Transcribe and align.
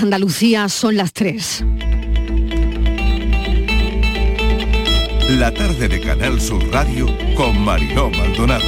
Andalucía 0.00 0.68
son 0.68 0.96
las 0.96 1.12
3. 1.12 1.64
La 5.38 5.52
tarde 5.52 5.88
de 5.88 6.00
Canal 6.00 6.40
Sur 6.40 6.62
Radio 6.70 7.06
con 7.36 7.60
Mariló 7.64 8.10
Maldonado. 8.10 8.64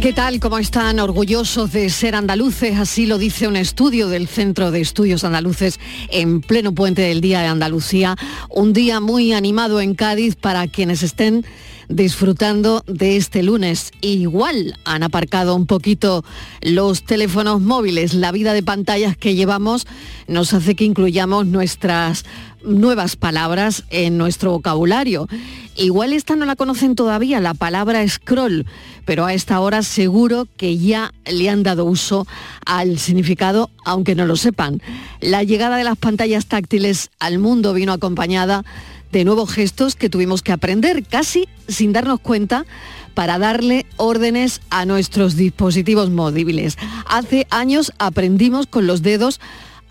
¿Qué 0.00 0.12
tal? 0.12 0.38
¿Cómo 0.38 0.58
están? 0.58 1.00
Orgullosos 1.00 1.72
de 1.72 1.88
ser 1.88 2.14
andaluces, 2.14 2.78
así 2.78 3.06
lo 3.06 3.16
dice 3.16 3.48
un 3.48 3.56
estudio 3.56 4.08
del 4.08 4.28
Centro 4.28 4.70
de 4.70 4.80
Estudios 4.80 5.24
Andaluces 5.24 5.80
en 6.10 6.42
pleno 6.42 6.74
puente 6.74 7.02
del 7.02 7.22
Día 7.22 7.40
de 7.40 7.46
Andalucía. 7.46 8.16
Un 8.50 8.74
día 8.74 9.00
muy 9.00 9.32
animado 9.32 9.80
en 9.80 9.94
Cádiz 9.94 10.36
para 10.36 10.68
quienes 10.68 11.02
estén 11.02 11.46
disfrutando 11.88 12.82
de 12.86 13.16
este 13.16 13.42
lunes. 13.42 13.92
Igual 14.00 14.78
han 14.84 15.02
aparcado 15.02 15.54
un 15.54 15.66
poquito 15.66 16.24
los 16.60 17.04
teléfonos 17.04 17.60
móviles. 17.60 18.14
La 18.14 18.32
vida 18.32 18.52
de 18.52 18.62
pantallas 18.62 19.16
que 19.16 19.34
llevamos 19.34 19.86
nos 20.26 20.52
hace 20.52 20.74
que 20.74 20.84
incluyamos 20.84 21.46
nuestras 21.46 22.24
nuevas 22.64 23.16
palabras 23.16 23.84
en 23.90 24.18
nuestro 24.18 24.52
vocabulario. 24.52 25.28
Igual 25.76 26.12
esta 26.12 26.36
no 26.36 26.46
la 26.46 26.56
conocen 26.56 26.94
todavía, 26.94 27.40
la 27.40 27.54
palabra 27.54 28.06
scroll, 28.08 28.64
pero 29.04 29.26
a 29.26 29.34
esta 29.34 29.60
hora 29.60 29.82
seguro 29.82 30.46
que 30.56 30.78
ya 30.78 31.12
le 31.26 31.50
han 31.50 31.62
dado 31.62 31.84
uso 31.84 32.26
al 32.64 32.98
significado, 32.98 33.70
aunque 33.84 34.14
no 34.14 34.24
lo 34.24 34.36
sepan. 34.36 34.80
La 35.20 35.42
llegada 35.42 35.76
de 35.76 35.84
las 35.84 35.98
pantallas 35.98 36.46
táctiles 36.46 37.10
al 37.18 37.38
mundo 37.38 37.74
vino 37.74 37.92
acompañada 37.92 38.64
de 39.14 39.24
nuevos 39.24 39.52
gestos 39.52 39.94
que 39.94 40.10
tuvimos 40.10 40.42
que 40.42 40.50
aprender 40.50 41.04
casi 41.04 41.48
sin 41.68 41.92
darnos 41.92 42.18
cuenta 42.18 42.66
para 43.14 43.38
darle 43.38 43.86
órdenes 43.96 44.60
a 44.70 44.86
nuestros 44.86 45.36
dispositivos 45.36 46.10
móviles. 46.10 46.76
Hace 47.06 47.46
años 47.50 47.92
aprendimos 47.98 48.66
con 48.66 48.88
los 48.88 49.02
dedos 49.02 49.40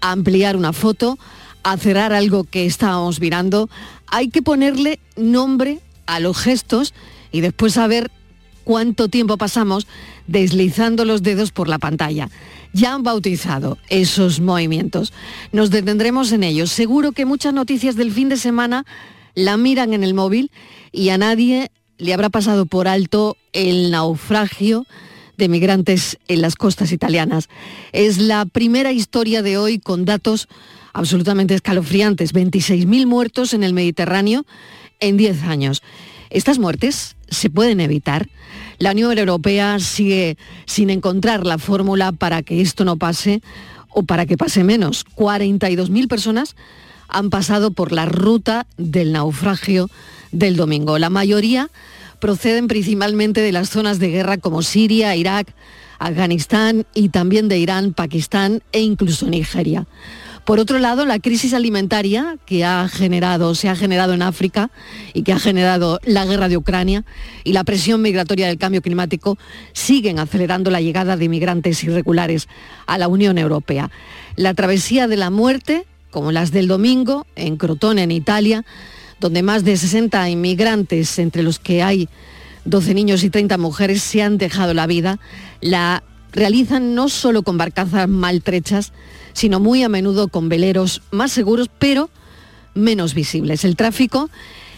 a 0.01 0.11
ampliar 0.11 0.57
una 0.57 0.73
foto, 0.73 1.17
a 1.63 1.77
cerrar 1.77 2.11
algo 2.11 2.43
que 2.43 2.65
estábamos 2.65 3.21
mirando. 3.21 3.69
Hay 4.07 4.27
que 4.27 4.41
ponerle 4.41 4.99
nombre 5.15 5.79
a 6.05 6.19
los 6.19 6.37
gestos 6.37 6.93
y 7.31 7.39
después 7.39 7.75
saber 7.75 8.11
cuánto 8.65 9.07
tiempo 9.07 9.37
pasamos 9.37 9.87
deslizando 10.27 11.05
los 11.05 11.23
dedos 11.23 11.51
por 11.51 11.69
la 11.69 11.79
pantalla. 11.79 12.29
Ya 12.73 12.93
han 12.93 13.03
bautizado 13.03 13.77
esos 13.87 14.41
movimientos. 14.41 15.13
Nos 15.53 15.69
detendremos 15.69 16.33
en 16.33 16.43
ellos. 16.43 16.71
Seguro 16.71 17.13
que 17.13 17.25
muchas 17.25 17.53
noticias 17.53 17.95
del 17.95 18.11
fin 18.11 18.27
de 18.27 18.35
semana 18.35 18.85
la 19.35 19.57
miran 19.57 19.93
en 19.93 20.03
el 20.03 20.13
móvil 20.13 20.51
y 20.91 21.09
a 21.09 21.17
nadie 21.17 21.71
le 21.97 22.13
habrá 22.13 22.29
pasado 22.29 22.65
por 22.65 22.87
alto 22.87 23.37
el 23.53 23.91
naufragio 23.91 24.85
de 25.37 25.49
migrantes 25.49 26.19
en 26.27 26.41
las 26.41 26.55
costas 26.55 26.91
italianas. 26.91 27.49
Es 27.91 28.17
la 28.17 28.45
primera 28.45 28.91
historia 28.91 29.41
de 29.41 29.57
hoy 29.57 29.79
con 29.79 30.05
datos 30.05 30.47
absolutamente 30.93 31.55
escalofriantes. 31.55 32.33
26.000 32.33 33.05
muertos 33.07 33.53
en 33.53 33.63
el 33.63 33.73
Mediterráneo 33.73 34.45
en 34.99 35.17
10 35.17 35.43
años. 35.43 35.81
Estas 36.29 36.59
muertes 36.59 37.15
se 37.29 37.49
pueden 37.49 37.79
evitar. 37.79 38.29
La 38.79 38.91
Unión 38.91 39.17
Europea 39.17 39.79
sigue 39.79 40.37
sin 40.65 40.89
encontrar 40.89 41.45
la 41.45 41.57
fórmula 41.57 42.11
para 42.11 42.41
que 42.41 42.61
esto 42.61 42.85
no 42.85 42.97
pase 42.97 43.41
o 43.89 44.03
para 44.03 44.25
que 44.25 44.37
pase 44.37 44.63
menos. 44.63 45.05
42.000 45.15 46.07
personas 46.07 46.55
han 47.07 47.29
pasado 47.29 47.71
por 47.71 47.91
la 47.91 48.05
ruta 48.05 48.65
del 48.77 49.11
naufragio 49.11 49.89
del 50.31 50.55
domingo. 50.55 50.99
La 50.99 51.09
mayoría 51.09 51.69
proceden 52.19 52.67
principalmente 52.67 53.41
de 53.41 53.51
las 53.51 53.69
zonas 53.69 53.99
de 53.99 54.09
guerra 54.09 54.37
como 54.37 54.61
Siria, 54.61 55.15
Irak, 55.15 55.53
Afganistán 55.99 56.85
y 56.93 57.09
también 57.09 57.47
de 57.47 57.59
Irán, 57.59 57.93
Pakistán 57.93 58.61
e 58.71 58.81
incluso 58.81 59.27
Nigeria. 59.27 59.87
Por 60.45 60.59
otro 60.59 60.77
lado, 60.79 61.05
la 61.05 61.19
crisis 61.19 61.53
alimentaria 61.53 62.37
que 62.45 62.65
ha 62.65 62.89
generado, 62.89 63.55
se 63.55 63.69
ha 63.69 63.75
generado 63.77 64.13
en 64.13 64.21
África 64.21 64.71
y 65.13 65.23
que 65.23 65.31
ha 65.31 65.39
generado 65.39 66.01
la 66.03 66.25
guerra 66.25 66.49
de 66.49 66.57
Ucrania 66.57 67.05
y 67.45 67.53
la 67.53 67.63
presión 67.63 68.01
migratoria 68.01 68.47
del 68.47 68.57
cambio 68.57 68.81
climático 68.81 69.37
siguen 69.71 70.19
acelerando 70.19 70.69
la 70.69 70.81
llegada 70.81 71.15
de 71.15 71.25
inmigrantes 71.25 71.81
irregulares 71.85 72.49
a 72.87 72.97
la 72.97 73.07
Unión 73.07 73.37
Europea. 73.37 73.89
La 74.35 74.53
travesía 74.53 75.07
de 75.07 75.15
la 75.15 75.29
muerte 75.29 75.85
como 76.13 76.31
las 76.31 76.51
del 76.51 76.67
domingo 76.67 77.25
en 77.35 77.57
Crotone, 77.57 78.03
en 78.03 78.11
Italia, 78.11 78.63
donde 79.19 79.41
más 79.41 79.63
de 79.63 79.75
60 79.75 80.29
inmigrantes, 80.29 81.17
entre 81.17 81.41
los 81.41 81.57
que 81.57 81.81
hay 81.81 82.07
12 82.65 82.93
niños 82.93 83.23
y 83.23 83.31
30 83.31 83.57
mujeres, 83.57 84.03
se 84.03 84.21
han 84.21 84.37
dejado 84.37 84.75
la 84.75 84.85
vida, 84.85 85.19
la 85.59 86.03
realizan 86.31 86.93
no 86.93 87.09
solo 87.09 87.41
con 87.41 87.57
barcazas 87.57 88.07
maltrechas, 88.07 88.93
sino 89.33 89.59
muy 89.59 89.81
a 89.81 89.89
menudo 89.89 90.27
con 90.27 90.49
veleros 90.49 91.01
más 91.09 91.31
seguros, 91.31 91.69
pero 91.79 92.11
menos 92.75 93.15
visibles. 93.15 93.65
El 93.65 93.75
tráfico 93.75 94.29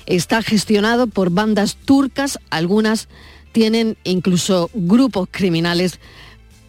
está 0.05 0.41
gestionado 0.41 1.07
por 1.07 1.31
bandas 1.31 1.75
turcas, 1.75 2.39
algunas 2.49 3.09
tienen 3.51 3.97
incluso 4.05 4.69
grupos 4.73 5.27
criminales 5.31 5.99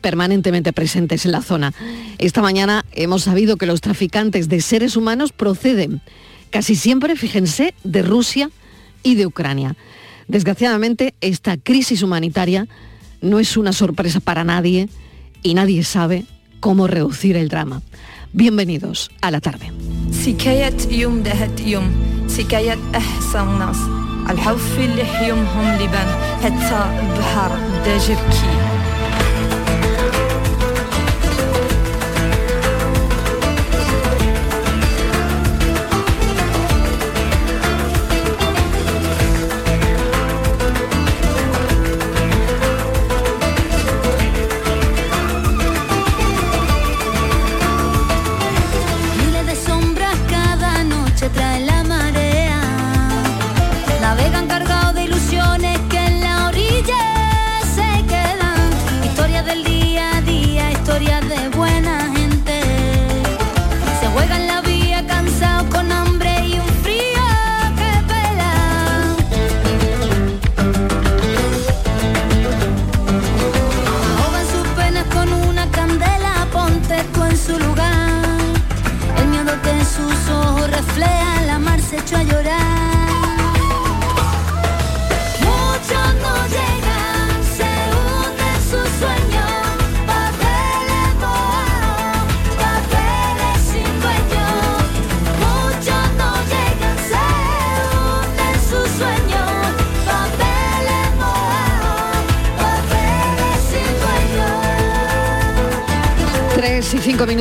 permanentemente 0.00 0.72
presentes 0.72 1.24
en 1.24 1.32
la 1.32 1.42
zona. 1.42 1.72
Esta 2.18 2.42
mañana 2.42 2.84
hemos 2.92 3.24
sabido 3.24 3.56
que 3.56 3.66
los 3.66 3.80
traficantes 3.80 4.48
de 4.48 4.60
seres 4.60 4.96
humanos 4.96 5.32
proceden 5.32 6.00
casi 6.50 6.74
siempre, 6.74 7.16
fíjense, 7.16 7.74
de 7.84 8.02
Rusia 8.02 8.50
y 9.02 9.14
de 9.14 9.26
Ucrania. 9.26 9.76
Desgraciadamente, 10.28 11.14
esta 11.20 11.56
crisis 11.56 12.02
humanitaria 12.02 12.66
no 13.20 13.38
es 13.38 13.56
una 13.56 13.72
sorpresa 13.72 14.20
para 14.20 14.44
nadie 14.44 14.88
y 15.42 15.54
nadie 15.54 15.84
sabe 15.84 16.24
cómo 16.60 16.86
reducir 16.86 17.36
el 17.36 17.48
drama. 17.48 17.82
Bienvenidos 18.32 19.10
a 19.20 19.30
la 19.30 19.40
tarde. 19.40 19.72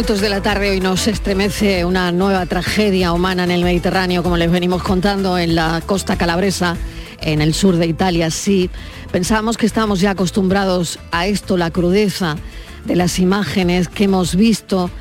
De 0.06 0.30
la 0.30 0.42
tarde 0.42 0.69
hoy 0.69 0.80
nos 0.80 1.07
estremece 1.07 1.84
una 1.84 2.12
nueva 2.12 2.46
tragedia 2.46 3.12
humana 3.12 3.44
en 3.44 3.50
el 3.50 3.63
Mediterráneo, 3.63 4.22
como 4.22 4.38
les 4.38 4.52
venimos 4.52 4.84
contando 4.84 5.40
en 5.40 5.56
la 5.56 5.81
costa 5.84 6.16
calabresa, 6.16 6.78
en 7.22 7.42
el 7.42 7.56
sur 7.56 7.75
de 7.78 7.88
Italia. 7.88 8.30
Sí, 8.30 8.69
pensábamos 9.12 9.57
que 9.57 9.66
estábamos 9.66 10.02
ya 10.02 10.12
acostumbrados 10.12 11.00
a 11.12 11.25
esto, 11.25 11.57
la 11.57 11.72
crudeza 11.72 12.38
de 12.86 12.96
las 12.96 13.18
imágenes 13.18 13.88
que 13.88 14.04
hemos 14.04 14.36
visto 14.36 14.92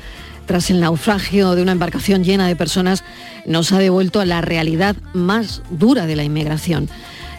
tras 0.47 0.71
el 0.71 0.79
naufragio 0.79 1.53
de 1.53 1.61
una 1.61 1.73
embarcación 1.73 2.23
llena 2.23 2.47
de 2.47 2.55
personas, 2.55 3.03
nos 3.45 3.71
ha 3.73 3.77
devuelto 3.77 4.21
a 4.21 4.25
la 4.25 4.41
realidad 4.41 4.95
más 5.13 5.61
dura 5.69 6.07
de 6.07 6.15
la 6.15 6.23
inmigración. 6.23 6.89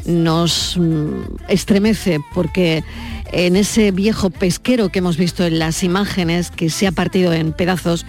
Nos 0.06 0.76
mm, 0.76 1.49
estremece 1.49 2.20
porque 2.35 2.85
en 3.32 3.56
ese 3.56 3.91
viejo 3.91 4.31
pesquero 4.31 4.88
que 4.88 5.00
hemos 5.00 5.17
visto 5.17 5.44
en 5.44 5.58
las 5.58 5.82
imágenes 5.82 6.50
que 6.50 6.70
se 6.70 6.87
ha 6.87 6.93
partido 6.93 7.32
en 7.32 7.53
pedazos, 7.53 8.06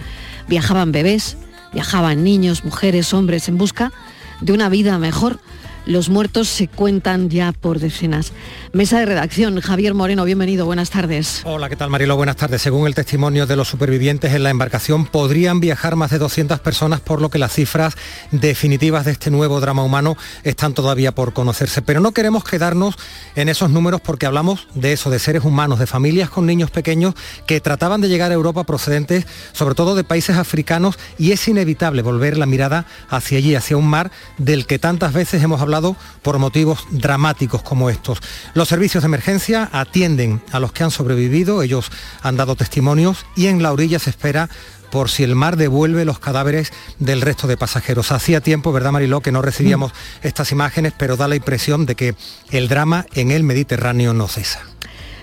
viajaban 0.48 0.92
bebés, 0.92 1.36
viajaban 1.72 2.24
niños, 2.24 2.64
mujeres, 2.64 3.12
hombres 3.12 3.48
en 3.48 3.58
busca 3.58 3.92
de 4.40 4.52
una 4.52 4.68
vida 4.68 4.98
mejor 4.98 5.40
los 5.88 6.10
muertos 6.10 6.48
se 6.48 6.68
cuentan 6.68 7.30
ya 7.30 7.52
por 7.52 7.78
decenas. 7.78 8.32
Mesa 8.74 8.98
de 8.98 9.06
redacción, 9.06 9.58
Javier 9.62 9.94
Moreno, 9.94 10.24
bienvenido, 10.24 10.66
buenas 10.66 10.90
tardes. 10.90 11.40
Hola, 11.44 11.70
¿qué 11.70 11.76
tal 11.76 11.88
Marilo? 11.88 12.16
Buenas 12.16 12.36
tardes. 12.36 12.60
Según 12.60 12.86
el 12.86 12.94
testimonio 12.94 13.46
de 13.46 13.56
los 13.56 13.66
supervivientes 13.66 14.34
en 14.34 14.42
la 14.42 14.50
embarcación, 14.50 15.06
podrían 15.06 15.58
viajar 15.58 15.96
más 15.96 16.10
de 16.10 16.18
200 16.18 16.60
personas, 16.60 17.00
por 17.00 17.22
lo 17.22 17.30
que 17.30 17.38
las 17.38 17.54
cifras 17.54 17.94
definitivas 18.30 19.06
de 19.06 19.12
este 19.12 19.30
nuevo 19.30 19.58
drama 19.60 19.82
humano 19.82 20.18
están 20.44 20.74
todavía 20.74 21.14
por 21.14 21.32
conocerse. 21.32 21.80
Pero 21.80 22.00
no 22.00 22.12
queremos 22.12 22.44
quedarnos 22.44 22.96
en 23.36 23.48
esos 23.48 23.70
números 23.70 24.02
porque 24.02 24.26
hablamos 24.26 24.68
de 24.74 24.92
eso, 24.92 25.08
de 25.08 25.18
seres 25.18 25.44
humanos, 25.44 25.78
de 25.78 25.86
familias 25.86 26.28
con 26.28 26.44
niños 26.44 26.70
pequeños 26.70 27.14
que 27.46 27.62
trataban 27.62 28.02
de 28.02 28.08
llegar 28.08 28.32
a 28.32 28.34
Europa 28.34 28.64
procedentes 28.64 29.26
sobre 29.52 29.74
todo 29.76 29.94
de 29.94 30.04
países 30.04 30.36
africanos 30.36 30.98
y 31.16 31.32
es 31.32 31.48
inevitable 31.48 32.02
volver 32.02 32.36
la 32.36 32.44
mirada 32.44 32.84
hacia 33.08 33.38
allí, 33.38 33.54
hacia 33.54 33.78
un 33.78 33.88
mar 33.88 34.10
del 34.36 34.66
que 34.66 34.78
tantas 34.78 35.14
veces 35.14 35.42
hemos 35.42 35.62
hablado 35.62 35.96
por 36.20 36.38
motivos 36.38 36.86
dramáticos 36.90 37.62
como 37.62 37.88
estos. 37.88 38.18
Los 38.58 38.70
servicios 38.70 39.04
de 39.04 39.06
emergencia 39.06 39.68
atienden 39.70 40.42
a 40.50 40.58
los 40.58 40.72
que 40.72 40.82
han 40.82 40.90
sobrevivido, 40.90 41.62
ellos 41.62 41.92
han 42.22 42.36
dado 42.36 42.56
testimonios 42.56 43.24
y 43.36 43.46
en 43.46 43.62
la 43.62 43.70
orilla 43.70 44.00
se 44.00 44.10
espera 44.10 44.50
por 44.90 45.10
si 45.10 45.22
el 45.22 45.36
mar 45.36 45.56
devuelve 45.56 46.04
los 46.04 46.18
cadáveres 46.18 46.72
del 46.98 47.20
resto 47.20 47.46
de 47.46 47.56
pasajeros. 47.56 48.10
Hacía 48.10 48.40
tiempo, 48.40 48.72
¿verdad 48.72 48.90
Mariló?, 48.90 49.20
que 49.20 49.30
no 49.30 49.42
recibíamos 49.42 49.92
mm. 49.92 50.26
estas 50.26 50.50
imágenes, 50.50 50.92
pero 50.98 51.16
da 51.16 51.28
la 51.28 51.36
impresión 51.36 51.86
de 51.86 51.94
que 51.94 52.16
el 52.50 52.66
drama 52.66 53.06
en 53.14 53.30
el 53.30 53.44
Mediterráneo 53.44 54.12
no 54.12 54.26
cesa. 54.26 54.62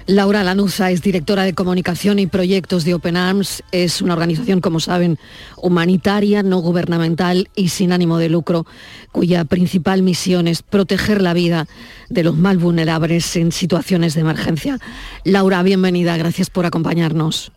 Laura 0.07 0.44
Lanuza 0.44 0.92
es 0.92 1.02
directora 1.02 1.44
de 1.46 1.56
comunicación 1.56 2.19
y 2.19 2.28
proyectos 2.28 2.86
de 2.86 2.94
Open 2.94 3.18
Arms. 3.18 3.63
Es 3.72 4.04
una 4.04 4.13
organización, 4.13 4.62
como 4.62 4.80
saben, 4.80 5.18
humanitaria, 5.57 6.44
no 6.44 6.60
gubernamental 6.60 7.50
y 7.56 7.69
sin 7.69 7.92
ánimo 7.92 8.19
de 8.19 8.30
lucro, 8.30 8.68
cuya 9.12 9.46
principal 9.46 10.04
misión 10.04 10.48
es 10.48 10.62
proteger 10.62 11.24
la 11.24 11.34
vida 11.34 11.66
de 12.10 12.24
los 12.24 12.38
más 12.38 12.57
vulnerables 12.57 13.36
en 13.36 13.52
situaciones 13.52 14.13
de 14.13 14.22
emergencia. 14.22 14.78
Laura, 15.24 15.63
bienvenida. 15.63 16.16
Gracias 16.18 16.51
por 16.51 16.68
acompañarnos. 16.68 17.51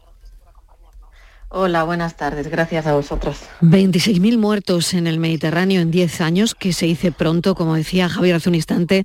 Hola, 1.50 1.82
buenas 1.84 2.14
tardes. 2.14 2.48
Gracias 2.48 2.86
a 2.86 2.92
vosotros. 2.92 3.40
26.000 3.62 4.36
muertos 4.36 4.92
en 4.92 5.06
el 5.06 5.18
Mediterráneo 5.18 5.80
en 5.80 5.90
10 5.90 6.20
años, 6.20 6.54
que 6.54 6.74
se 6.74 6.84
dice 6.84 7.10
pronto, 7.10 7.54
como 7.54 7.74
decía 7.74 8.10
Javier 8.10 8.36
hace 8.36 8.50
un 8.50 8.54
instante. 8.54 9.04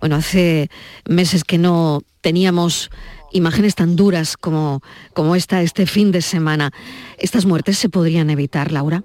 Bueno, 0.00 0.16
hace 0.16 0.70
meses 1.06 1.44
que 1.44 1.58
no 1.58 2.00
teníamos 2.22 2.90
imágenes 3.30 3.74
tan 3.74 3.94
duras 3.94 4.38
como, 4.38 4.80
como 5.12 5.36
esta 5.36 5.60
este 5.60 5.84
fin 5.84 6.12
de 6.12 6.22
semana. 6.22 6.70
¿Estas 7.18 7.44
muertes 7.44 7.76
se 7.76 7.90
podrían 7.90 8.30
evitar, 8.30 8.72
Laura? 8.72 9.02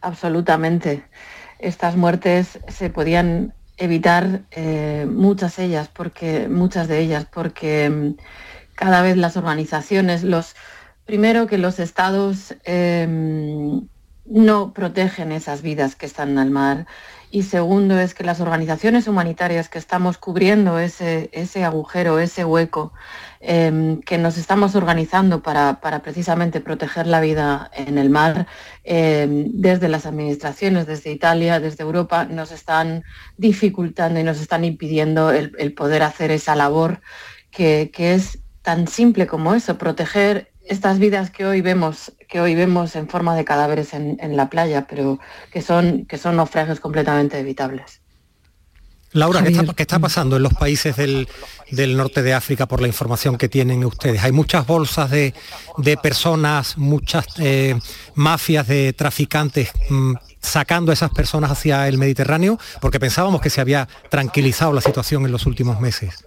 Absolutamente. 0.00 1.04
Estas 1.58 1.96
muertes 1.96 2.58
se 2.68 2.88
podían 2.88 3.52
evitar 3.76 4.44
eh, 4.50 5.06
muchas 5.10 5.58
ellas, 5.58 5.88
porque 5.88 6.48
muchas 6.48 6.88
de 6.88 7.00
ellas, 7.00 7.26
porque 7.30 7.90
mm, 7.90 8.14
cada 8.74 9.02
vez 9.02 9.16
las 9.16 9.36
organizaciones, 9.36 10.22
los 10.22 10.54
Primero, 11.08 11.46
que 11.46 11.56
los 11.56 11.78
estados 11.78 12.54
em, 12.64 13.88
no 14.26 14.74
protegen 14.74 15.32
esas 15.32 15.62
vidas 15.62 15.96
que 15.96 16.04
están 16.04 16.36
al 16.36 16.50
mar. 16.50 16.86
Y 17.30 17.44
segundo, 17.44 17.98
es 17.98 18.12
que 18.12 18.24
las 18.24 18.42
organizaciones 18.42 19.08
humanitarias 19.08 19.70
que 19.70 19.78
estamos 19.78 20.18
cubriendo 20.18 20.78
ese, 20.78 21.30
ese 21.32 21.64
agujero, 21.64 22.18
ese 22.18 22.44
hueco, 22.44 22.92
em, 23.40 24.02
que 24.02 24.18
nos 24.18 24.36
estamos 24.36 24.74
organizando 24.74 25.42
para, 25.42 25.80
precisamente 26.02 26.60
proteger 26.60 27.06
la 27.06 27.22
vida 27.22 27.70
en 27.72 27.96
el 27.96 28.10
mar, 28.10 28.46
em, 28.84 29.50
desde 29.54 29.88
las 29.88 30.04
administraciones, 30.04 30.86
desde 30.86 31.10
Italia, 31.10 31.58
desde 31.58 31.84
Europa, 31.84 32.26
nos 32.26 32.52
están 32.52 33.02
dificultando 33.38 34.20
y 34.20 34.24
nos 34.24 34.42
están 34.42 34.62
impidiendo 34.62 35.30
el, 35.30 35.72
poder 35.72 36.02
hacer 36.02 36.32
esa 36.32 36.54
labor 36.54 37.00
que, 37.50 37.90
que 37.94 38.12
es 38.12 38.40
tan 38.60 38.86
simple 38.88 39.26
como 39.26 39.54
eso, 39.54 39.78
proteger 39.78 40.52
estas 40.68 40.98
vidas 40.98 41.30
que 41.30 41.46
hoy 41.46 41.60
vemos, 41.60 42.12
que 42.28 42.40
hoy 42.40 42.54
vemos 42.54 42.94
en 42.96 43.08
forma 43.08 43.34
de 43.34 43.44
cadáveres 43.44 43.94
en, 43.94 44.36
la 44.36 44.48
playa, 44.50 44.86
pero 44.88 45.18
que 45.50 45.62
son, 45.62 46.04
que 46.06 46.18
son 46.18 46.36
naufragios 46.36 46.80
completamente 46.80 47.38
evitables. 47.38 48.00
Laura, 49.12 49.42
¿qué 49.42 49.82
está, 49.82 49.98
pasando 49.98 50.36
en 50.36 50.42
los 50.42 50.52
países 50.52 50.96
del, 50.96 51.26
norte 51.96 52.22
de 52.22 52.34
África 52.34 52.66
por 52.66 52.82
la 52.82 52.88
información 52.88 53.38
que 53.38 53.48
tienen 53.48 53.82
ustedes? 53.84 54.22
Hay 54.22 54.32
muchas 54.32 54.66
bolsas 54.66 55.10
de, 55.10 55.32
personas, 56.02 56.76
muchas 56.76 57.26
eh, 57.38 57.78
mafias 58.14 58.68
de 58.68 58.92
traficantes 58.92 59.70
mm, 59.88 60.12
sacando 60.40 60.92
a 60.92 60.94
esas 60.94 61.10
personas 61.10 61.50
hacia 61.50 61.88
el 61.88 61.96
Mediterráneo, 61.96 62.58
porque 62.82 63.00
pensábamos 63.00 63.40
que 63.40 63.48
se 63.48 63.62
había 63.62 63.88
tranquilizado 64.10 64.74
la 64.74 64.82
situación 64.82 65.24
en 65.24 65.32
los 65.32 65.46
últimos 65.46 65.80
meses. 65.80 66.26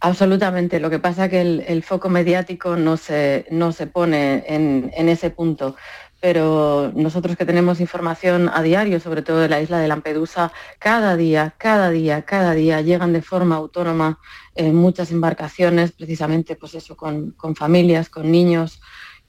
Absolutamente. 0.00 0.78
Lo 0.78 0.90
que 0.90 0.98
pasa 0.98 1.24
es 1.24 1.30
que 1.30 1.40
el, 1.40 1.82
foco 1.82 2.08
mediático 2.08 2.76
no 2.76 2.96
se, 2.96 3.46
no 3.50 3.72
se 3.72 3.86
pone 3.86 4.44
en, 4.46 5.08
ese 5.08 5.30
punto. 5.30 5.76
Pero 6.20 6.92
nosotros 6.94 7.36
que 7.36 7.44
tenemos 7.44 7.80
información 7.80 8.50
a 8.52 8.62
diario, 8.62 8.98
sobre 8.98 9.22
todo 9.22 9.38
de 9.38 9.48
la 9.48 9.60
isla 9.60 9.78
de 9.78 9.88
Lampedusa, 9.88 10.52
cada 10.78 11.16
día, 11.16 11.54
cada 11.58 11.90
día, 11.90 12.22
cada 12.22 12.54
día 12.54 12.80
llegan 12.80 13.12
de 13.12 13.22
forma 13.22 13.56
autónoma 13.56 14.18
eh, 14.56 14.72
muchas 14.72 15.12
embarcaciones, 15.12 15.92
precisamente 15.92 16.56
pues 16.56 16.74
eso, 16.74 16.96
con, 16.96 17.34
familias, 17.56 18.08
con 18.08 18.30
niños, 18.32 18.80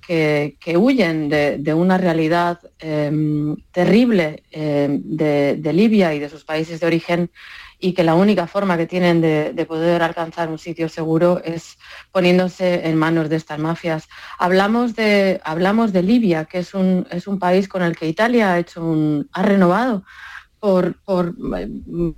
que, 0.02 0.58
huyen 0.76 1.30
de, 1.30 1.74
una 1.76 2.00
realidad 2.00 2.60
em, 2.80 3.56
terrible 3.72 4.42
em, 4.50 5.02
de 5.04 5.74
Libia 5.74 6.16
y 6.16 6.20
de 6.20 6.30
sus 6.30 6.44
países 6.44 6.80
de 6.80 6.88
origen 6.88 7.30
y 7.80 7.94
que 7.94 8.04
la 8.04 8.14
única 8.16 8.46
forma 8.46 8.78
que 8.78 8.86
tienen 8.86 9.22
de, 9.22 9.66
poder 9.66 10.04
alcanzar 10.04 10.50
un 10.50 10.58
sitio 10.58 10.90
seguro 10.90 11.42
es 11.44 11.78
poniéndose 12.12 12.88
en 12.88 12.98
manos 12.98 13.30
de 13.30 13.38
estas 13.38 13.58
mafias. 13.58 14.10
Hablamos 14.38 14.96
de, 14.96 15.40
hablamos 15.44 15.94
de 15.94 16.04
Libia, 16.04 16.46
que 16.46 16.60
es 16.60 16.74
un, 16.74 17.08
es 17.10 17.26
un 17.28 17.40
país 17.40 17.70
con 17.70 17.82
el 17.82 17.96
que 17.96 18.08
Italia 18.08 18.54
ha, 18.54 18.60
hecho 18.60 18.82
ha 19.32 19.44
renovado 19.44 20.04
por, 20.60 20.98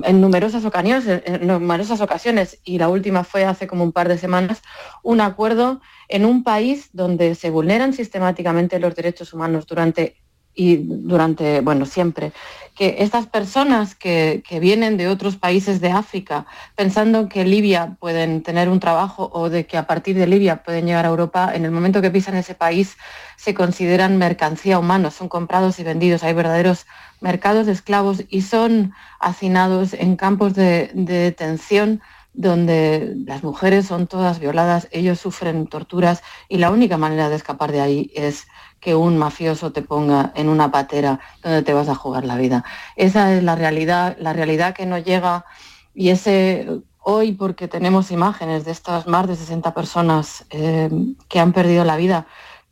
en, 0.04 0.22
numerosas 0.22 0.66
ocasiones, 0.66 1.22
en 1.26 1.46
numerosas 1.46 2.02
ocasiones, 2.02 2.60
y 2.64 2.80
la 2.80 2.90
última 2.90 3.24
fue 3.24 3.46
hace 3.46 3.68
como 3.68 3.84
un 3.84 3.92
par 3.92 4.08
de 4.08 4.18
semanas, 4.18 4.64
un 5.04 5.22
acuerdo 5.22 5.80
en 6.08 6.26
un 6.26 6.44
país 6.44 6.90
donde 6.92 7.36
se 7.36 7.52
vulneran 7.52 7.94
sistemáticamente 7.94 8.80
los 8.80 8.96
derechos 8.96 9.32
humanos 9.34 9.68
durante 9.68 10.21
y 10.54 10.78
durante, 10.78 11.62
bueno, 11.62 11.86
siempre, 11.86 12.34
que 12.76 12.98
estas 13.00 13.28
personas 13.28 13.96
que, 13.96 14.44
vienen 14.62 14.98
de 14.98 15.08
otros 15.08 15.36
países 15.36 15.82
de 15.82 15.92
África 15.92 16.46
pensando 16.76 17.30
que 17.30 17.46
Libia 17.46 17.98
pueden 18.00 18.44
tener 18.44 18.70
un 18.70 18.80
trabajo 18.80 19.30
o 19.34 19.50
de 19.50 19.66
que 19.66 19.78
a 19.78 19.88
partir 19.88 20.16
de 20.16 20.28
Libia 20.28 20.64
pueden 20.64 20.86
llegar 20.86 21.06
a 21.06 21.10
Europa, 21.10 21.52
en 21.54 21.66
el 21.66 21.72
momento 21.72 22.02
que 22.02 22.12
pisan 22.12 22.36
ese 22.36 22.56
país 22.56 22.98
se 23.38 23.54
consideran 23.54 24.18
mercancía 24.18 24.80
humana, 24.80 25.12
son 25.12 25.30
comprados 25.30 25.80
y 25.80 25.84
vendidos, 25.84 26.24
hay 26.24 26.34
verdaderos 26.34 26.86
mercados 27.20 27.66
de 27.66 27.72
esclavos 27.72 28.24
y 28.30 28.42
son 28.42 28.94
hacinados 29.20 29.94
en 29.94 30.16
campos 30.16 30.54
de 30.54 30.92
detención 30.94 32.02
donde 32.34 33.14
las 33.26 33.44
mujeres 33.44 33.88
son 33.88 34.08
todas 34.08 34.40
violadas, 34.40 34.88
ellos 34.92 35.20
sufren 35.20 35.68
torturas 35.68 36.24
y 36.48 36.58
la 36.58 36.72
única 36.72 36.98
manera 36.98 37.30
de 37.30 37.36
escapar 37.36 37.72
de 37.72 37.82
ahí 37.82 38.12
es 38.16 38.48
que 38.82 38.96
un 38.96 39.18
mafioso 39.18 39.72
te 39.72 39.84
ponga 39.84 40.34
en 40.36 40.50
una 40.50 40.72
patera 40.72 41.20
donde 41.44 41.62
te 41.62 41.74
vas 41.74 41.88
a 41.88 41.96
jugar 41.96 42.26
la 42.26 42.36
vida. 42.36 42.66
Esa 42.98 43.34
es 43.34 43.44
la 43.44 43.56
realidad, 43.56 44.18
la 44.20 44.34
realidad 44.34 44.74
que 44.74 44.86
no 44.86 44.98
llega 44.98 45.46
y 45.94 46.10
ese 46.10 46.68
hoy 47.04 47.34
porque 47.34 47.68
tenemos 47.68 48.12
imágenes 48.12 48.66
de 48.66 48.72
estas 48.72 49.08
más 49.08 49.28
de 49.28 49.36
60 49.36 49.74
personas 49.74 50.46
eh, 50.50 50.90
que 51.30 51.40
han 51.40 51.54
perdido 51.54 51.84
la 51.84 51.96
vida, 51.96 52.28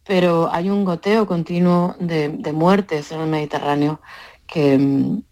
pero 0.05 0.49
hay 0.51 0.69
un 0.69 0.85
goteo 0.85 1.25
continuo 1.27 1.95
de, 1.99 2.29
muertes 2.53 3.11
en 3.11 3.21
el 3.21 3.27
Mediterráneo 3.27 4.01
que, 4.47 5.23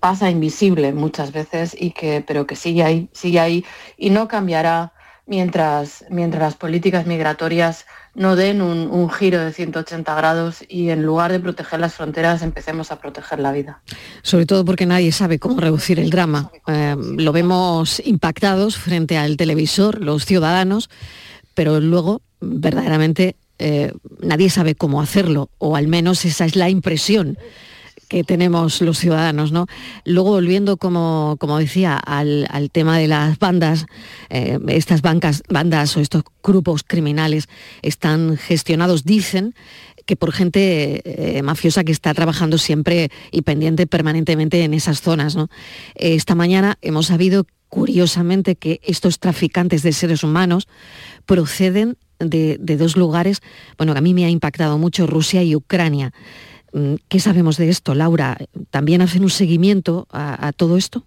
pasa 0.00 0.30
invisible 0.30 0.94
muchas 0.94 1.32
veces 1.32 1.76
y 1.78 1.90
que, 1.90 2.24
pero 2.26 2.46
que 2.46 2.56
sigue 2.56 2.82
ahí, 2.82 3.10
sigue 3.12 3.40
ahí 3.40 3.64
y 3.98 4.08
no 4.08 4.26
cambiará 4.26 4.92
mientras, 5.26 6.04
mientras 6.08 6.42
las 6.42 6.54
políticas 6.54 7.06
migratorias 7.06 7.84
no 8.14 8.34
den 8.34 8.62
un, 8.62 9.10
giro 9.10 9.40
de 9.40 9.52
180 9.52 10.14
grados 10.14 10.64
y 10.68 10.88
en 10.88 11.02
lugar 11.02 11.32
de 11.32 11.40
proteger 11.40 11.80
las 11.80 11.94
fronteras 11.94 12.42
empecemos 12.42 12.90
a 12.90 12.98
proteger 12.98 13.40
la 13.40 13.52
vida. 13.52 13.82
Sobre 14.22 14.46
todo 14.46 14.64
porque 14.64 14.86
nadie 14.86 15.12
sabe 15.12 15.38
cómo 15.38 15.60
reducir 15.60 16.00
el 16.00 16.10
drama. 16.10 16.50
Eh, 16.66 16.96
lo 16.98 17.32
vemos 17.32 18.00
impactados 18.04 18.78
frente 18.78 19.18
al 19.18 19.36
televisor, 19.36 20.00
los 20.00 20.24
ciudadanos, 20.24 20.88
pero 21.54 21.80
luego 21.80 22.22
verdaderamente 22.40 23.36
eh, 23.58 23.92
nadie 24.20 24.48
sabe 24.48 24.74
cómo 24.74 25.02
hacerlo, 25.02 25.50
o 25.58 25.76
al 25.76 25.88
menos 25.88 26.24
esa 26.24 26.46
es 26.46 26.56
la 26.56 26.70
impresión 26.70 27.38
que 28.08 28.24
tenemos 28.24 28.80
los 28.80 28.98
ciudadanos, 28.98 29.52
¿no? 29.52 29.66
Luego 30.04 30.30
volviendo, 30.30 30.76
como, 30.76 31.36
como 31.38 31.58
decía, 31.58 31.96
al, 31.96 32.46
tema 32.72 32.98
de 32.98 33.08
las 33.08 33.38
bandas, 33.38 33.86
eh, 34.30 34.58
estas 34.68 35.02
bancas, 35.02 35.42
bandas 35.48 35.96
o 35.96 36.00
estos 36.00 36.22
grupos 36.42 36.82
criminales 36.82 37.48
están 37.82 38.36
gestionados, 38.36 39.04
dicen 39.04 39.54
que 40.06 40.16
por 40.16 40.32
gente 40.32 41.02
eh, 41.38 41.42
mafiosa 41.42 41.82
que 41.82 41.92
está 41.92 42.14
trabajando 42.14 42.58
siempre 42.58 43.10
y 43.32 43.42
pendiente 43.42 43.86
permanentemente 43.86 44.62
en 44.62 44.72
esas 44.72 45.00
zonas. 45.00 45.36
esta 45.96 46.34
mañana 46.34 46.78
hemos 46.80 47.06
sabido 47.06 47.46
curiosamente 47.68 48.56
que 48.56 48.80
estos 48.84 49.18
traficantes 49.18 49.82
de 49.82 49.92
seres 49.92 50.22
humanos 50.22 50.68
proceden 51.24 51.98
de, 52.18 52.56
dos 52.58 52.96
lugares, 52.96 53.42
bueno, 53.76 53.92
que 53.92 53.98
a 53.98 54.02
mí 54.02 54.14
me 54.14 54.24
ha 54.24 54.30
impactado 54.30 54.78
mucho, 54.78 55.06
Rusia 55.06 55.42
y 55.42 55.54
Ucrania. 55.54 56.12
Mm, 56.72 56.94
¿Qué 57.08 57.20
sabemos 57.20 57.56
de 57.56 57.68
esto, 57.68 57.94
Laura? 57.94 58.36
¿También 58.70 59.02
hacen 59.02 59.22
un 59.22 59.30
seguimiento 59.30 60.06
a, 60.10 60.52
todo 60.52 60.76
esto? 60.76 61.04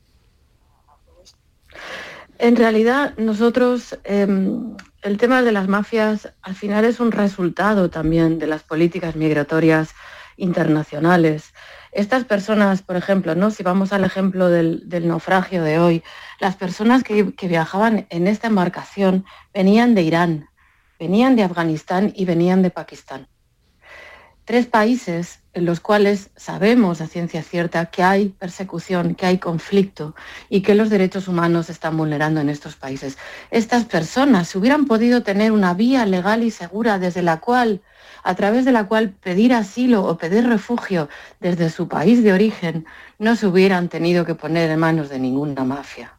En 2.37 2.55
realidad, 2.55 3.17
nosotros, 3.17 3.99
em, 4.03 4.75
el 5.01 5.17
tema 5.17 5.41
de 5.43 5.51
las 5.51 5.67
mafias 5.67 6.33
al 6.41 6.55
final 6.55 6.85
es 6.85 6.99
un 6.99 7.11
resultado 7.11 7.89
también 7.89 8.39
de 8.39 8.47
las 8.47 8.63
políticas 8.63 9.15
migratorias 9.15 9.93
internacionales. 10.37 11.53
Estas 11.91 12.23
personas, 12.23 12.81
por 12.81 12.95
ejemplo, 12.95 13.35
¿no? 13.35 13.51
si 13.51 13.63
vamos 13.63 13.91
al 13.93 14.05
ejemplo 14.05 14.49
del, 14.49 14.87
naufragio 15.03 15.63
de 15.63 15.79
hoy, 15.79 16.03
las 16.39 16.55
personas 16.55 17.03
que, 17.03 17.33
que, 17.33 17.47
viajaban 17.47 18.07
en 18.09 18.27
esta 18.27 18.47
embarcación 18.47 19.25
venían 19.53 19.95
de 19.95 20.03
Irán, 20.03 20.49
venían 20.99 21.35
de 21.35 21.43
Afganistán 21.43 22.13
y 22.15 22.25
venían 22.25 22.61
de 22.61 22.69
Pakistán. 22.69 23.27
Tres 24.49 24.65
países 24.65 25.41
en 25.53 25.65
los 25.65 25.79
cuales 25.79 26.31
sabemos 26.35 27.01
a 27.01 27.07
ciencia 27.07 27.43
cierta 27.43 27.85
que 27.91 28.01
hay 28.01 28.29
persecución, 28.29 29.13
que 29.13 29.27
hay 29.27 29.37
conflicto 29.37 30.15
y 30.49 30.61
que 30.61 30.73
los 30.73 30.89
derechos 30.89 31.27
humanos 31.27 31.67
se 31.67 31.73
están 31.73 31.95
vulnerando 31.95 32.41
en 32.41 32.49
estos 32.49 32.75
países. 32.75 33.19
Estas 33.51 33.85
personas, 33.85 34.47
si 34.47 34.57
hubieran 34.57 34.85
podido 34.85 35.21
tener 35.21 35.51
una 35.51 35.75
vía 35.75 36.03
legal 36.07 36.41
y 36.41 36.49
segura 36.49 36.97
desde 36.97 37.21
la 37.21 37.39
cual 37.39 37.81
a 38.23 38.33
través 38.33 38.65
de 38.65 38.71
la 38.71 38.87
cual 38.87 39.11
pedir 39.11 39.53
asilo 39.53 40.03
o 40.03 40.17
pedir 40.17 40.47
refugio 40.47 41.09
desde 41.39 41.69
su 41.69 41.87
país 41.87 42.23
de 42.23 42.33
origen 42.33 42.87
no 43.19 43.35
se 43.35 43.45
hubieran 43.45 43.87
tenido 43.87 44.25
que 44.25 44.33
poner 44.33 44.71
en 44.71 44.79
manos 44.79 45.09
de 45.09 45.19
ninguna 45.19 45.63
mafia. 45.63 46.17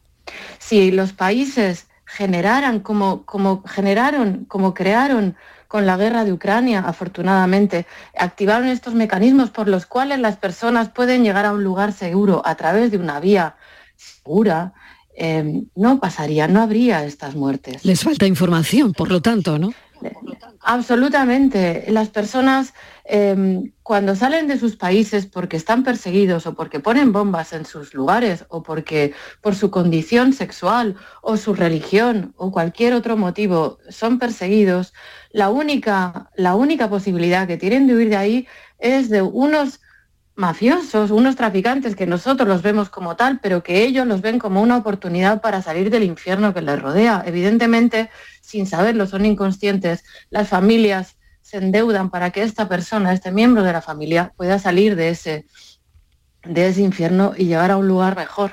Si 0.57 0.91
los 0.91 1.11
países 1.11 1.87
generaran 2.05 2.79
como, 2.79 3.25
como 3.25 3.61
generaron, 3.63 4.45
como 4.45 4.73
crearon 4.73 5.35
con 5.71 5.85
la 5.85 5.95
guerra 5.95 6.25
de 6.25 6.33
Ucrania, 6.33 6.83
afortunadamente, 6.85 7.85
activaron 8.17 8.67
estos 8.67 8.93
mecanismos 8.93 9.51
por 9.51 9.69
los 9.69 9.85
cuales 9.85 10.19
las 10.19 10.35
personas 10.35 10.89
pueden 10.89 11.23
llegar 11.23 11.45
a 11.45 11.53
un 11.53 11.63
lugar 11.63 11.93
seguro 11.93 12.41
a 12.43 12.55
través 12.55 12.91
de 12.91 12.97
una 12.97 13.21
vía 13.21 13.55
segura, 13.95 14.73
eh, 15.15 15.63
no 15.73 16.01
pasaría, 16.01 16.49
no 16.49 16.61
habría 16.61 17.05
estas 17.05 17.35
muertes. 17.35 17.85
Les 17.85 18.03
falta 18.03 18.27
información, 18.27 18.91
por 18.91 19.09
lo 19.09 19.21
tanto, 19.21 19.59
¿no? 19.59 19.73
Absolutamente. 20.61 21.85
Las 21.89 22.09
personas 22.09 22.73
em, 23.03 23.71
cuando 23.83 24.15
salen 24.15 24.47
de 24.47 24.59
sus 24.59 24.75
países 24.75 25.25
porque 25.25 25.57
están 25.57 25.83
perseguidos 25.83 26.45
o 26.45 26.53
porque 26.53 26.79
ponen 26.79 27.11
bombas 27.11 27.53
en 27.53 27.65
sus 27.65 27.93
lugares 27.93 28.45
o 28.49 28.61
porque 28.61 29.13
por 29.41 29.55
su 29.55 29.71
condición 29.71 30.33
sexual 30.33 30.95
o 31.21 31.37
su 31.37 31.53
religión 31.53 32.33
o 32.37 32.51
cualquier 32.51 32.93
otro 32.93 33.17
motivo 33.17 33.79
son 33.89 34.19
perseguidos, 34.19 34.93
la 35.31 35.49
única, 35.49 36.29
la 36.35 36.55
única 36.55 36.89
posibilidad 36.89 37.47
que 37.47 37.57
tienen 37.57 37.87
de 37.87 37.95
huir 37.95 38.09
de 38.09 38.17
ahí 38.17 38.47
es 38.79 39.09
de 39.09 39.21
unos 39.21 39.79
mafiosos, 40.41 41.11
unos 41.11 41.35
traficantes 41.35 41.95
que 41.95 42.07
nosotros 42.07 42.49
los 42.49 42.61
vemos 42.63 42.89
como 42.89 43.15
tal, 43.15 43.39
pero 43.39 43.61
que 43.63 43.83
ellos 43.83 44.05
los 44.07 44.21
ven 44.21 44.39
como 44.39 44.61
una 44.61 44.77
oportunidad 44.77 45.39
para 45.39 45.61
salir 45.61 45.89
del 45.91 46.03
infierno 46.03 46.53
que 46.53 46.61
les 46.61 46.81
rodea. 46.81 47.23
Evidentemente, 47.25 48.09
sin 48.41 48.65
saberlo, 48.65 49.05
son 49.05 49.23
inconscientes. 49.25 50.03
Las 50.31 50.49
familias 50.49 51.15
se 51.41 51.57
endeudan 51.57 52.09
para 52.09 52.31
que 52.31 52.41
esta 52.41 52.67
persona, 52.67 53.13
este 53.13 53.31
miembro 53.31 53.63
de 53.63 53.71
la 53.71 53.81
familia, 53.81 54.33
pueda 54.35 54.57
salir 54.57 54.95
de 54.95 55.09
ese, 55.09 55.45
de 56.43 56.67
ese 56.67 56.81
infierno 56.81 57.33
y 57.37 57.45
llegar 57.45 57.71
a 57.71 57.77
un 57.77 57.87
lugar 57.87 58.15
mejor. 58.15 58.51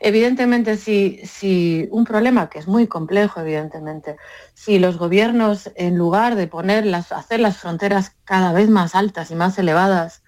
Evidentemente, 0.00 0.76
si, 0.76 1.88
un 1.90 2.04
problema 2.04 2.48
que 2.50 2.58
es 2.58 2.68
muy 2.68 2.86
complejo, 2.86 3.40
evidentemente, 3.40 4.16
si 4.52 4.78
los 4.78 4.98
gobiernos, 4.98 5.70
en 5.76 5.96
lugar 5.96 6.36
de 6.36 6.46
poner 6.46 6.94
hacer 6.94 7.40
las 7.40 7.56
fronteras 7.56 8.12
cada 8.24 8.52
vez 8.52 8.68
más 8.68 8.94
altas 8.94 9.30
y 9.30 9.34
más 9.34 9.58
elevadas, 9.58 10.23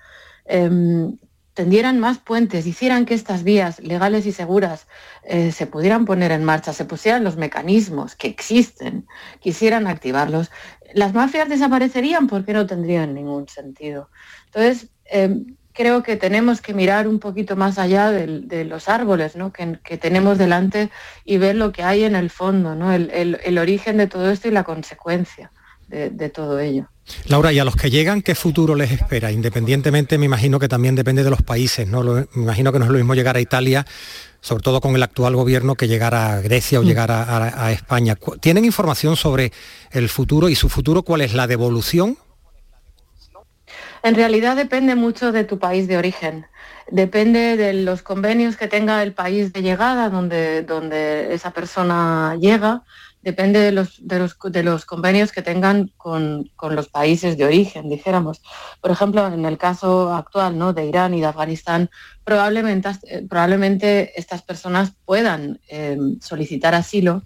Em, 0.49 1.19
tendieran 1.57 1.99
más 1.99 2.19
puentes, 2.19 2.67
hicieran 2.67 3.07
que 3.07 3.15
estas 3.15 3.43
vías 3.43 3.81
legales 3.81 4.27
y 4.27 4.33
seguras 4.33 4.87
eh, 5.23 5.53
se 5.53 5.67
pudieran 5.67 6.05
poner 6.05 6.31
en 6.31 6.45
marcha, 6.45 6.75
se 6.75 6.85
pusieran 6.85 7.25
los 7.25 7.39
mecanismos 7.39 8.15
que 8.15 8.29
existen, 8.29 9.07
quisieran 9.41 9.87
activarlos, 9.87 10.51
las 10.93 11.15
mafias 11.15 11.49
desaparecerían 11.49 12.27
porque 12.27 12.53
no 12.53 12.67
tendrían 12.67 13.15
ningún 13.15 13.49
sentido. 13.49 14.11
Entonces, 14.45 14.91
em, 15.07 15.57
creo 15.73 16.03
que 16.03 16.17
tenemos 16.17 16.61
que 16.61 16.75
mirar 16.75 17.09
un 17.09 17.21
poquito 17.21 17.57
más 17.57 17.79
allá 17.79 18.11
de, 18.11 18.65
los 18.67 18.89
árboles 18.91 19.35
que, 19.83 19.97
tenemos 19.97 20.37
delante 20.37 20.91
y 21.25 21.39
ver 21.39 21.57
lo 21.57 21.73
que 21.73 21.83
hay 21.83 22.05
en 22.05 22.17
el 22.17 22.29
fondo, 22.29 22.75
¿no? 22.75 22.93
el, 22.93 23.59
origen 23.59 23.97
de 23.97 24.07
todo 24.07 24.31
esto 24.31 24.49
y 24.49 24.51
la 24.51 24.65
consecuencia 24.65 25.53
de 25.89 26.29
todo 26.29 26.61
ello. 26.61 26.89
Laura, 27.27 27.53
y 27.53 27.59
a 27.59 27.65
los 27.65 27.77
que 27.77 27.91
llegan, 27.91 28.23
¿qué 28.23 28.35
futuro 28.35 28.75
les 28.75 28.91
espera? 28.91 29.31
Independientemente, 29.31 30.19
me 30.19 30.27
imagino 30.27 30.59
que 30.59 30.69
también 30.69 30.95
depende 30.95 31.23
de 31.23 31.31
los 31.31 31.43
países, 31.43 31.87
¿no? 31.87 32.03
me 32.03 32.27
imagino 32.35 32.73
que 32.73 32.79
no 32.79 32.85
es 32.85 32.91
lo 32.91 32.97
mismo 32.97 33.15
llegar 33.15 33.37
a 33.37 33.41
Italia, 33.41 33.87
sobre 34.41 34.63
todo 34.63 34.81
con 34.81 34.95
el 34.95 35.03
actual 35.03 35.35
gobierno, 35.37 35.75
que 35.75 35.89
llegar 35.89 36.15
a 36.15 36.41
Grecia 36.41 36.81
o 36.81 36.83
mm. 36.83 36.87
llegar 36.87 37.11
a, 37.11 37.73
España. 37.73 38.17
¿Tienen 38.41 38.65
información 38.65 39.17
sobre 39.17 39.53
el 39.91 40.09
futuro 40.09 40.49
y 40.49 40.55
su 40.55 40.69
futuro 40.69 41.03
cuál 41.03 41.21
es 41.21 41.35
la 41.35 41.47
devolución? 41.47 42.19
En 44.03 44.15
realidad 44.15 44.57
depende 44.57 44.95
mucho 44.95 45.33
de 45.33 45.45
tu 45.45 45.59
país 45.59 45.89
de 45.89 45.97
origen. 45.97 46.47
Depende 46.91 47.57
de 47.57 47.73
los 47.73 48.03
convenios 48.03 48.57
que 48.57 48.69
tenga 48.69 49.03
el 49.03 49.13
país 49.13 49.53
de 49.53 49.63
llegada 49.63 50.09
donde, 50.09 50.63
donde 50.63 51.35
esa 51.35 51.51
persona 51.51 52.37
llega 52.41 52.85
depende 53.27 53.59
de 53.59 53.73
los, 53.73 53.99
de 54.07 54.63
los, 54.63 54.85
convenios 54.85 55.33
que 55.33 55.43
tengan 55.43 55.91
con, 55.97 56.49
los 56.71 56.89
países 56.89 57.37
de 57.37 57.45
origen, 57.45 57.89
dijéramos. 57.89 58.41
Por 58.81 58.93
ejemplo, 58.93 59.27
en 59.27 59.45
el 59.45 59.59
caso 59.59 60.15
actual 60.15 60.57
¿no? 60.57 60.73
de 60.73 60.87
Irán 60.87 61.13
y 61.13 61.21
de 61.21 61.27
Afganistán, 61.27 61.91
probablemente, 62.23 62.89
eh, 63.09 63.27
probablemente 63.29 64.13
estas 64.15 64.43
personas 64.43 64.93
puedan 65.05 65.59
em, 65.67 66.21
solicitar 66.21 66.77
asilo 66.77 67.25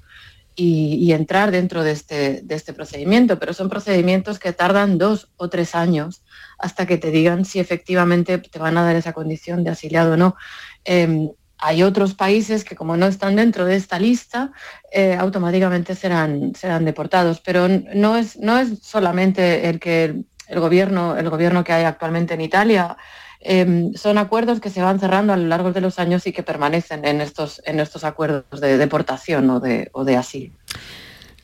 y, 0.62 1.12
entrar 1.12 1.50
dentro 1.50 1.82
de 1.82 1.92
este, 1.92 2.42
de 2.42 2.54
este 2.54 2.74
procedimiento, 2.74 3.38
pero 3.38 3.54
son 3.54 3.70
procedimientos 3.70 4.38
que 4.38 4.52
tardan 4.52 4.98
dos 4.98 5.30
o 5.36 5.48
tres 5.48 5.74
años 5.74 6.22
hasta 6.58 6.86
que 6.86 6.98
te 6.98 7.10
digan 7.10 7.46
si 7.46 7.60
efectivamente 7.60 8.36
te 8.38 8.58
van 8.58 8.76
a 8.76 8.82
dar 8.82 8.94
esa 8.94 9.14
condición 9.14 9.64
de 9.64 9.70
asiliado 9.70 10.12
o 10.12 10.16
no. 10.18 10.36
Em, 10.84 11.30
hay 11.56 11.82
otros 11.82 12.14
países 12.14 12.64
que 12.64 12.76
como 12.76 12.96
no 12.96 13.06
están 13.06 13.36
dentro 13.36 13.64
de 13.64 13.76
esta 13.76 13.98
lista, 13.98 14.52
eh, 14.92 15.14
automáticamente 15.18 15.94
serán, 15.94 16.54
serán 16.54 16.84
deportados. 16.84 17.40
Pero 17.40 17.68
no 17.68 18.16
es, 18.16 18.38
no 18.38 18.58
es 18.58 18.80
solamente 18.82 19.68
el 19.68 19.78
que 19.80 20.24
el 20.48 20.60
gobierno, 20.60 21.16
el 21.16 21.30
gobierno 21.30 21.64
que 21.64 21.72
hay 21.72 21.84
actualmente 21.84 22.34
en 22.34 22.40
Italia. 22.42 22.96
Em, 23.42 23.94
son 23.94 24.18
acuerdos 24.18 24.60
que 24.60 24.68
se 24.68 24.82
van 24.82 25.00
cerrando 25.00 25.32
a 25.32 25.36
lo 25.36 25.46
largo 25.46 25.72
de 25.72 25.80
los 25.80 25.98
años 25.98 26.26
y 26.26 26.32
que 26.32 26.42
permanecen 26.42 27.06
en 27.06 27.22
estos, 27.22 27.62
en 27.64 27.80
estos 27.80 28.04
acuerdos 28.04 28.60
de 28.60 28.76
deportación 28.76 29.48
o 29.48 29.60
de, 29.60 29.88
o 29.92 30.04
de 30.04 30.16
asilo. 30.16 30.52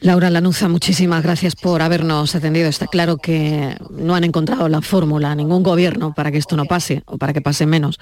Laura 0.00 0.28
Lanuza, 0.28 0.68
muchísimas 0.68 1.22
gracias 1.22 1.56
por 1.56 1.80
habernos 1.80 2.34
atendido. 2.34 2.68
Está 2.68 2.86
claro 2.86 3.16
que 3.16 3.76
no 3.90 4.14
han 4.14 4.24
encontrado 4.24 4.68
la 4.68 4.82
fórmula, 4.82 5.34
ningún 5.34 5.62
gobierno, 5.62 6.12
para 6.14 6.30
que 6.30 6.36
esto 6.36 6.54
no 6.54 6.66
pase 6.66 7.02
o 7.06 7.16
para 7.16 7.32
que 7.32 7.40
pase 7.40 7.64
menos. 7.64 7.98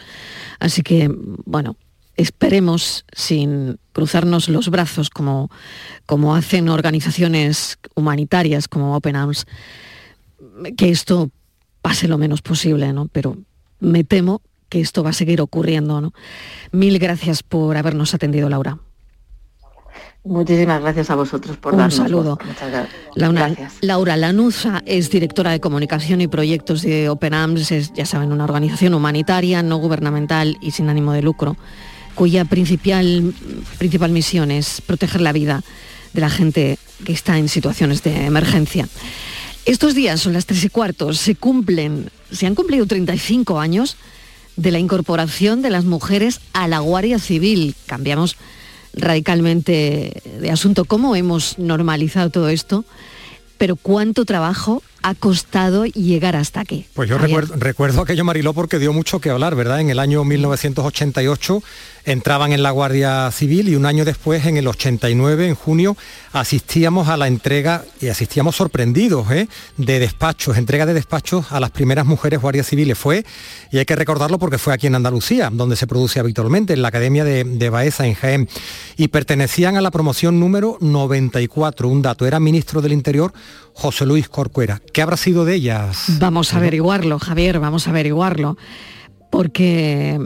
Así 0.59 0.83
que, 0.83 1.09
bueno, 1.45 1.77
esperemos, 2.17 3.05
sin 3.13 3.79
cruzarnos 3.93 4.49
los 4.49 4.71
brazos 4.71 5.09
como, 5.09 5.51
como 6.05 6.35
hacen 6.35 6.69
organizaciones 6.69 7.79
humanitarias 7.95 8.67
como 8.67 8.97
Open 8.97 9.15
Arms, 9.15 9.47
que 10.77 10.91
esto 10.91 11.31
pase 11.81 12.09
lo 12.09 12.19
menos 12.19 12.43
posible, 12.43 12.93
¿no? 12.93 13.07
Pero 13.07 13.39
me 13.85 14.05
temo 14.05 14.43
que 14.69 14.81
esto 14.81 15.03
va 15.03 15.11
a 15.11 15.13
seguir 15.13 15.41
ocurriendo, 15.41 16.01
¿no? 16.01 16.13
Mil 16.73 16.99
gracias 16.99 17.43
por 17.43 17.77
habernos 17.77 18.15
atendido, 18.15 18.49
Laura. 18.49 18.79
Muchísimas 20.25 20.81
gracias 20.81 21.11
a 21.11 21.17
vosotros 21.17 21.59
por 21.59 21.75
Un 21.75 21.91
saludo. 21.91 22.39
gracias. 23.15 23.75
Laura 23.83 24.17
Lanuza 24.17 24.83
es 24.87 25.11
directora 25.11 25.51
de 25.51 25.61
comunicación 25.61 26.23
y 26.23 26.29
proyectos 26.29 26.81
de 26.81 27.11
Open 27.11 27.35
Arms, 27.35 27.71
es, 27.71 27.93
ya 27.93 28.07
saben, 28.07 28.33
una 28.33 28.45
organización 28.45 28.95
humanitaria, 28.95 29.63
no 29.63 29.77
gubernamental 29.77 30.57
y 30.63 30.71
sin 30.71 30.89
ánimo 30.89 31.13
de 31.13 31.23
lucro 31.23 31.57
cuya 32.15 32.45
principal, 32.45 33.35
principal 33.79 34.11
misión 34.11 34.51
es 34.51 34.81
proteger 34.81 35.21
la 35.21 35.33
vida 35.33 35.63
de 36.13 36.21
la 36.21 36.31
gente 36.31 36.79
que 37.05 37.13
está 37.13 37.39
en 37.39 37.49
situaciones 37.49 38.03
de 38.03 38.27
emergencia. 38.27 38.89
Estos 39.67 39.95
días 39.95 40.21
son 40.21 40.35
las 40.35 40.45
tres 40.45 40.63
y 40.65 40.69
cuarto, 40.69 41.15
se 41.15 41.37
cumplen, 41.37 42.11
se 42.31 42.47
han 42.47 42.55
cumplido 42.55 42.87
35 42.87 43.61
años 43.61 43.97
de 44.57 44.71
la 44.71 44.79
incorporación 44.79 45.63
de 45.63 45.71
las 45.71 45.87
mujeres 45.87 46.41
a 46.53 46.69
la 46.69 46.81
Guardia 46.81 47.19
Civil. 47.19 47.75
Cambiamos 47.87 48.37
radicalmente 48.93 50.23
de 50.39 50.51
asunto. 50.51 50.85
¿Cómo 50.85 51.17
hemos 51.17 51.59
normalizado 51.59 52.29
todo 52.29 52.51
esto? 52.51 52.85
Pero 53.57 53.77
cuánto 53.77 54.27
trabajo 54.27 54.83
ha 55.05 55.15
costado 55.15 55.85
llegar 55.85 56.35
hasta 56.35 56.61
aquí. 56.61 56.87
Pues 56.95 57.11
yo 57.11 57.19
recuerdo, 57.19 57.55
recuerdo, 57.59 58.01
aquello, 58.01 58.25
Mariló, 58.25 58.55
porque 58.55 58.79
dio 58.79 58.95
mucho 58.95 59.21
que 59.21 59.29
hablar, 59.29 59.55
¿verdad? 59.55 59.81
En 59.81 59.91
el 59.91 59.99
año 59.99 60.25
1988 60.25 61.63
entraban 62.07 62.53
en 62.53 62.63
la 62.63 62.71
Guardia 62.71 63.31
Civil 63.31 63.69
y 63.69 63.77
un 63.77 63.85
año 63.85 64.07
después, 64.07 64.47
en 64.47 64.57
el 64.57 64.67
89, 64.67 65.47
en 65.47 65.55
junio, 65.55 65.95
asistíamos 66.33 67.09
a 67.09 67.19
la 67.19 67.29
entrega, 67.29 67.85
y 68.01 68.09
asistíamos 68.09 68.57
sorprendidos, 68.57 69.31
¿eh? 69.31 69.47
de 69.77 69.99
despachos, 69.99 70.57
entrega 70.57 70.87
de 70.87 70.95
despachos 70.95 71.53
a 71.53 71.61
las 71.61 71.71
primeras 71.71 72.07
mujeres 72.07 72.41
guardias 72.41 72.67
civiles. 72.67 72.97
Fue, 72.97 73.27
y 73.71 73.79
hay 73.79 73.85
que 73.85 73.97
recordarlo 73.97 74.39
porque 74.39 74.57
fue 74.57 74.73
aquí 74.73 74.87
en 74.87 74.95
Andalucía, 74.95 75.51
donde 75.53 75.77
se 75.77 75.87
produce 75.87 76.19
habitualmente, 76.19 76.73
en 76.73 76.81
la 76.81 76.89
Academia 76.89 77.25
de, 77.25 77.45
de 77.45 77.69
Baeza, 77.69 78.07
en 78.07 78.15
Jaén, 78.15 78.49
y 78.97 79.09
pertenecían 79.09 79.77
a 79.77 79.83
la 79.83 79.91
promoción 79.91 80.41
número 80.41 80.79
94, 80.81 81.89
un 81.89 82.01
dato, 82.01 82.27
era 82.27 82.41
ministro 82.41 82.81
del 82.81 82.93
Interior 82.93 83.35
José 83.75 84.07
Luis 84.07 84.29
Corcuera. 84.29 84.81
¿Qué 84.93 85.03
habrá 85.03 85.17
sido 85.17 85.45
de 85.45 85.57
ellas? 85.57 86.07
Vamos 86.19 86.55
a 86.55 86.57
averiguarlo, 86.57 87.19
Javier, 87.19 87.61
vamos 87.61 87.87
a 87.87 87.91
averiguarlo. 87.91 88.57
Porque, 89.31 90.19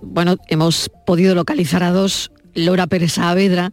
bueno, 0.00 0.36
hemos 0.48 0.90
podido 1.04 1.34
localizar 1.34 1.82
a 1.82 1.90
dos, 1.90 2.30
Lora 2.54 2.86
Pérez 2.86 3.14
Saavedra, 3.14 3.72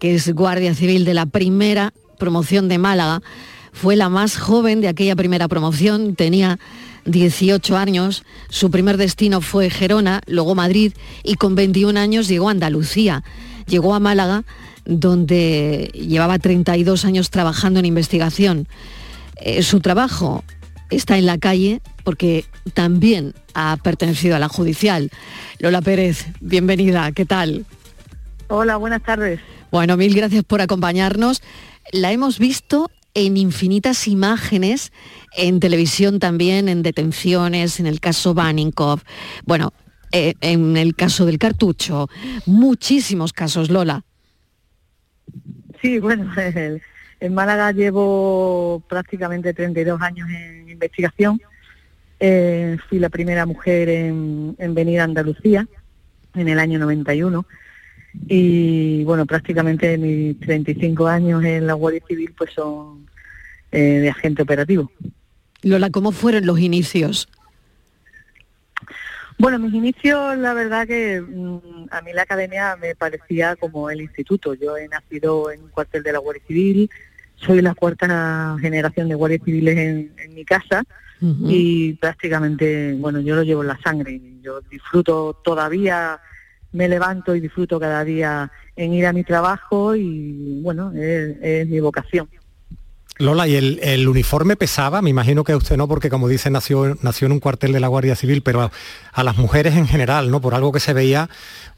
que 0.00 0.14
es 0.14 0.32
guardia 0.34 0.74
civil 0.74 1.04
de 1.04 1.14
la 1.14 1.26
primera 1.26 1.92
promoción 2.18 2.68
de 2.68 2.78
Málaga, 2.78 3.20
fue 3.72 3.96
la 3.96 4.08
más 4.08 4.36
joven 4.36 4.80
de 4.80 4.88
aquella 4.88 5.16
primera 5.16 5.48
promoción, 5.48 6.14
tenía 6.14 6.58
18 7.04 7.76
años, 7.76 8.24
su 8.48 8.70
primer 8.70 8.96
destino 8.96 9.40
fue 9.40 9.70
Gerona, 9.70 10.20
luego 10.26 10.54
Madrid 10.54 10.92
y 11.24 11.34
con 11.34 11.54
21 11.54 11.98
años 11.98 12.28
llegó 12.28 12.48
a 12.48 12.52
Andalucía. 12.52 13.24
Llegó 13.66 13.94
a 13.94 14.00
Málaga 14.00 14.44
donde 14.84 15.90
llevaba 15.94 16.38
32 16.38 17.04
años 17.04 17.30
trabajando 17.30 17.80
en 17.80 17.86
investigación. 17.86 18.68
Eh, 19.36 19.62
su 19.62 19.80
trabajo 19.80 20.44
está 20.90 21.18
en 21.18 21.26
la 21.26 21.38
calle 21.38 21.80
porque 22.04 22.44
también 22.74 23.34
ha 23.54 23.76
pertenecido 23.82 24.36
a 24.36 24.38
la 24.38 24.48
judicial. 24.48 25.10
Lola 25.58 25.82
Pérez, 25.82 26.26
bienvenida, 26.40 27.10
¿qué 27.12 27.24
tal? 27.24 27.64
Hola, 28.48 28.76
buenas 28.76 29.02
tardes. 29.02 29.40
Bueno, 29.70 29.96
mil 29.96 30.14
gracias 30.14 30.44
por 30.44 30.60
acompañarnos. 30.60 31.42
La 31.92 32.12
hemos 32.12 32.38
visto 32.38 32.90
en 33.14 33.36
infinitas 33.36 34.08
imágenes, 34.08 34.92
en 35.36 35.60
televisión 35.60 36.18
también, 36.18 36.68
en 36.68 36.82
detenciones, 36.82 37.80
en 37.80 37.86
el 37.86 38.00
caso 38.00 38.34
Baninkoff, 38.34 39.02
bueno, 39.44 39.72
eh, 40.12 40.34
en 40.40 40.76
el 40.76 40.94
caso 40.94 41.24
del 41.24 41.38
cartucho, 41.38 42.08
muchísimos 42.46 43.32
casos, 43.32 43.70
Lola. 43.70 44.04
Sí, 45.82 45.98
bueno, 46.00 46.32
en 47.20 47.34
Málaga 47.34 47.72
llevo 47.72 48.82
prácticamente 48.88 49.52
32 49.52 50.00
años 50.00 50.28
en 50.30 50.70
investigación. 50.70 51.40
Eh, 52.20 52.78
fui 52.88 53.00
la 53.00 53.08
primera 53.08 53.44
mujer 53.46 53.88
en, 53.88 54.54
venir 54.74 55.00
a 55.00 55.04
Andalucía 55.04 55.66
en 56.34 56.48
el 56.48 56.60
año 56.60 56.78
91 56.78 57.44
y 58.28 59.02
bueno, 59.04 59.26
prácticamente 59.26 59.98
mis 59.98 60.38
35 60.38 61.08
años 61.08 61.42
en 61.44 61.66
la 61.66 61.72
Guardia 61.72 62.02
Civil 62.06 62.32
pues 62.38 62.52
son 62.52 63.08
eh, 63.72 63.80
de 63.80 64.08
agente 64.08 64.42
operativo. 64.42 64.90
Lola, 65.62 65.90
¿cómo 65.90 66.12
fueron 66.12 66.46
los 66.46 66.60
inicios? 66.60 67.28
Bueno, 69.42 69.58
mis 69.58 69.74
inicios, 69.74 70.38
la 70.38 70.54
verdad 70.54 70.86
que 70.86 71.20
mm, 71.20 71.88
a 71.90 72.00
mí 72.02 72.12
la 72.12 72.22
academia 72.22 72.76
me 72.76 72.94
parecía 72.94 73.56
como 73.56 73.90
el 73.90 74.00
instituto. 74.00 74.54
Yo 74.54 74.76
he 74.76 74.86
nacido 74.86 75.50
en 75.50 75.64
un 75.64 75.68
cuartel 75.70 76.04
de 76.04 76.12
la 76.12 76.20
Guardia 76.20 76.44
Civil, 76.46 76.88
soy 77.34 77.60
la 77.60 77.74
cuarta 77.74 78.56
generación 78.60 79.08
de 79.08 79.16
guardias 79.16 79.40
civiles 79.44 79.76
en, 79.76 80.32
mi 80.32 80.44
casa 80.44 80.84
y 81.20 81.94
prácticamente, 81.94 82.92
bueno, 82.92 83.18
yo 83.18 83.34
lo 83.34 83.42
llevo 83.42 83.62
en 83.62 83.68
la 83.68 83.80
sangre. 83.82 84.20
Yo 84.42 84.60
disfruto 84.60 85.40
todavía, 85.42 86.20
me 86.70 86.86
levanto 86.86 87.34
y 87.34 87.40
disfruto 87.40 87.80
cada 87.80 88.04
día 88.04 88.48
en 88.76 88.92
ir 88.92 89.06
a 89.06 89.12
mi 89.12 89.24
trabajo 89.24 89.96
y 89.96 90.60
bueno, 90.62 90.92
es 90.94 91.66
mi 91.66 91.80
vocación. 91.80 92.28
Lola, 93.18 93.46
¿y 93.46 93.56
el, 93.56 94.08
uniforme 94.08 94.56
pesaba? 94.56 95.02
Me 95.02 95.10
imagino 95.10 95.44
que 95.44 95.54
usted 95.54 95.76
no, 95.76 95.86
porque 95.86 96.08
como 96.08 96.28
dice, 96.28 96.50
nació, 96.50 96.96
nació 97.02 97.26
en 97.26 97.32
un 97.32 97.40
cuartel 97.40 97.72
de 97.72 97.80
la 97.80 97.88
Guardia 97.88 98.16
Civil, 98.16 98.42
pero 98.42 98.70
a, 99.12 99.22
las 99.22 99.36
mujeres 99.36 99.76
en 99.76 99.86
general, 99.86 100.30
¿no? 100.30 100.40
Por 100.40 100.54
algo 100.54 100.72
que 100.72 100.80
se 100.80 100.92
veía 100.92 101.28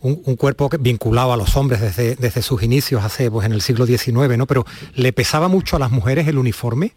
un, 0.01 0.37
cuerpo 0.37 0.71
vinculado 0.79 1.33
a 1.33 1.37
los 1.37 1.57
hombres 1.57 1.81
desde, 1.81 2.15
desde 2.17 2.41
sus 2.41 2.63
inicios, 2.63 3.05
hace, 3.05 3.31
pues 3.31 3.47
en 3.47 3.53
el 3.53 3.63
siglo 3.63 3.85
XIX, 3.85 4.39
¿no? 4.39 4.47
Pero 4.47 4.65
¿le 4.95 5.13
pesaba 5.13 5.49
mucho 5.49 5.77
a 5.77 5.81
las 5.81 5.91
mujeres 5.91 6.29
el 6.29 6.39
uniforme? 6.39 6.93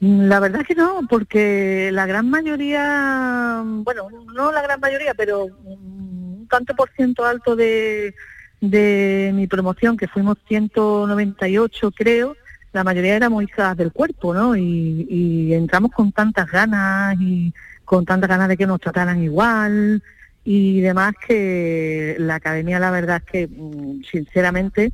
La 0.00 0.38
verdad 0.38 0.66
que 0.66 0.74
no, 0.74 1.00
porque 1.08 1.90
la 1.90 2.04
gran 2.04 2.28
mayoría, 2.28 3.62
bueno, 3.64 4.08
no 4.34 4.52
la 4.52 4.60
gran 4.60 4.78
mayoría, 4.78 5.14
pero 5.14 5.44
un 5.44 6.46
tanto 6.50 6.74
por 6.74 6.90
ciento 6.90 7.24
alto 7.24 7.56
de, 7.56 8.14
de 8.60 9.30
mi 9.34 9.46
promoción, 9.46 9.96
que 9.96 10.08
fuimos 10.08 10.36
198 10.48 11.90
creo, 11.92 12.36
la 12.74 12.84
mayoría 12.84 13.14
éramos 13.14 13.44
hijas 13.44 13.76
del 13.76 13.92
cuerpo, 13.92 14.34
¿no? 14.34 14.56
Y, 14.56 15.54
entramos 15.54 15.92
con 15.92 16.10
tantas 16.10 16.50
ganas 16.50 17.16
y 17.20 17.54
con 17.84 18.04
tantas 18.04 18.28
ganas 18.28 18.48
de 18.48 18.56
que 18.56 18.66
nos 18.66 18.80
trataran 18.80 19.22
igual 19.22 20.02
y 20.42 20.80
demás 20.80 21.14
que 21.26 22.16
la 22.18 22.34
academia 22.34 22.80
la 22.80 22.90
verdad 22.90 23.22
es 23.24 23.30
que 23.30 23.46
mm, 23.46 24.02
sinceramente 24.10 24.92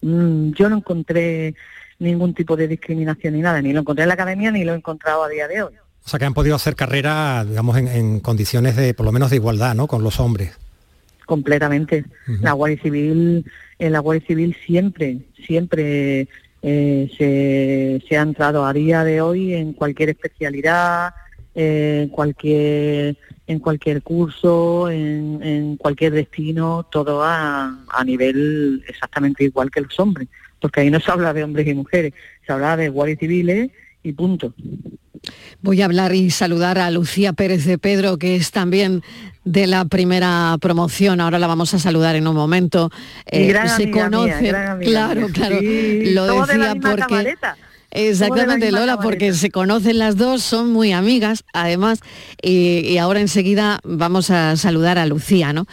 mm, 0.00 0.52
yo 0.52 0.68
no 0.70 0.78
encontré 0.78 1.54
ningún 1.98 2.32
tipo 2.32 2.56
de 2.56 2.66
discriminación 2.66 3.34
ni 3.34 3.40
nada, 3.40 3.60
ni 3.60 3.72
lo 3.72 3.80
encontré 3.80 4.04
en 4.04 4.08
la 4.08 4.14
academia 4.14 4.50
ni 4.50 4.64
lo 4.64 4.72
he 4.72 4.76
encontrado 4.76 5.22
a 5.22 5.28
día 5.28 5.46
de 5.46 5.62
hoy. 5.62 5.74
O 6.04 6.08
sea 6.08 6.18
que 6.18 6.24
han 6.24 6.34
podido 6.34 6.56
hacer 6.56 6.74
carrera, 6.74 7.44
digamos, 7.44 7.76
en, 7.76 8.20
condiciones 8.20 8.76
de, 8.76 8.94
por 8.94 9.04
lo 9.04 9.12
menos 9.12 9.28
de 9.28 9.36
igualdad, 9.36 9.74
¿no? 9.74 9.86
Con 9.86 10.02
los 10.02 10.20
hombres. 10.20 10.56
Completamente. 11.26 12.06
La 12.40 12.52
Guardia 12.52 12.80
Civil, 12.82 13.44
en 13.78 13.92
la 13.92 13.98
Guardia 13.98 14.26
Civil 14.26 14.56
siempre, 14.64 15.18
siempre 15.46 16.28
eh, 16.62 17.10
se, 17.16 18.06
se, 18.08 18.18
ha 18.18 18.22
entrado 18.22 18.64
a 18.64 18.72
día 18.72 19.04
de 19.04 19.20
hoy 19.20 19.54
en 19.54 19.72
cualquier 19.72 20.10
especialidad, 20.10 21.14
en 21.54 22.08
cualquier 22.08 23.16
en 23.48 23.60
cualquier 23.60 24.02
curso, 24.02 24.90
en, 24.90 25.76
cualquier 25.78 26.12
destino, 26.12 26.86
todo 26.92 27.24
a, 27.24 27.78
a, 27.88 28.04
nivel 28.04 28.84
exactamente 28.86 29.44
igual 29.44 29.70
que 29.70 29.80
los 29.80 29.98
hombres, 29.98 30.28
porque 30.60 30.82
ahí 30.82 30.90
no 30.90 31.00
se 31.00 31.10
habla 31.10 31.32
de 31.32 31.44
hombres 31.44 31.66
y 31.66 31.72
mujeres, 31.72 32.12
se 32.46 32.52
habla 32.52 32.76
de 32.76 32.90
guardias 32.90 33.18
civiles 33.18 33.70
y 34.02 34.12
punto. 34.12 34.52
Voy 35.62 35.80
a 35.80 35.86
hablar 35.86 36.14
y 36.14 36.30
saludar 36.30 36.78
a 36.78 36.90
Lucía 36.90 37.32
Pérez 37.32 37.64
de 37.64 37.78
Pedro, 37.78 38.18
que 38.18 38.36
es 38.36 38.50
también 38.50 39.02
de 39.52 39.66
la 39.66 39.84
primera 39.86 40.56
promoción. 40.60 41.20
Ahora 41.20 41.38
la 41.38 41.46
vamos 41.46 41.72
a 41.74 41.78
saludar 41.78 42.16
en 42.16 42.26
un 42.28 42.36
momento. 42.36 42.90
Eh, 43.26 43.54
se 43.76 43.90
conoce, 43.90 44.50
claro, 44.84 45.28
claro. 45.32 45.58
lo 45.60 46.44
decía 46.46 46.74
porque. 46.80 47.34
Exactamente, 47.90 48.70
Lola, 48.70 48.98
porque 48.98 49.32
se 49.32 49.50
conocen 49.50 49.96
las 49.98 50.18
dos, 50.18 50.42
son 50.42 50.70
muy 50.70 50.92
amigas, 50.92 51.44
además, 51.54 52.00
y, 52.42 52.98
ahora 52.98 53.20
enseguida 53.20 53.80
vamos 53.82 54.30
a 54.30 54.56
saludar 54.56 54.98
a 54.98 55.06
Lucía, 55.06 55.54
¿no? 55.54 55.66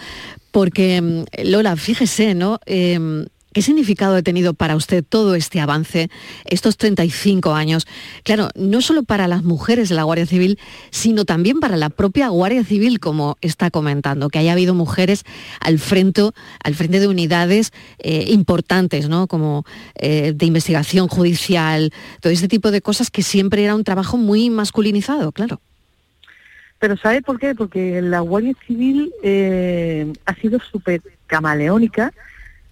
Porque, 0.51 1.01
mm, 1.01 1.23
Lola, 1.43 1.75
fíjese, 1.75 2.33
¿no? 2.33 2.61
Em, 2.65 3.25
¿Qué 3.55 3.61
significado 3.61 4.17
ha 4.17 4.21
tenido 4.21 4.53
para 4.53 4.75
usted 4.75 5.01
todo 5.01 5.33
este 5.33 5.61
avance, 5.61 6.09
estos 6.43 6.75
35 6.75 7.53
años? 7.53 7.87
Claro, 8.23 8.49
no 8.53 8.81
solo 8.81 9.03
para 9.03 9.29
las 9.29 9.45
mujeres 9.45 9.87
de 9.87 9.95
la 9.95 10.03
Guardia 10.03 10.25
Civil, 10.25 10.59
sino 10.89 11.23
también 11.23 11.61
para 11.61 11.77
la 11.77 11.89
propia 11.89 12.27
Guardia 12.27 12.65
Civil, 12.65 12.99
como 12.99 13.37
está 13.39 13.71
comentando, 13.71 14.27
que 14.27 14.39
haya 14.39 14.51
habido 14.51 14.73
mujeres 14.73 15.23
al 15.61 15.79
frente, 15.79 16.31
al 16.65 16.75
frente 16.75 16.99
de 16.99 17.07
unidades 17.07 17.71
eh, 17.99 18.25
importantes, 18.27 19.07
¿no? 19.07 19.27
como 19.27 19.63
eh, 19.95 20.33
de 20.35 20.45
investigación 20.45 21.07
judicial, 21.07 21.93
todo 22.19 22.33
este 22.33 22.49
tipo 22.49 22.71
de 22.71 22.81
cosas 22.81 23.09
que 23.09 23.23
siempre 23.23 23.63
era 23.63 23.73
un 23.73 23.85
trabajo 23.85 24.17
muy 24.17 24.49
masculinizado, 24.49 25.31
claro. 25.31 25.61
Pero 26.79 26.97
¿sabe 26.97 27.21
por 27.21 27.39
qué? 27.39 27.55
Porque 27.55 28.01
la 28.01 28.19
Guardia 28.19 28.53
Civil 28.67 29.13
eh, 29.23 30.11
ha 30.25 30.35
sido 30.35 30.59
súper 30.59 31.01
camaleónica 31.27 32.11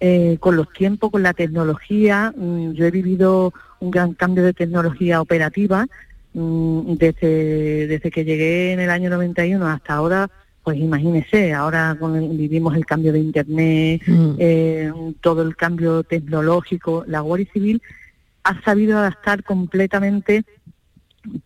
eh, 0.06 0.36
con 0.38 0.54
los 0.54 0.70
tiempos, 0.70 1.10
con 1.10 1.22
la 1.22 1.32
tecnología. 1.32 2.30
Mm, 2.36 2.72
yo 2.72 2.84
he 2.84 2.90
vivido 2.90 3.54
un 3.80 3.90
gran 3.90 4.12
cambio 4.12 4.44
de 4.44 4.52
tecnología 4.52 5.22
operativa 5.22 5.86
mm, 6.34 6.92
desde, 6.96 7.86
desde 7.86 8.10
que 8.10 8.22
llegué 8.26 8.72
en 8.74 8.80
el 8.80 8.90
año 8.90 9.08
91 9.08 9.66
hasta 9.66 9.94
ahora. 9.94 10.28
Pues 10.62 10.76
imagínese, 10.76 11.54
ahora 11.54 11.96
vivimos 12.32 12.76
el 12.76 12.84
cambio 12.84 13.14
de 13.14 13.20
Internet, 13.20 14.02
mm. 14.06 14.34
eh, 14.38 14.92
todo 15.22 15.40
el 15.40 15.56
cambio 15.56 16.02
tecnológico. 16.02 17.04
La 17.06 17.20
Guardia 17.20 17.48
Civil 17.54 17.80
ha 18.42 18.60
sabido 18.62 18.98
adaptar 18.98 19.42
completamente 19.42 20.44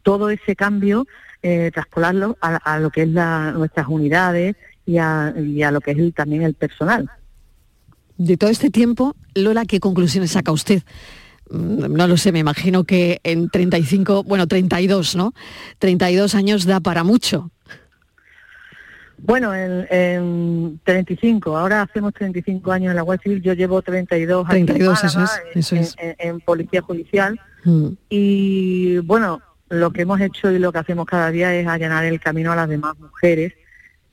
todo 0.02 0.30
ese 0.30 0.56
cambio 0.56 1.06
eh, 1.44 1.70
traspolarlo 1.72 2.36
a, 2.40 2.80
lo 2.80 2.90
que 2.90 3.02
es 3.02 3.08
la, 3.08 3.52
nuestras 3.52 3.86
unidades 3.86 4.56
y 4.84 4.98
a, 4.98 5.32
lo 5.70 5.80
que 5.80 5.92
es 5.92 6.14
también 6.14 6.42
el 6.42 6.54
personal. 6.54 7.08
De 8.18 8.36
todo 8.36 8.50
este 8.50 8.68
tiempo, 8.70 9.14
Lola, 9.34 9.64
¿qué 9.64 9.78
conclusiones 9.78 10.32
saca 10.32 10.50
usted? 10.50 10.82
Mm, 11.50 11.94
no 11.94 12.08
lo 12.08 12.16
sé, 12.16 12.32
me 12.32 12.40
imagino 12.40 12.82
que 12.82 13.20
en 13.22 13.48
35, 13.48 14.24
bueno, 14.24 14.48
32, 14.48 15.14
¿no? 15.14 15.32
32 15.78 16.34
años 16.34 16.66
da 16.66 16.80
para 16.80 17.04
mucho. 17.04 17.50
Bueno, 19.18 19.54
en, 19.54 20.80
35, 20.84 21.56
ahora 21.56 21.82
hacemos 21.82 22.12
35 22.14 22.70
años 22.70 22.90
en 22.90 22.96
la 22.96 23.02
Guardia 23.02 23.22
Civil, 23.22 23.42
yo 23.42 23.52
llevo 23.52 23.82
32 23.82 24.48
años 24.48 24.66
32, 24.66 25.04
eso 25.04 25.24
es, 25.54 25.70
eso 25.72 25.96
En, 26.18 26.40
Policía 26.40 26.82
Judicial 26.82 27.40
mm. 27.64 27.88
y 28.08 28.98
bueno, 28.98 29.40
lo 29.68 29.90
que 29.90 30.02
hemos 30.02 30.20
hecho 30.20 30.52
y 30.52 30.60
lo 30.60 30.70
que 30.70 30.78
hacemos 30.78 31.06
cada 31.06 31.32
día 31.32 31.52
es 31.52 31.66
allanar 31.66 32.04
el 32.04 32.20
camino 32.20 32.52
a 32.52 32.56
las 32.56 32.68
demás 32.68 32.96
mujeres 32.98 33.54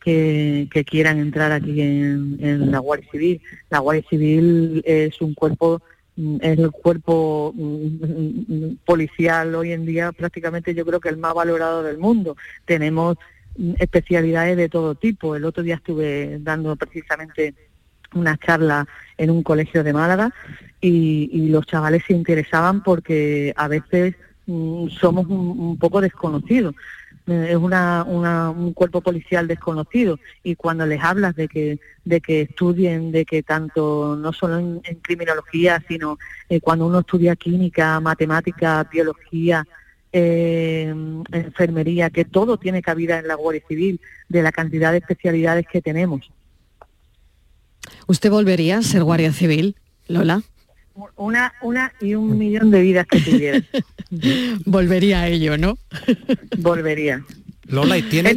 que, 0.06 0.86
quieran 0.86 1.20
entrar 1.20 1.52
aquí 1.52 1.82
en, 1.82 2.72
la 2.72 2.80
Guardia 2.80 3.10
Civil. 3.12 3.42
La 3.70 3.80
Guardia 3.80 4.06
Civil 4.08 4.84
es 4.86 5.20
un 5.20 5.34
cuerpo 5.34 5.82
mm, 6.16 6.38
es 6.42 6.60
el 6.60 6.72
cuerpo 6.72 7.54
mm, 7.56 8.76
policial 8.86 9.56
hoy 9.56 9.72
en 9.72 9.86
día 9.86 10.12
prácticamente 10.12 10.76
yo 10.76 10.86
creo 10.86 11.00
que 11.00 11.10
el 11.10 11.18
más 11.18 11.34
valorado 11.34 11.82
del 11.84 11.98
mundo. 11.98 12.38
Tenemos 12.66 13.18
especialidades 13.80 14.58
de 14.58 14.70
todo 14.70 14.96
tipo. 14.96 15.36
El 15.36 15.46
otro 15.46 15.64
día 15.64 15.76
estuve 15.76 16.38
dando 16.40 16.76
precisamente 16.76 17.56
una 18.14 18.38
charla 18.38 18.88
en 19.18 19.32
un 19.32 19.44
colegio 19.44 19.84
de 19.84 19.94
Málaga 19.94 20.32
y, 20.82 21.48
los 21.50 21.66
chavales 21.66 22.04
se 22.06 22.14
interesaban 22.14 22.84
porque 22.84 23.54
a 23.56 23.68
veces 23.68 24.16
mm, 24.46 24.90
somos 24.90 25.26
un, 25.28 25.78
poco 25.80 26.00
desconocidos. 26.00 26.76
Eh, 27.28 27.48
es 27.50 27.56
una, 27.56 28.04
un 28.04 28.74
cuerpo 28.74 29.02
policial 29.02 29.48
desconocido 29.48 30.20
y 30.44 30.56
cuando 30.56 30.86
les 30.86 31.04
hablas 31.04 31.36
de 31.36 31.48
que 31.48 31.80
de 32.04 32.22
que 32.22 32.42
estudien 32.42 33.12
de 33.12 33.26
que 33.26 33.42
tanto 33.42 34.16
no 34.16 34.32
solo 34.32 34.60
en, 34.60 34.82
criminología 35.02 35.84
sino 35.88 36.20
eh, 36.50 36.62
cuando 36.62 36.86
uno 36.86 37.00
estudia 37.00 37.36
química 37.36 38.00
matemática 38.00 38.88
biología 38.92 39.66
eh, 40.18 40.94
enfermería, 41.32 42.10
que 42.10 42.24
todo 42.24 42.58
tiene 42.58 42.82
cabida 42.82 43.20
en 43.20 43.28
la 43.28 43.36
Guardia 43.36 43.64
Civil, 43.68 44.00
de 44.30 44.44
la 44.44 44.54
cantidad 44.54 44.94
de 44.94 45.00
especialidades 45.00 45.66
que 45.70 45.82
tenemos. 45.82 46.32
¿Usted 48.08 48.32
volvería 48.32 48.78
a 48.78 48.82
ser 48.82 49.04
Guardia 49.04 49.34
Civil, 49.34 49.76
Lola? 50.08 50.42
Una, 51.18 51.54
una 51.62 51.92
y 52.00 52.16
un 52.16 52.38
millón 52.38 52.72
de 52.72 52.82
vidas 52.82 53.06
que 53.08 53.20
tuviera. 53.20 53.62
volvería 54.66 55.22
a 55.22 55.28
ello, 55.28 55.58
¿no? 55.58 55.78
volvería. 56.58 57.24
Lola, 57.68 57.98
¿y 57.98 58.04
tiene, 58.04 58.36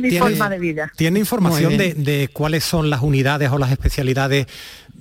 ¿tiene 0.96 1.18
información 1.18 1.76
de, 1.76 1.94
de, 1.94 2.28
cuáles 2.28 2.64
son 2.64 2.88
las 2.88 3.02
unidades 3.02 3.50
o 3.50 3.58
las 3.58 3.70
especialidades 3.70 4.46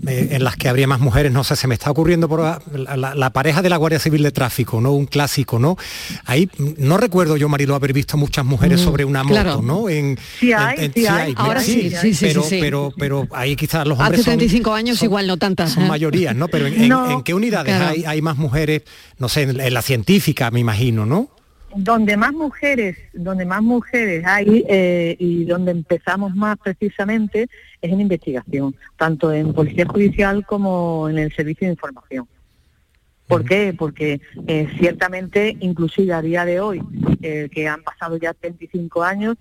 eh, 0.05 0.29
en 0.33 0.43
las 0.43 0.55
que 0.55 0.69
habría 0.69 0.85
más 0.85 0.99
mujeres, 0.99 1.31
no 1.31 1.43
sé, 1.43 1.55
se 1.55 1.67
me 1.67 1.73
está 1.73 1.89
ocurriendo 1.89 2.29
por 2.29 2.39
la, 2.71 3.29
pareja 3.31 3.63
de 3.63 3.69
la 3.69 3.77
Guardia 3.77 3.97
Civil 3.97 4.21
de 4.21 4.31
Tráfico, 4.31 4.79
¿no? 4.79 4.91
Un 4.91 5.07
clásico, 5.07 5.57
¿no? 5.57 5.75
Ahí 6.25 6.47
no 6.77 6.97
recuerdo 6.97 7.35
yo, 7.35 7.49
Marilo, 7.49 7.73
haber 7.73 7.93
visto 7.93 8.15
muchas 8.15 8.45
mujeres 8.45 8.79
mm, 8.79 8.83
sobre 8.83 9.05
una 9.05 9.23
moto, 9.23 9.61
¿no? 9.63 9.89
En, 9.89 10.19
sí 10.39 10.53
hay, 10.53 10.91
sí, 10.93 11.07
hay. 11.07 11.33
Ahora 11.35 11.61
sí, 11.61 11.91
sí, 11.99 12.13
sí, 12.13 12.25
pero, 12.27 12.43
pero, 12.47 12.93
pero 12.95 13.27
ahí 13.31 13.55
quizás 13.55 13.87
los 13.87 13.97
hombres 13.97 14.19
Hace 14.19 14.29
35 14.29 14.71
años 14.71 15.01
igual 15.01 15.25
no 15.25 15.37
tantas. 15.37 15.71
Son 15.71 15.85
¿eh? 15.85 15.87
mayorías, 15.87 16.35
¿no? 16.35 16.47
Pero 16.47 16.67
en, 16.67 17.23
qué 17.23 17.33
unidades 17.33 17.73
hay, 17.73 18.05
hay, 18.05 18.21
más 18.21 18.37
mujeres? 18.37 18.83
No 19.17 19.29
sé, 19.29 19.43
en 19.43 19.73
la 19.73 19.81
científica, 19.81 20.51
me 20.51 20.59
imagino, 20.59 21.07
¿no? 21.07 21.31
Donde 21.77 22.17
más 22.17 22.33
mujeres, 22.33 22.97
donde 23.13 23.45
más 23.45 23.61
mujeres 23.61 24.25
hay 24.25 24.65
eh, 24.67 25.15
y 25.19 25.45
donde 25.45 25.71
empezamos 25.71 26.35
más 26.35 26.57
precisamente 26.57 27.47
es 27.81 27.91
en 27.91 28.01
investigación, 28.01 28.75
tanto 28.97 29.31
en 29.31 29.53
policía 29.53 29.85
judicial 29.85 30.45
como 30.45 31.07
en 31.07 31.19
el 31.19 31.31
servicio 31.33 31.67
de 31.67 31.73
información. 31.73 32.27
¿Por 33.27 33.45
qué? 33.45 33.75
Porque 33.77 34.21
eh, 34.47 34.67
ciertamente, 34.79 35.55
inclusive 35.59 36.13
a 36.13 36.21
día 36.21 36.45
de 36.45 36.59
hoy, 36.61 36.81
eh, 37.21 37.49
que 37.51 37.67
han 37.67 37.83
pasado 37.83 38.17
ya 38.17 38.33
25 38.41 39.03
años, 39.03 39.37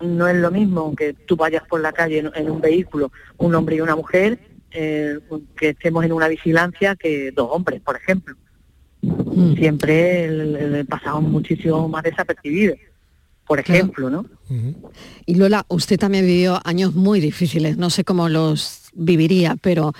no 0.00 0.28
es 0.28 0.36
lo 0.36 0.50
mismo 0.50 0.94
que 0.94 1.14
tú 1.14 1.36
vayas 1.36 1.62
por 1.66 1.80
la 1.80 1.92
calle 1.92 2.30
en, 2.34 2.50
un 2.50 2.60
vehículo, 2.60 3.10
un 3.38 3.54
hombre 3.54 3.76
y 3.76 3.80
una 3.80 3.96
mujer, 3.96 4.38
que 4.70 5.20
estemos 5.60 6.04
en 6.04 6.12
una 6.12 6.28
vigilancia 6.28 6.94
que 6.94 7.32
dos 7.32 7.48
hombres, 7.50 7.80
por 7.80 7.96
ejemplo. 7.96 8.36
Mm. 9.02 9.54
siempre 9.54 10.24
el, 10.24 10.86
pasamos 10.86 11.22
muchísimo 11.30 11.88
más 11.88 12.02
desapercibido, 12.02 12.74
por 13.46 13.58
ejemplo, 13.58 14.10
¿no? 14.10 14.26
Y 15.26 15.36
Lola, 15.36 15.64
usted 15.68 15.98
también 15.98 16.26
vivió 16.26 16.60
años 16.64 16.94
muy 16.94 17.20
difíciles, 17.20 17.76
no 17.76 17.88
sé 17.88 18.04
cómo 18.04 18.28
los 18.28 18.90
viviría, 18.92 19.56
pero 19.60 19.92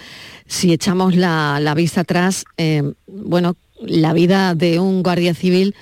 si 0.47 0.73
echamos 0.73 1.17
la, 1.17 1.73
vista 1.77 2.03
atrás, 2.03 2.45
eh, 2.59 2.93
bueno, 3.07 3.57
la 3.81 4.13
vida 4.13 4.55
de 4.55 4.81
un 4.81 5.03
guardia 5.03 5.35
civil, 5.35 5.75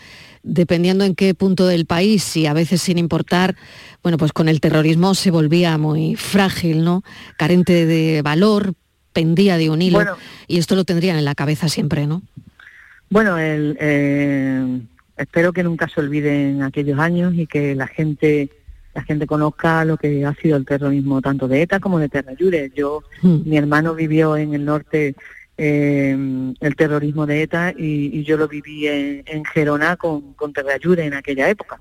dependiendo 0.43 1.05
en 1.05 1.15
qué 1.15 1.35
punto 1.35 1.67
del 1.67 1.87
país 1.87 2.37
y 2.37 2.47
a 2.47 2.53
veces 2.53 2.83
sin 2.83 2.99
importar, 2.99 3.57
bueno, 4.03 4.17
pues 4.17 4.33
con 4.33 4.49
el 4.49 4.61
terrorismo 4.61 5.15
se 5.15 5.31
volvía 5.31 5.77
muy 5.77 6.15
frágil, 6.15 6.85
¿no? 6.85 7.03
Carente 7.37 7.85
de 7.87 8.23
valor, 8.23 8.75
pendía 9.13 9.57
de 9.57 9.71
un 9.71 9.83
hilo, 9.83 10.01
y 10.47 10.59
esto 10.59 10.77
lo 10.77 10.85
tendrían 10.85 11.19
en 11.19 11.25
la 11.25 11.35
cabeza 11.35 11.69
siempre, 11.69 12.07
¿no? 12.07 12.23
Bueno, 13.11 13.39
el, 13.39 13.77
eh, 13.81 14.81
espero 15.17 15.53
que 15.53 15.63
nunca 15.63 15.89
se 15.89 16.01
olviden 16.01 16.63
aquellos 16.63 16.99
años 16.99 17.35
y 17.35 17.47
que 17.47 17.75
la 17.75 17.87
gente 17.87 18.51
la 18.95 19.05
gente 19.05 19.27
conozca 19.27 19.85
lo 19.85 19.97
que 19.97 20.25
ha 20.25 20.35
sido 20.35 20.57
el 20.57 20.67
terrorismo 20.67 21.21
tanto 21.23 21.47
de 21.47 21.63
ETA 21.63 21.79
como 21.79 22.01
de 22.01 22.09
Terrayure. 22.09 22.73
Yo, 22.75 23.05
hmm. 23.23 23.49
mi 23.49 23.57
hermano 23.57 23.95
vivió 23.95 24.37
en 24.37 24.55
el 24.55 24.65
norte 24.65 25.15
eh, 25.57 26.17
el 26.61 26.77
terrorismo 26.77 27.25
de 27.25 27.43
ETA 27.43 27.75
y, 27.77 28.25
yo 28.25 28.37
lo 28.37 28.49
viví 28.49 28.89
en, 28.89 29.45
Gerona 29.45 29.97
con, 29.97 30.33
con 30.35 30.53
Terrayure 30.53 31.05
en 31.05 31.15
aquella 31.15 31.49
época. 31.49 31.81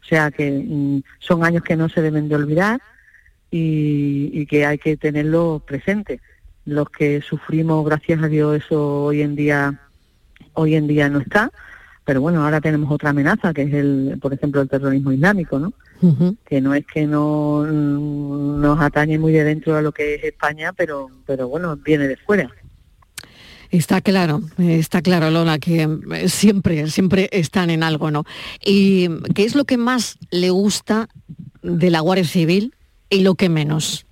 O 0.00 0.06
sea 0.06 0.30
que 0.30 0.50
mm, 0.50 1.02
son 1.18 1.44
años 1.44 1.62
que 1.62 1.76
no 1.76 1.90
se 1.90 2.00
deben 2.00 2.28
de 2.28 2.36
olvidar 2.36 2.80
y, 3.50 4.30
y 4.32 4.46
que 4.46 4.64
hay 4.64 4.78
que 4.78 4.96
tenerlo 4.96 5.62
presente. 5.66 6.20
Los 6.64 6.88
que 6.88 7.20
sufrimos, 7.20 7.84
gracias 7.84 8.22
a 8.22 8.28
Dios, 8.28 8.64
eso 8.64 9.04
hoy 9.04 9.20
en 9.20 9.36
día 9.36 9.83
hoy 10.54 10.74
en 10.74 10.86
día 10.86 11.08
no 11.08 11.20
está, 11.20 11.50
pero 12.04 12.20
bueno, 12.20 12.44
ahora 12.44 12.60
tenemos 12.60 12.90
otra 12.90 13.10
amenaza, 13.10 13.54
que 13.54 13.62
es 13.62 13.72
el, 13.72 14.18
por 14.20 14.32
ejemplo, 14.34 14.60
el 14.60 14.68
terrorismo 14.68 15.12
islámico, 15.12 15.58
¿no? 15.58 15.72
Que 16.44 16.60
no 16.60 16.74
es 16.74 16.84
que 16.86 17.06
no 17.06 17.64
nos 17.64 18.78
atañe 18.78 19.18
muy 19.18 19.32
de 19.32 19.44
dentro 19.44 19.74
a 19.76 19.80
lo 19.80 19.92
que 19.92 20.16
es 20.16 20.24
España, 20.24 20.74
pero, 20.74 21.08
pero 21.24 21.48
bueno, 21.48 21.76
viene 21.76 22.06
de 22.06 22.16
fuera. 22.16 22.50
Está 23.70 24.02
claro, 24.02 24.42
está 24.58 25.00
claro, 25.00 25.30
Lola, 25.30 25.58
que 25.58 25.88
siempre, 26.26 26.88
siempre 26.88 27.28
están 27.32 27.70
en 27.70 27.82
algo, 27.82 28.10
¿no? 28.10 28.24
¿Y 28.62 29.08
qué 29.34 29.44
es 29.44 29.54
lo 29.54 29.64
que 29.64 29.78
más 29.78 30.18
le 30.30 30.50
gusta 30.50 31.08
de 31.62 31.90
la 31.90 32.00
Guardia 32.00 32.26
Civil 32.26 32.74
y 33.08 33.22
lo 33.22 33.34
que 33.34 33.48
menos? 33.48 34.06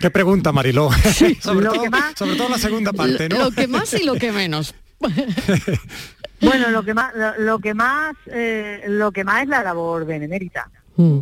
¿Qué 0.00 0.10
pregunta, 0.10 0.52
Mariló? 0.52 0.90
sobre, 1.40 1.66
todo, 1.66 2.48
la 2.48 2.58
segunda 2.58 2.92
parte, 2.92 3.28
¿no? 3.28 3.38
Lo 3.38 3.50
que 3.50 3.66
más 3.66 3.92
y 3.94 4.04
lo 4.04 4.14
que 4.14 4.32
menos. 4.32 4.74
bueno, 6.40 6.70
lo 6.70 6.82
que 6.82 6.94
más, 6.94 7.12
lo, 7.38 7.58
que 7.58 7.74
más, 7.74 8.14
eh, 8.26 8.84
lo 8.88 9.12
que 9.12 9.24
más 9.24 9.42
es 9.42 9.48
la 9.48 9.62
labor 9.62 10.06
benemérita. 10.06 10.70
Mm. 10.96 11.20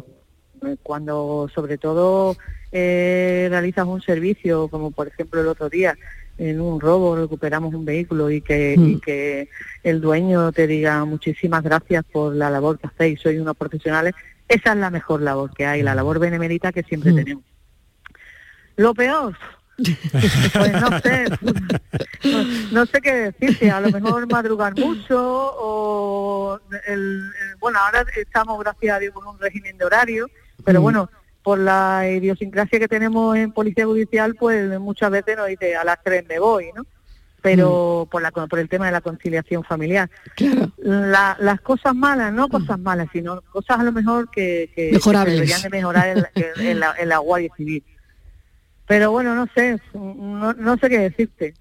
Cuando, 0.82 1.50
sobre 1.52 1.76
todo, 1.78 2.36
eh, 2.70 3.48
realizas 3.50 3.86
un 3.86 4.00
servicio, 4.00 4.68
como 4.68 4.90
por 4.92 5.08
ejemplo 5.08 5.40
el 5.40 5.48
otro 5.48 5.68
día, 5.68 5.96
en 6.38 6.60
un 6.60 6.80
robo 6.80 7.16
recuperamos 7.16 7.74
un 7.74 7.84
vehículo 7.84 8.30
y 8.30 8.40
que, 8.40 8.76
mm. 8.78 9.00
que 9.00 9.48
el 9.82 10.00
dueño 10.00 10.52
te 10.52 10.66
diga 10.66 11.04
muchísimas 11.04 11.62
gracias 11.62 12.04
por 12.10 12.34
la 12.34 12.48
labor 12.48 12.78
que 12.78 12.86
hacéis, 12.86 13.20
sois 13.20 13.40
unos 13.40 13.56
profesionales, 13.56 14.14
esa 14.48 14.72
es 14.72 14.78
la 14.78 14.90
mejor 14.90 15.22
labor 15.22 15.52
que 15.54 15.66
hay, 15.66 15.82
la 15.82 15.94
labor 15.94 16.18
benemérita 16.18 16.72
que 16.72 16.82
siempre 16.82 17.12
mm. 17.12 17.16
tenemos. 17.16 17.44
Lo 18.76 18.94
peor, 18.94 19.36
pues 19.76 20.72
no 20.80 21.00
sé, 21.00 21.24
no, 22.72 22.86
sé 22.86 23.00
qué 23.00 23.32
decirte, 23.32 23.70
a 23.70 23.80
lo 23.80 23.90
mejor 23.90 24.30
madrugar 24.30 24.78
mucho 24.78 25.18
o 25.18 26.60
el, 26.86 27.30
bueno, 27.58 27.78
ahora 27.78 28.04
estamos 28.16 28.58
gracias 28.60 28.96
a 28.96 28.98
Dios 28.98 29.14
con 29.14 29.26
un 29.26 29.38
régimen 29.38 29.76
de 29.78 29.84
horario, 29.84 30.30
pero 30.64 30.80
mm. 30.80 30.82
bueno, 30.82 31.10
por 31.42 31.58
la 31.58 32.08
idiosincrasia 32.08 32.78
que 32.78 32.88
tenemos 32.88 33.36
en 33.36 33.52
Policía 33.52 33.86
Judicial, 33.86 34.34
pues 34.36 34.78
muchas 34.78 35.10
veces 35.10 35.36
nos 35.36 35.48
dice 35.48 35.74
a 35.74 35.84
las 35.84 35.98
tres 36.02 36.24
me 36.28 36.38
voy, 36.38 36.70
¿no? 36.74 36.86
Pero 37.40 38.04
mm. 38.06 38.10
por, 38.10 38.22
la, 38.22 38.30
por 38.30 38.58
el 38.58 38.68
tema 38.68 38.86
de 38.86 38.92
la 38.92 39.00
conciliación 39.00 39.64
familiar. 39.64 40.08
las 40.76 41.60
cosas 41.62 41.94
malas, 41.94 42.32
no 42.32 42.48
cosas 42.48 42.78
malas, 42.78 43.08
sino 43.12 43.40
cosas 43.40 43.80
a 43.80 43.82
lo 43.82 43.90
mejor 43.90 44.30
que, 44.30 44.70
que, 44.76 44.92
deberían 44.92 45.62
de 45.62 45.70
mejorar 45.70 46.24
en, 46.56 46.78
la, 46.78 46.94
en 46.96 47.08
la 47.08 47.18
Guardia 47.18 47.50
Civil 47.56 47.82
pero 48.86 49.10
bueno, 49.10 49.34
no 49.34 49.46
sé, 49.54 49.80
no, 49.94 50.76
sé 50.78 50.88
qué 50.88 50.98
decirte. 50.98 51.54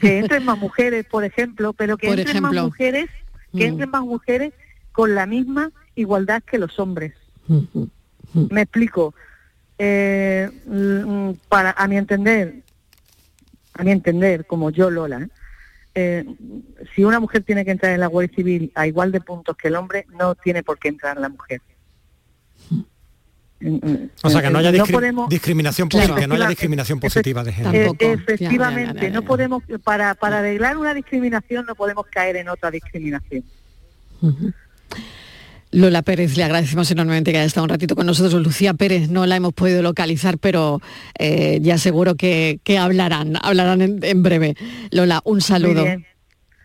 Que 0.00 0.18
entren 0.18 0.44
más 0.44 0.58
mujeres, 0.58 1.06
por 1.06 1.24
ejemplo, 1.24 1.72
pero 1.72 1.96
que 1.96 2.08
entren 2.08 2.42
más 2.42 2.54
mujeres, 2.54 3.06
que 3.52 3.64
mm. 3.64 3.68
entren 3.68 3.90
más 3.90 4.02
mujeres 4.02 4.52
con 4.92 5.14
la 5.14 5.26
misma 5.26 5.70
igualdad 5.94 6.42
que 6.42 6.58
los 6.58 6.78
hombres. 6.78 7.14
Me 8.32 8.62
explico. 8.62 9.14
Eh, 9.78 10.50
mm, 10.66 11.32
para 11.48 11.72
a 11.72 11.86
mi 11.86 11.98
entender, 11.98 12.62
a 13.74 13.84
mi 13.84 13.90
entender, 13.90 14.46
como 14.46 14.70
yo 14.70 14.90
Lola, 14.90 15.28
eh, 15.94 16.24
si 16.94 17.04
una 17.04 17.20
mujer 17.20 17.42
tiene 17.42 17.64
que 17.64 17.70
entrar 17.70 17.92
en 17.92 18.00
la 18.00 18.06
Guardia 18.06 18.34
Civil 18.34 18.72
a 18.74 18.86
igual 18.86 19.12
de 19.12 19.20
puntos 19.20 19.56
que 19.56 19.68
el 19.68 19.76
hombre, 19.76 20.06
no 20.18 20.34
tiene 20.34 20.62
por 20.62 20.78
qué 20.78 20.88
entrar 20.88 21.18
la 21.18 21.28
mujer. 21.28 21.60
O 24.22 24.30
sea, 24.30 24.42
que 24.42 24.50
no 24.50 24.58
haya 24.58 24.70
discriminación, 24.70 25.88
positiva, 25.88 26.26
no 26.26 26.34
haya 26.34 26.48
discriminación 26.48 27.00
positiva 27.00 27.42
de 27.42 27.52
género. 27.52 27.94
efectivamente, 27.98 29.10
no 29.10 29.22
podemos, 29.22 29.62
para, 29.82 30.14
para 30.14 30.40
arreglar 30.40 30.76
una 30.76 30.92
discriminación 30.92 31.64
no 31.66 31.74
podemos 31.74 32.06
caer 32.06 32.36
en 32.36 32.48
otra 32.48 32.70
discriminación. 32.70 33.44
Lola 35.72 36.02
Pérez, 36.02 36.36
le 36.36 36.44
agradecemos 36.44 36.90
enormemente 36.90 37.32
que 37.32 37.38
haya 37.38 37.46
estado 37.46 37.64
un 37.64 37.70
ratito 37.70 37.96
con 37.96 38.06
nosotros. 38.06 38.34
Lucía 38.42 38.74
Pérez 38.74 39.08
no 39.08 39.26
la 39.26 39.36
hemos 39.36 39.52
podido 39.52 39.82
localizar, 39.82 40.38
pero 40.38 40.80
eh, 41.18 41.58
ya 41.62 41.78
seguro 41.78 42.14
que, 42.14 42.60
hablarán, 42.78 43.38
hablarán 43.42 43.80
en, 44.02 44.22
breve. 44.22 44.54
Lola, 44.90 45.22
un 45.24 45.40
saludo. 45.40 45.84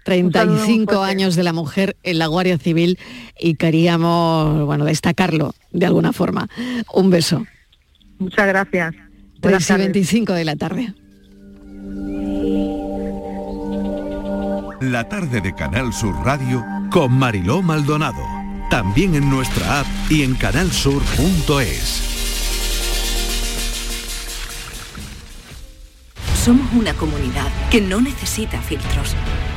35 0.03 1.03
años 1.03 1.35
de 1.35 1.43
la 1.43 1.53
mujer 1.53 1.95
en 2.03 2.19
la 2.19 2.27
Guardia 2.27 2.57
Civil 2.57 2.97
y 3.39 3.55
queríamos, 3.55 4.65
bueno, 4.65 4.85
destacarlo 4.85 5.53
de 5.71 5.85
alguna 5.85 6.13
forma. 6.13 6.47
Un 6.93 7.09
beso. 7.09 7.45
Muchas 8.17 8.47
gracias. 8.47 8.95
3 9.41 9.69
y 9.69 9.73
25 9.73 10.33
de 10.33 10.45
la 10.45 10.55
tarde. 10.55 10.93
La 14.81 15.07
tarde 15.07 15.41
de 15.41 15.53
Canal 15.53 15.93
Sur 15.93 16.15
Radio 16.25 16.65
con 16.89 17.13
Mariló 17.13 17.61
Maldonado. 17.61 18.23
También 18.69 19.15
en 19.15 19.29
nuestra 19.29 19.81
app 19.81 19.87
y 20.09 20.23
en 20.23 20.35
canalsur.es. 20.35 22.07
Somos 26.43 26.73
una 26.73 26.93
comunidad 26.93 27.47
que 27.69 27.81
no 27.81 28.01
necesita 28.01 28.59
filtros 28.61 29.15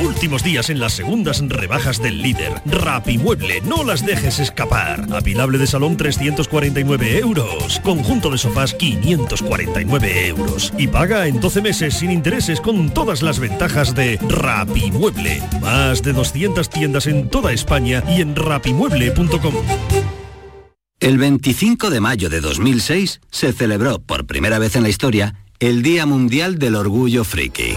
Últimos 0.00 0.42
días 0.42 0.70
en 0.70 0.80
las 0.80 0.92
segundas 0.92 1.42
rebajas 1.46 2.00
del 2.00 2.22
líder. 2.22 2.52
Rapimueble, 2.66 3.60
no 3.62 3.84
las 3.84 4.04
dejes 4.04 4.38
escapar. 4.38 5.06
Apilable 5.12 5.58
de 5.58 5.66
salón 5.66 5.96
349 5.96 7.18
euros. 7.18 7.80
Conjunto 7.80 8.30
de 8.30 8.38
sofás 8.38 8.74
549 8.74 10.26
euros. 10.28 10.72
Y 10.78 10.86
paga 10.86 11.26
en 11.26 11.40
12 11.40 11.62
meses 11.62 11.94
sin 11.94 12.10
intereses 12.10 12.60
con 12.60 12.90
todas 12.90 13.22
las 13.22 13.38
ventajas 13.38 13.94
de 13.94 14.18
Rapimueble. 14.28 15.42
Más 15.60 16.02
de 16.02 16.12
200 16.12 16.70
tiendas 16.70 17.06
en 17.06 17.28
toda 17.28 17.52
España 17.52 18.02
y 18.08 18.20
en 18.20 18.36
rapimueble.com. 18.36 19.54
El 21.00 21.18
25 21.18 21.90
de 21.90 22.00
mayo 22.00 22.28
de 22.28 22.40
2006 22.40 23.20
se 23.30 23.52
celebró 23.52 24.00
por 24.00 24.26
primera 24.26 24.58
vez 24.58 24.74
en 24.74 24.82
la 24.82 24.88
historia 24.88 25.34
el 25.60 25.82
Día 25.82 26.06
Mundial 26.06 26.58
del 26.58 26.76
Orgullo 26.76 27.24
Friki. 27.24 27.76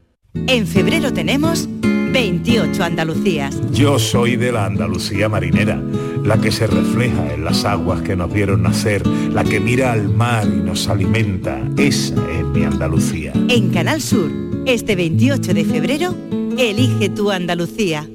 En 0.33 0.65
febrero 0.65 1.11
tenemos 1.13 1.67
28 1.81 2.83
Andalucías. 2.83 3.59
Yo 3.71 3.99
soy 3.99 4.35
de 4.35 4.51
la 4.51 4.65
Andalucía 4.65 5.29
marinera, 5.29 5.81
la 6.23 6.39
que 6.39 6.51
se 6.51 6.67
refleja 6.67 7.33
en 7.33 7.45
las 7.45 7.65
aguas 7.65 8.01
que 8.01 8.15
nos 8.15 8.31
vieron 8.31 8.63
nacer, 8.63 9.05
la 9.07 9.43
que 9.43 9.59
mira 9.59 9.93
al 9.93 10.09
mar 10.09 10.45
y 10.47 10.61
nos 10.61 10.87
alimenta. 10.87 11.61
Esa 11.77 12.15
es 12.31 12.45
mi 12.45 12.63
Andalucía. 12.63 13.33
En 13.49 13.69
Canal 13.71 14.01
Sur, 14.01 14.31
este 14.65 14.95
28 14.95 15.53
de 15.53 15.65
febrero, 15.65 16.15
elige 16.57 17.09
tu 17.09 17.31
Andalucía. 17.31 18.07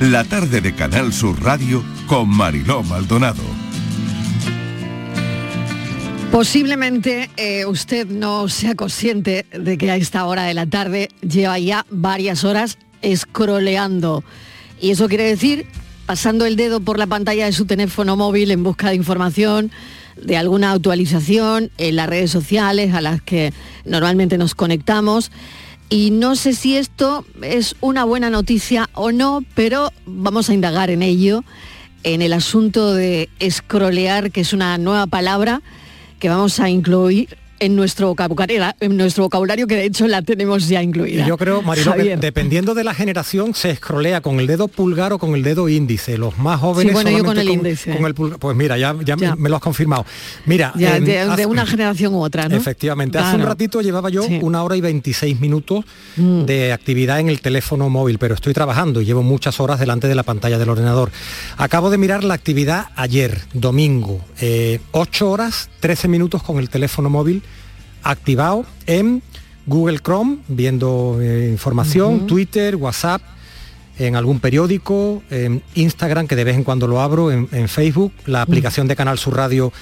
La 0.00 0.24
tarde 0.24 0.60
de 0.60 0.74
Canal 0.74 1.12
Sur 1.12 1.42
Radio 1.42 1.82
con 2.06 2.28
Mariló 2.28 2.82
Maldonado. 2.82 3.55
Posiblemente 6.36 7.30
eh, 7.38 7.64
usted 7.64 8.06
no 8.06 8.50
sea 8.50 8.74
consciente 8.74 9.46
de 9.58 9.78
que 9.78 9.90
a 9.90 9.96
esta 9.96 10.26
hora 10.26 10.42
de 10.42 10.52
la 10.52 10.66
tarde 10.66 11.08
lleva 11.22 11.58
ya 11.58 11.86
varias 11.88 12.44
horas 12.44 12.76
escroleando. 13.00 14.22
Y 14.78 14.90
eso 14.90 15.08
quiere 15.08 15.24
decir 15.24 15.64
pasando 16.04 16.44
el 16.44 16.56
dedo 16.56 16.80
por 16.80 16.98
la 16.98 17.06
pantalla 17.06 17.46
de 17.46 17.54
su 17.54 17.64
teléfono 17.64 18.18
móvil 18.18 18.50
en 18.50 18.62
busca 18.62 18.90
de 18.90 18.96
información, 18.96 19.70
de 20.22 20.36
alguna 20.36 20.72
actualización 20.72 21.70
en 21.78 21.96
las 21.96 22.06
redes 22.06 22.32
sociales 22.32 22.92
a 22.92 23.00
las 23.00 23.22
que 23.22 23.54
normalmente 23.86 24.36
nos 24.36 24.54
conectamos. 24.54 25.32
Y 25.88 26.10
no 26.10 26.36
sé 26.36 26.52
si 26.52 26.76
esto 26.76 27.24
es 27.40 27.76
una 27.80 28.04
buena 28.04 28.28
noticia 28.28 28.90
o 28.92 29.10
no, 29.10 29.42
pero 29.54 29.90
vamos 30.04 30.50
a 30.50 30.52
indagar 30.52 30.90
en 30.90 31.00
ello, 31.00 31.44
en 32.02 32.20
el 32.20 32.34
asunto 32.34 32.92
de 32.92 33.30
escrolear, 33.38 34.30
que 34.30 34.42
es 34.42 34.52
una 34.52 34.76
nueva 34.76 35.06
palabra 35.06 35.62
que 36.18 36.28
vamos 36.28 36.58
a 36.60 36.68
incluir 36.68 37.36
en 37.58 37.76
nuestro 37.76 38.08
vocabulario, 38.08 38.64
en 38.80 38.96
nuestro 38.96 39.24
vocabulario 39.24 39.66
que 39.66 39.76
de 39.76 39.84
hecho 39.86 40.06
la 40.06 40.22
tenemos 40.22 40.68
ya 40.68 40.82
incluida. 40.82 41.26
Yo 41.26 41.36
creo, 41.36 41.62
Marilo, 41.62 41.94
que 41.94 42.16
dependiendo 42.16 42.74
de 42.74 42.84
la 42.84 42.94
generación 42.94 43.54
se 43.54 43.70
escrolea 43.70 44.20
con 44.20 44.40
el 44.40 44.46
dedo 44.46 44.68
pulgar 44.68 45.12
o 45.12 45.18
con 45.18 45.34
el 45.34 45.42
dedo 45.42 45.68
índice. 45.68 46.18
Los 46.18 46.38
más 46.38 46.60
jóvenes 46.60 46.92
bueno, 46.92 47.10
yo 47.10 47.24
con 47.24 47.38
el 47.38 47.48
índice. 47.48 47.98
pues 48.38 48.56
mira, 48.56 48.76
ya, 48.78 48.94
ya, 49.04 49.16
Me, 49.16 49.48
lo 49.48 49.56
has 49.56 49.62
confirmado. 49.62 50.04
Mira, 50.44 50.72
de, 50.74 51.46
una 51.46 51.66
generación 51.66 52.14
u 52.14 52.22
otra, 52.22 52.48
¿no? 52.48 52.56
Efectivamente. 52.56 53.18
Hace 53.18 53.36
un 53.36 53.42
ratito 53.42 53.80
llevaba 53.80 54.10
yo 54.10 54.24
una 54.42 54.62
hora 54.62 54.76
y 54.76 54.80
26 54.80 55.40
minutos 55.40 55.84
mm. 56.16 56.44
de 56.44 56.72
actividad 56.72 57.20
en 57.20 57.28
el 57.28 57.40
teléfono 57.40 57.88
móvil, 57.88 58.18
pero 58.18 58.34
estoy 58.34 58.52
trabajando 58.52 59.00
y 59.00 59.04
llevo 59.04 59.22
muchas 59.22 59.60
horas 59.60 59.80
delante 59.80 60.08
de 60.08 60.14
la 60.14 60.22
pantalla 60.22 60.58
del 60.58 60.68
ordenador. 60.68 61.10
Acabo 61.56 61.90
de 61.90 61.98
mirar 61.98 62.24
la 62.24 62.34
actividad 62.34 62.86
ayer, 62.96 63.40
domingo, 63.52 64.20
8 64.34 64.40
eh, 64.40 64.80
horas, 65.22 65.70
13 65.80 66.08
minutos 66.08 66.42
con 66.42 66.58
el 66.58 66.68
teléfono 66.68 67.10
móvil 67.10 67.42
activado 68.10 68.64
en 68.86 69.22
Google 69.66 69.98
Chrome, 69.98 70.38
viendo 70.48 71.18
eh, 71.20 71.48
información, 71.50 72.26
Twitter, 72.26 72.76
WhatsApp, 72.76 73.20
en 73.98 74.14
algún 74.14 74.40
periódico, 74.40 75.22
en 75.30 75.62
Instagram, 75.74 76.26
que 76.26 76.36
de 76.36 76.44
vez 76.44 76.56
en 76.56 76.64
cuando 76.64 76.86
lo 76.86 77.00
abro, 77.00 77.32
en, 77.32 77.68
Facebook, 77.68 78.12
la 78.26 78.42
aplicación 78.42 78.88
de 78.88 78.94
Canal 78.94 79.18
Sur 79.18 79.36
Radio, 79.36 79.72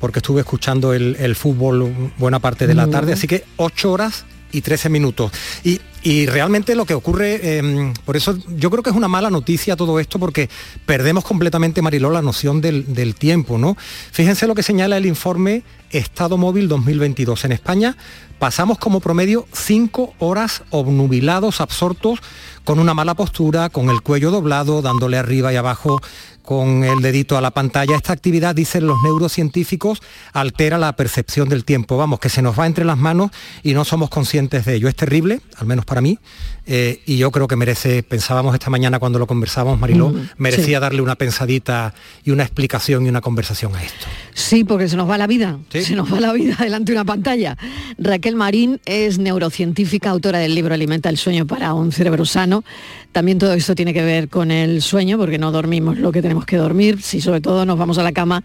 porque 0.00 0.20
estuve 0.20 0.40
escuchando 0.40 0.94
el, 0.94 1.34
fútbol 1.34 2.12
buena 2.18 2.38
parte 2.38 2.66
de 2.66 2.74
la 2.74 2.86
tarde, 2.86 3.12
así 3.12 3.26
que 3.26 3.44
ocho 3.56 3.92
horas 3.92 4.24
y 4.54 4.60
13 4.62 4.88
minutos. 4.88 5.32
Y, 5.64 5.80
Y 6.06 6.26
realmente 6.26 6.74
lo 6.74 6.84
que 6.84 6.92
ocurre, 6.92 7.56
em, 7.56 7.94
por 8.04 8.14
eso 8.14 8.36
yo 8.58 8.70
creo 8.70 8.82
que 8.82 8.90
es 8.90 8.96
una 8.96 9.08
mala 9.08 9.30
noticia 9.30 9.74
todo 9.74 9.98
esto, 9.98 10.18
porque 10.18 10.50
perdemos 10.84 11.24
completamente, 11.24 11.80
Mariló, 11.80 12.10
la 12.10 12.20
noción 12.20 12.60
del, 12.60 12.92
del 12.92 13.14
tiempo, 13.14 13.56
¿no? 13.56 13.74
Fíjense 14.12 14.46
lo 14.46 14.54
que 14.54 14.62
señala 14.62 14.98
el 14.98 15.06
informe 15.06 15.62
Estado 15.90 16.36
Móvil 16.36 16.68
2022. 16.68 17.46
En 17.46 17.52
España 17.52 17.96
pasamos 18.44 18.76
como 18.76 19.00
promedio 19.00 19.46
cinco 19.54 20.12
horas 20.18 20.64
obnubilados, 20.68 21.62
absortos, 21.62 22.18
con 22.62 22.78
una 22.78 22.92
mala 22.92 23.14
postura, 23.14 23.70
con 23.70 23.88
el 23.88 24.02
cuello 24.02 24.30
doblado, 24.30 24.82
dándole 24.82 25.16
arriba 25.16 25.50
y 25.50 25.56
abajo 25.56 26.02
con 26.42 26.84
el 26.84 27.00
dedito 27.00 27.38
a 27.38 27.40
la 27.40 27.52
pantalla. 27.52 27.96
Esta 27.96 28.12
actividad, 28.12 28.54
dicen 28.54 28.86
los 28.86 29.02
neurocientíficos, 29.02 30.02
altera 30.34 30.76
la 30.76 30.94
percepción 30.94 31.48
del 31.48 31.64
tiempo. 31.64 31.96
Vamos, 31.96 32.20
que 32.20 32.28
se 32.28 32.42
nos 32.42 32.58
va 32.58 32.66
entre 32.66 32.84
las 32.84 32.98
manos 32.98 33.30
y 33.62 33.72
no 33.72 33.84
somos 33.86 34.10
conscientes 34.10 34.66
de 34.66 34.74
ello. 34.74 34.88
Es 34.88 34.94
terrible, 34.94 35.40
al 35.56 35.66
menos 35.66 35.86
para 35.86 36.02
mí, 36.02 36.18
eh, 36.66 37.00
y 37.06 37.16
yo 37.16 37.30
creo 37.30 37.48
que 37.48 37.56
merece, 37.56 38.02
pensábamos 38.02 38.52
esta 38.52 38.68
mañana 38.68 38.98
cuando 38.98 39.18
lo 39.18 39.26
conversábamos, 39.26 39.80
Mariló, 39.80 40.10
Mm, 40.10 40.28
merecía 40.36 40.78
sí. 40.78 40.82
darle 40.82 41.00
una 41.00 41.14
pensadita 41.16 41.94
y 42.24 42.30
una 42.30 42.42
explicación 42.42 43.06
y 43.06 43.08
una 43.08 43.22
conversación 43.22 43.74
a 43.74 43.82
esto. 43.82 44.06
Sí, 44.34 44.64
porque 44.64 44.88
se 44.88 44.96
nos 44.96 45.08
va 45.08 45.16
la 45.16 45.26
vida, 45.26 45.58
se 45.70 45.94
nos 45.94 46.12
va 46.12 46.20
la 46.20 46.32
vida 46.34 46.56
delante 46.60 46.92
de 46.92 46.98
una 46.98 47.06
pantalla. 47.06 47.56
Raquel 47.96 48.33
Marín 48.34 48.80
es 48.84 49.18
neurocientífica, 49.18 50.10
autora 50.10 50.38
del 50.38 50.54
libro 50.54 50.74
Alimenta 50.74 51.08
el 51.08 51.16
sueño 51.16 51.46
para 51.46 51.74
un 51.74 51.92
cerebro 51.92 52.24
sano. 52.24 52.64
También 53.12 53.38
todo 53.38 53.52
esto 53.54 53.74
tiene 53.74 53.94
que 53.94 54.02
ver 54.02 54.28
con 54.28 54.50
el 54.50 54.82
sueño, 54.82 55.18
porque 55.18 55.38
no 55.38 55.52
dormimos 55.52 55.98
lo 55.98 56.12
que 56.12 56.22
tenemos 56.22 56.44
que 56.44 56.56
dormir, 56.56 57.00
si 57.00 57.20
sobre 57.20 57.40
todo 57.40 57.64
nos 57.64 57.78
vamos 57.78 57.98
a 57.98 58.02
la 58.02 58.12
cama 58.12 58.42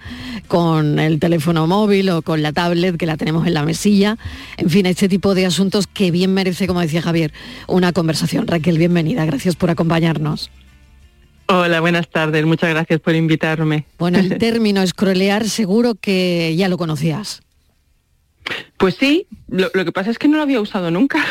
con 0.47 0.99
el 0.99 1.19
teléfono 1.19 1.67
móvil 1.67 2.09
o 2.09 2.21
con 2.21 2.41
la 2.41 2.53
tablet 2.53 2.97
que 2.97 3.05
la 3.05 3.17
tenemos 3.17 3.47
en 3.47 3.53
la 3.53 3.63
mesilla. 3.63 4.17
En 4.57 4.69
fin, 4.69 4.85
este 4.85 5.09
tipo 5.09 5.35
de 5.35 5.45
asuntos 5.45 5.87
que 5.87 6.11
bien 6.11 6.33
merece, 6.33 6.67
como 6.67 6.81
decía 6.81 7.01
Javier, 7.01 7.33
una 7.67 7.93
conversación. 7.93 8.47
Raquel, 8.47 8.77
bienvenida, 8.77 9.25
gracias 9.25 9.55
por 9.55 9.69
acompañarnos. 9.69 10.51
Hola, 11.51 11.79
buenas 11.79 12.07
tardes. 12.07 12.45
Muchas 12.45 12.69
gracias 12.69 12.99
por 12.99 13.15
invitarme. 13.15 13.85
Bueno, 13.97 14.19
el 14.19 14.37
término 14.37 14.85
scrollear 14.85 15.49
seguro 15.49 15.95
que 15.95 16.55
ya 16.55 16.69
lo 16.69 16.77
conocías. 16.77 17.41
Pues 18.77 18.95
sí, 18.95 19.27
lo, 19.49 19.69
lo 19.73 19.85
que 19.85 19.91
pasa 19.91 20.09
es 20.09 20.17
que 20.17 20.27
no 20.27 20.37
lo 20.37 20.43
había 20.43 20.61
usado 20.61 20.89
nunca. 20.91 21.23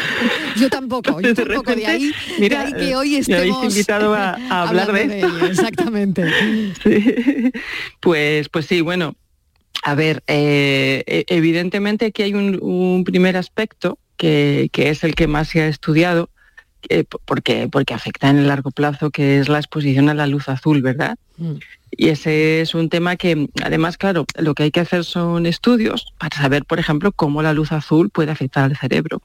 Yo 0.57 0.68
tampoco, 0.68 1.20
yo 1.20 1.35
tampoco, 1.35 1.74
de 1.74 1.76
repente, 1.76 1.87
ahí, 1.87 2.12
mira, 2.38 2.64
de 2.64 2.66
ahí 2.66 2.72
que 2.72 2.96
hoy 2.96 3.09
me 3.11 3.16
habéis 3.16 3.28
estemos 3.28 3.64
invitado 3.64 4.14
a, 4.14 4.31
a 4.50 4.62
hablar 4.62 4.92
de 4.92 5.18
ello, 5.20 5.46
exactamente. 5.46 6.24
Sí. 6.83 7.52
Pues, 8.00 8.48
pues 8.48 8.66
sí, 8.66 8.81
bueno, 8.81 9.16
a 9.83 9.94
ver, 9.94 10.22
eh, 10.26 11.02
e- 11.07 11.24
evidentemente 11.28 12.07
aquí 12.07 12.22
hay 12.22 12.35
un, 12.35 12.59
un 12.61 13.04
primer 13.04 13.37
aspecto 13.37 13.98
que, 14.16 14.68
que 14.72 14.90
es 14.90 15.04
el 15.04 15.14
que 15.14 15.26
más 15.26 15.48
se 15.48 15.62
ha 15.62 15.68
estudiado, 15.68 16.31
eh, 16.88 17.04
porque, 17.24 17.68
porque 17.70 17.94
afecta 17.94 18.28
en 18.31 18.38
el 18.38 18.48
largo 18.48 18.70
plazo, 18.70 19.11
que 19.11 19.38
es 19.38 19.48
la 19.48 19.59
exposición 19.59 20.09
a 20.09 20.14
la 20.14 20.26
luz 20.26 20.48
azul, 20.48 20.83
¿verdad? 20.83 21.16
Y 21.90 22.09
ese 22.09 22.61
es 22.61 22.74
un 22.74 22.88
tema 22.88 23.16
que, 23.16 23.48
además, 23.64 23.96
claro, 23.96 24.24
lo 24.37 24.55
que 24.55 24.64
hay 24.64 24.70
que 24.70 24.81
hacer 24.81 25.05
son 25.05 25.46
estudios 25.46 26.12
para 26.18 26.37
saber, 26.37 26.64
por 26.64 26.79
ejemplo, 26.79 27.12
cómo 27.12 27.42
la 27.42 27.53
luz 27.53 27.72
azul 27.72 28.11
puede 28.11 28.31
afectar 28.31 28.64
al 28.64 28.77
cerebro. 28.77 29.22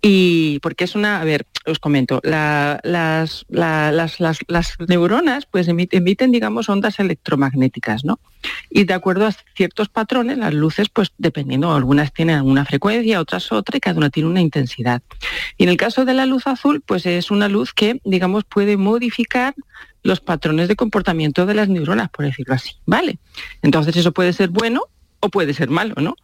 Y 0.00 0.58
porque 0.60 0.84
es 0.84 0.94
una, 0.96 1.20
a 1.20 1.24
ver, 1.24 1.46
os 1.64 1.78
comento, 1.78 2.20
la- 2.24 2.80
las, 2.82 3.46
la- 3.48 3.92
las, 3.92 4.18
las- 4.18 4.40
las 4.48 4.74
neuronas 4.88 5.46
pues 5.46 5.68
emiten, 5.68 6.32
digamos, 6.32 6.68
ondas 6.68 6.98
electromagnéticas, 6.98 8.04
¿no? 8.04 8.18
Y 8.68 8.82
de 8.84 8.94
acuerdo 8.94 9.26
a 9.26 9.32
ciertos 9.54 9.88
patrones, 9.88 10.38
las 10.38 10.52
luces, 10.52 10.88
pues 10.88 11.12
dependiendo, 11.18 11.72
algunas 11.72 12.12
tienen 12.12 12.40
una 12.40 12.64
frecuencia, 12.64 13.20
otras 13.20 13.52
otra, 13.52 13.76
y 13.76 13.80
cada 13.80 13.96
una 13.96 14.10
tiene 14.10 14.28
una 14.28 14.40
intensidad. 14.40 15.02
Y 15.56 15.62
en 15.62 15.68
el 15.68 15.76
caso 15.76 16.04
de 16.04 16.14
la 16.14 16.26
luz 16.26 16.48
azul, 16.48 16.82
pues 16.84 17.06
es 17.06 17.30
una 17.30 17.48
luz 17.48 17.72
que, 17.72 18.00
digamos, 18.04 18.42
puede 18.44 18.76
modificar 18.76 19.54
los 20.02 20.20
patrones 20.20 20.68
de 20.68 20.76
comportamiento 20.76 21.46
de 21.46 21.54
las 21.54 21.68
neuronas, 21.68 22.10
por 22.10 22.24
decirlo 22.24 22.54
así, 22.54 22.72
¿vale? 22.86 23.18
Entonces 23.62 23.96
eso 23.96 24.12
puede 24.12 24.32
ser 24.32 24.48
bueno 24.48 24.82
o 25.20 25.28
puede 25.28 25.54
ser 25.54 25.70
malo, 25.70 25.94
¿no? 25.98 26.16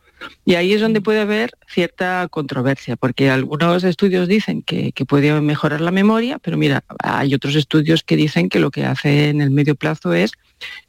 Y 0.45 0.57
ahí 0.57 0.73
es 0.73 0.81
donde 0.81 1.01
puede 1.01 1.21
haber 1.21 1.53
cierta 1.69 2.27
controversia, 2.29 2.97
porque 2.97 3.31
algunos 3.31 3.85
estudios 3.85 4.27
dicen 4.27 4.63
que, 4.63 4.91
que 4.93 5.05
puede 5.05 5.41
mejorar 5.41 5.81
la 5.81 5.93
memoria, 5.93 6.39
pero 6.39 6.57
mira, 6.57 6.83
hay 7.03 7.35
otros 7.35 7.55
estudios 7.55 8.03
que 8.03 8.17
dicen 8.17 8.49
que 8.49 8.59
lo 8.59 8.71
que 8.71 8.85
hace 8.85 9.29
en 9.29 9.41
el 9.41 9.51
medio 9.51 9.77
plazo 9.77 10.13
es 10.13 10.33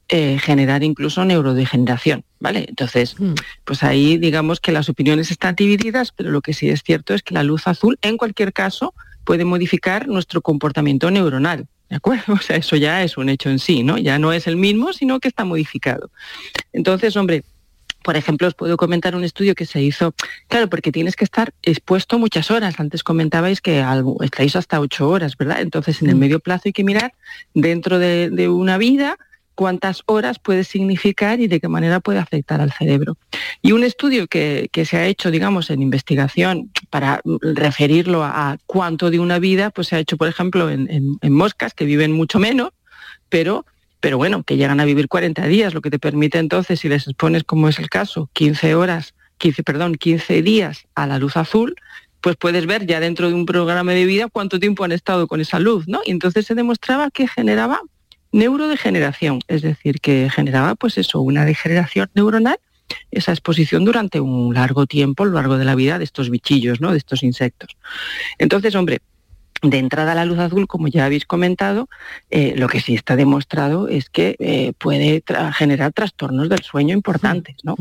eh, 0.08 0.40
generar 0.40 0.84
incluso 0.84 1.24
neurodegeneración, 1.24 2.24
¿vale? 2.40 2.66
Entonces, 2.68 3.16
pues 3.64 3.84
ahí 3.84 4.18
digamos 4.18 4.60
que 4.60 4.72
las 4.72 4.90
opiniones 4.90 5.30
están 5.30 5.54
divididas, 5.54 6.12
pero 6.12 6.32
lo 6.32 6.42
que 6.42 6.54
sí 6.54 6.70
es 6.70 6.82
cierto 6.82 7.14
es 7.14 7.22
que 7.22 7.36
la 7.36 7.44
luz 7.44 7.68
azul, 7.68 8.00
en 8.02 8.18
cualquier 8.18 8.52
caso, 8.52 8.96
puede 9.24 9.46
modificar 9.46 10.08
nuestro 10.08 10.42
comportamiento 10.42 11.12
neuronal. 11.12 11.68
¿De 11.90 11.96
acuerdo? 11.96 12.24
O 12.34 12.38
sea, 12.38 12.56
eso 12.58 12.76
ya 12.76 13.04
es 13.04 13.18
un 13.18 13.30
hecho 13.30 13.50
en 13.50 13.60
sí, 13.60 13.84
¿no? 13.84 13.98
Ya 13.98 14.20
no 14.20 14.32
es 14.32 14.48
el 14.48 14.56
mismo, 14.56 14.94
sino 14.94 15.20
que 15.20 15.28
está 15.28 15.44
modificado. 15.44 16.12
Entonces, 16.72 17.16
hombre, 17.18 17.44
por 18.04 18.16
ejemplo, 18.16 18.48
os 18.48 18.54
puedo 18.54 18.78
comentar 18.78 19.16
un 19.16 19.24
estudio 19.24 19.56
que 19.56 19.66
se 19.66 19.82
hizo, 19.82 20.14
claro, 20.48 20.70
porque 20.70 20.92
tienes 20.92 21.16
que 21.16 21.26
estar 21.26 21.54
expuesto 21.64 22.18
muchas 22.18 22.50
horas. 22.50 22.80
Antes 22.80 23.04
comentabais 23.04 23.60
que 23.60 23.82
algo, 23.82 24.18
estáis 24.24 24.56
hasta 24.56 24.80
ocho 24.80 25.10
horas, 25.10 25.36
¿verdad? 25.36 25.62
Entonces, 25.62 26.02
en 26.02 26.10
el 26.10 26.16
medio 26.16 26.40
plazo 26.40 26.64
hay 26.66 26.74
que 26.74 26.84
mirar 26.84 27.14
dentro 27.54 28.00
de, 28.00 28.30
de 28.30 28.48
una 28.48 28.78
vida 28.78 29.18
cuántas 29.60 30.04
horas 30.06 30.40
puede 30.40 30.64
significar 30.64 31.42
y 31.42 31.48
de 31.50 31.60
qué 31.60 31.68
manera 31.68 32.00
puede 32.00 32.18
afectar 32.20 32.62
al 32.62 32.72
cerebro. 32.72 33.18
Y 33.62 33.74
un 33.74 33.84
estudio 33.84 34.26
que, 34.28 34.70
se 34.86 34.96
ha 34.96 35.06
hecho, 35.06 35.32
digamos, 35.32 35.70
en 35.70 35.82
investigación 35.82 36.72
para 36.90 37.20
referirlo 37.42 38.24
a, 38.24 38.56
cuánto 38.66 39.12
de 39.12 39.20
una 39.20 39.38
vida, 39.38 39.70
pues 39.70 39.90
se 39.90 39.98
ha 39.98 40.00
hecho, 40.00 40.16
por 40.16 40.30
ejemplo, 40.30 40.70
en, 40.70 40.90
en- 40.90 41.18
en 41.20 41.34
moscas 41.34 41.74
que 41.74 41.84
viven 41.84 42.14
mucho 42.14 42.40
menos, 42.40 42.70
pero, 43.28 43.66
pero 44.00 44.18
bueno, 44.18 44.44
que 44.44 44.56
llegan 44.56 44.80
a 44.80 44.86
vivir 44.86 45.10
40 45.10 45.46
días, 45.48 45.74
lo 45.74 45.82
que 45.82 45.90
te 45.90 46.00
permite 46.00 46.38
entonces, 46.38 46.80
si 46.80 46.88
les 46.88 47.06
expones, 47.06 47.44
como 47.44 47.68
es 47.68 47.80
el 47.80 47.90
caso, 47.90 48.30
15 48.32 48.76
horas, 48.76 49.14
15, 49.40 49.64
perdón, 49.64 49.96
15 49.96 50.42
días 50.42 50.88
a 50.96 51.06
la 51.06 51.20
luz 51.20 51.36
azul, 51.36 51.76
pues 52.22 52.38
puedes 52.38 52.66
ver 52.66 52.86
ya 52.88 53.02
dentro 53.02 53.28
de 53.28 53.34
un 53.34 53.46
programa 53.46 53.92
de 53.92 54.06
vida 54.06 54.30
cuánto 54.32 54.58
tiempo 54.58 54.86
han 54.86 54.94
estado 54.94 55.28
con 55.28 55.42
esa 55.42 55.60
luz, 55.60 55.86
¿no? 55.90 56.00
Y 56.06 56.12
entonces 56.12 56.46
se 56.46 56.56
demostraba 56.56 57.10
que 57.12 57.28
generaba 57.28 57.82
neurodegeneración, 58.32 59.42
es 59.48 59.62
decir, 59.62 60.00
que 60.02 60.30
generaba 60.30 60.76
pues 60.76 60.98
eso, 60.98 61.22
una 61.22 61.46
degeneración 61.46 62.10
neuronal, 62.14 62.58
esa 63.12 63.32
exposición 63.32 63.86
durante 63.86 64.20
un 64.20 64.54
largo 64.54 64.86
tiempo, 64.88 65.24
a 65.24 65.28
lo 65.28 65.34
largo 65.34 65.58
de 65.58 65.66
la 65.66 65.76
vida 65.76 65.98
de 65.98 66.04
estos 66.04 66.30
bichillos, 66.30 66.82
¿no? 66.82 66.92
De 66.92 66.98
estos 66.98 67.22
insectos. 67.24 67.78
Entonces, 68.40 68.74
hombre, 68.76 69.00
de 69.62 69.78
entrada 69.78 70.14
a 70.14 70.16
la 70.16 70.24
luz 70.26 70.40
azul, 70.40 70.68
como 70.68 70.88
ya 70.88 71.06
habéis 71.06 71.26
comentado, 71.26 71.90
eh, 72.32 72.54
lo 72.56 72.70
que 72.70 72.80
sí 72.80 72.96
está 72.96 73.16
demostrado 73.18 73.90
es 73.90 74.10
que 74.10 74.38
eh, 74.40 74.72
puede 74.78 75.22
tra- 75.24 75.52
generar 75.52 75.92
trastornos 75.92 76.48
del 76.48 76.62
sueño 76.64 76.94
importantes, 76.96 77.58
¿no? 77.64 77.76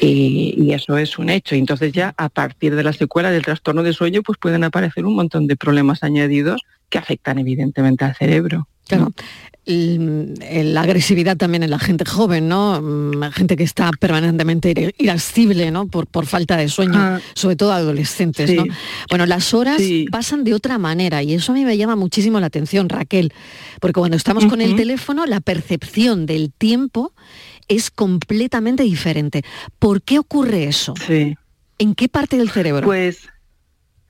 y, 0.00 0.54
y 0.56 0.72
eso 0.72 0.96
es 0.96 1.18
un 1.18 1.28
hecho. 1.28 1.54
Y 1.54 1.58
entonces 1.58 1.92
ya 1.92 2.14
a 2.16 2.28
partir 2.30 2.74
de 2.74 2.82
la 2.82 2.94
secuela 2.94 3.30
del 3.30 3.44
trastorno 3.44 3.82
del 3.82 3.94
sueño, 3.94 4.22
pues 4.22 4.38
pueden 4.38 4.64
aparecer 4.64 5.04
un 5.04 5.14
montón 5.14 5.46
de 5.46 5.54
problemas 5.56 6.02
añadidos 6.02 6.62
que 6.88 6.98
afectan 6.98 7.38
evidentemente 7.38 8.04
al 8.06 8.14
cerebro. 8.16 8.66
Claro. 8.88 9.12
El- 9.64 10.34
la 10.74 10.80
agresividad 10.80 11.36
también 11.36 11.62
en 11.62 11.70
la 11.70 11.78
gente 11.78 12.04
joven, 12.04 12.48
¿no? 12.48 12.80
Mm, 12.82 13.30
Gente 13.30 13.54
que 13.56 13.62
está 13.62 13.90
permanentemente 14.00 14.72
ir- 14.74 14.94
irascible, 14.98 15.70
¿no? 15.70 15.86
Por, 15.86 16.08
por 16.08 16.26
falta 16.26 16.56
de 16.56 16.68
sueño, 16.68 16.98
Ah. 16.98 17.20
sobre 17.34 17.54
todo 17.54 17.72
adolescentes, 17.72 18.50
Sí. 18.50 18.56
¿no? 18.56 18.64
Bueno, 19.08 19.24
las 19.26 19.54
horas 19.54 19.76
Sí. 19.80 20.06
pasan 20.10 20.42
de 20.42 20.54
otra 20.54 20.78
manera 20.78 21.22
y 21.22 21.34
eso 21.34 21.52
a 21.52 21.54
mí 21.54 21.64
me 21.64 21.76
llama 21.76 21.94
muchísimo 21.94 22.40
la 22.40 22.46
atención, 22.46 22.88
Raquel, 22.88 23.32
porque 23.80 24.00
cuando 24.00 24.16
estamos 24.16 24.46
con 24.46 24.60
el 24.60 24.74
teléfono, 24.74 25.26
la 25.26 25.40
percepción 25.40 26.26
del 26.26 26.52
tiempo 26.52 27.12
es 27.68 27.92
completamente 27.92 28.82
diferente. 28.82 29.44
¿Por 29.78 30.02
qué 30.02 30.18
ocurre 30.18 30.64
eso? 30.64 30.94
Sí. 31.06 31.36
¿En 31.78 31.94
qué 31.94 32.08
parte 32.08 32.36
del 32.36 32.50
cerebro? 32.50 32.84
Pues, 32.84 33.28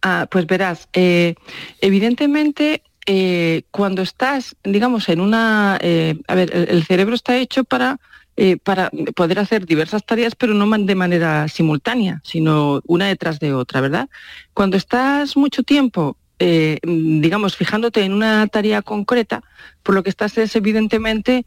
ah, 0.01 0.27
pues 0.31 0.47
verás, 0.47 0.89
eh, 0.95 1.35
evidentemente 1.83 2.83
eh, 3.07 3.63
cuando 3.73 4.03
estás, 4.03 4.55
digamos, 4.63 5.09
en 5.09 5.21
una, 5.21 5.77
eh, 5.81 6.17
a 6.29 6.35
ver, 6.37 6.55
el, 6.55 6.85
cerebro 6.85 7.15
está 7.15 7.37
hecho 7.37 7.65
para 7.65 7.99
eh, 8.37 8.57
para 8.57 8.91
poder 9.15 9.41
hacer 9.41 9.67
diversas 9.67 10.07
tareas, 10.07 10.35
pero 10.35 10.55
no 10.55 10.67
de 10.79 10.95
manera 10.95 11.49
simultánea, 11.49 12.23
sino 12.25 12.81
una 12.87 13.07
detrás 13.07 13.39
de 13.41 13.53
otra, 13.53 13.83
¿verdad? 13.83 14.09
Cuando 14.55 14.79
estás 14.79 15.37
mucho 15.37 15.63
tiempo, 15.63 16.17
digamos, 16.39 17.57
fijándote 17.57 18.03
en 18.03 18.13
una 18.13 18.47
tarea 18.49 18.83
concreta, 18.83 19.45
por 19.85 19.95
lo 19.95 20.03
que 20.03 20.11
estás 20.11 20.39
es 20.39 20.57
evidentemente 20.57 21.45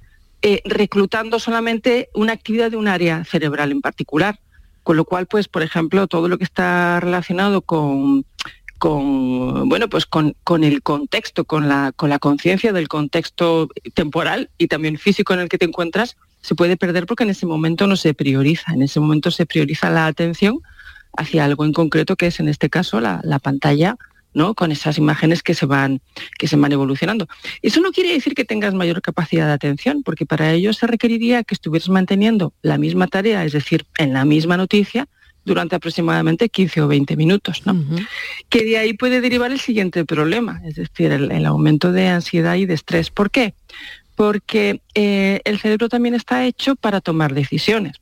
reclutando 0.64 1.39
solamente 1.39 2.08
una 2.14 2.32
actividad 2.34 2.72
de 2.72 2.78
un 2.78 2.88
área 2.88 3.26
cerebral 3.26 3.72
en 3.72 3.82
particular. 3.82 4.39
Con 4.84 4.95
lo 4.95 5.03
cual, 5.03 5.26
pues, 5.26 5.47
por 5.47 5.64
ejemplo, 5.64 6.06
todo 6.06 6.28
lo 6.28 6.38
que 6.38 6.43
está 6.43 6.99
relacionado 6.99 7.62
con, 7.62 8.24
con 8.86 9.68
bueno, 9.68 9.90
pues 9.90 10.06
con, 10.06 10.36
con 10.44 10.64
el 10.64 10.84
contexto, 10.84 11.44
con 11.44 11.68
la, 11.68 11.92
con 11.96 12.12
la 12.12 12.20
conciencia 12.20 12.72
del 12.72 12.88
contexto 12.88 13.68
temporal 13.96 14.52
y 14.60 14.68
también 14.68 15.00
físico 15.00 15.34
en 15.34 15.40
el 15.40 15.50
que 15.50 15.58
te 15.58 15.66
encuentras, 15.66 16.18
se 16.42 16.54
puede 16.54 16.78
perder 16.78 17.08
porque 17.08 17.24
en 17.24 17.32
ese 17.32 17.48
momento 17.48 17.88
no 17.88 17.96
se 17.96 18.14
prioriza. 18.14 18.74
En 18.74 18.84
ese 18.84 19.00
momento 19.00 19.32
se 19.32 19.48
prioriza 19.48 19.90
la 19.90 20.06
atención 20.06 20.60
hacia 21.18 21.46
algo 21.46 21.66
en 21.66 21.74
concreto, 21.74 22.16
que 22.16 22.28
es 22.28 22.40
en 22.40 22.48
este 22.48 22.70
caso 22.70 23.02
la, 23.02 23.22
la 23.24 23.40
pantalla 23.40 23.98
¿no? 24.36 24.54
con 24.54 24.72
esas 24.72 25.00
imágenes 25.00 25.42
que 25.42 25.56
se 25.56 25.66
van 25.66 26.00
que 26.38 26.48
se 26.48 26.56
van 26.56 26.72
evolucionando. 26.72 27.28
Eso 27.64 27.82
no 27.82 27.92
quiere 27.92 28.14
decir 28.14 28.36
que 28.36 28.46
tengas 28.46 28.76
mayor 28.76 29.02
capacidad 29.02 29.48
de 29.48 29.54
atención, 29.54 30.04
porque 30.04 30.28
para 30.28 30.54
ello 30.54 30.74
se 30.74 30.86
requeriría 30.86 31.44
que 31.44 31.56
estuvieras 31.56 31.90
manteniendo 31.90 32.54
la 32.62 32.78
misma 32.78 33.08
tarea, 33.08 33.46
es 33.46 33.54
decir, 33.54 33.88
en 33.98 34.14
la 34.14 34.26
misma 34.26 34.58
noticia, 34.58 35.08
durante 35.46 35.76
aproximadamente 35.76 36.50
15 36.50 36.82
o 36.82 36.88
20 36.88 37.16
minutos, 37.16 37.62
¿no? 37.66 37.76
Que 38.50 38.66
de 38.66 38.78
ahí 38.78 38.93
puede 38.93 39.22
derivar 39.22 39.52
el 39.52 39.60
siguiente 39.60 40.04
problema, 40.04 40.62
es 40.66 40.76
decir, 40.76 41.12
el, 41.12 41.46
aumento 41.46 41.91
de 41.91 42.08
ansiedad 42.08 42.56
y 42.56 42.66
de 42.66 42.74
estrés. 42.74 43.12
¿Por 43.12 43.32
qué? 43.32 43.54
Porque 44.16 44.82
eh, 44.96 45.41
el 45.46 45.60
cerebro 45.60 45.88
también 45.88 46.16
está 46.16 46.46
hecho 46.46 46.76
para 46.76 47.00
tomar 47.02 47.34
decisiones 47.34 48.02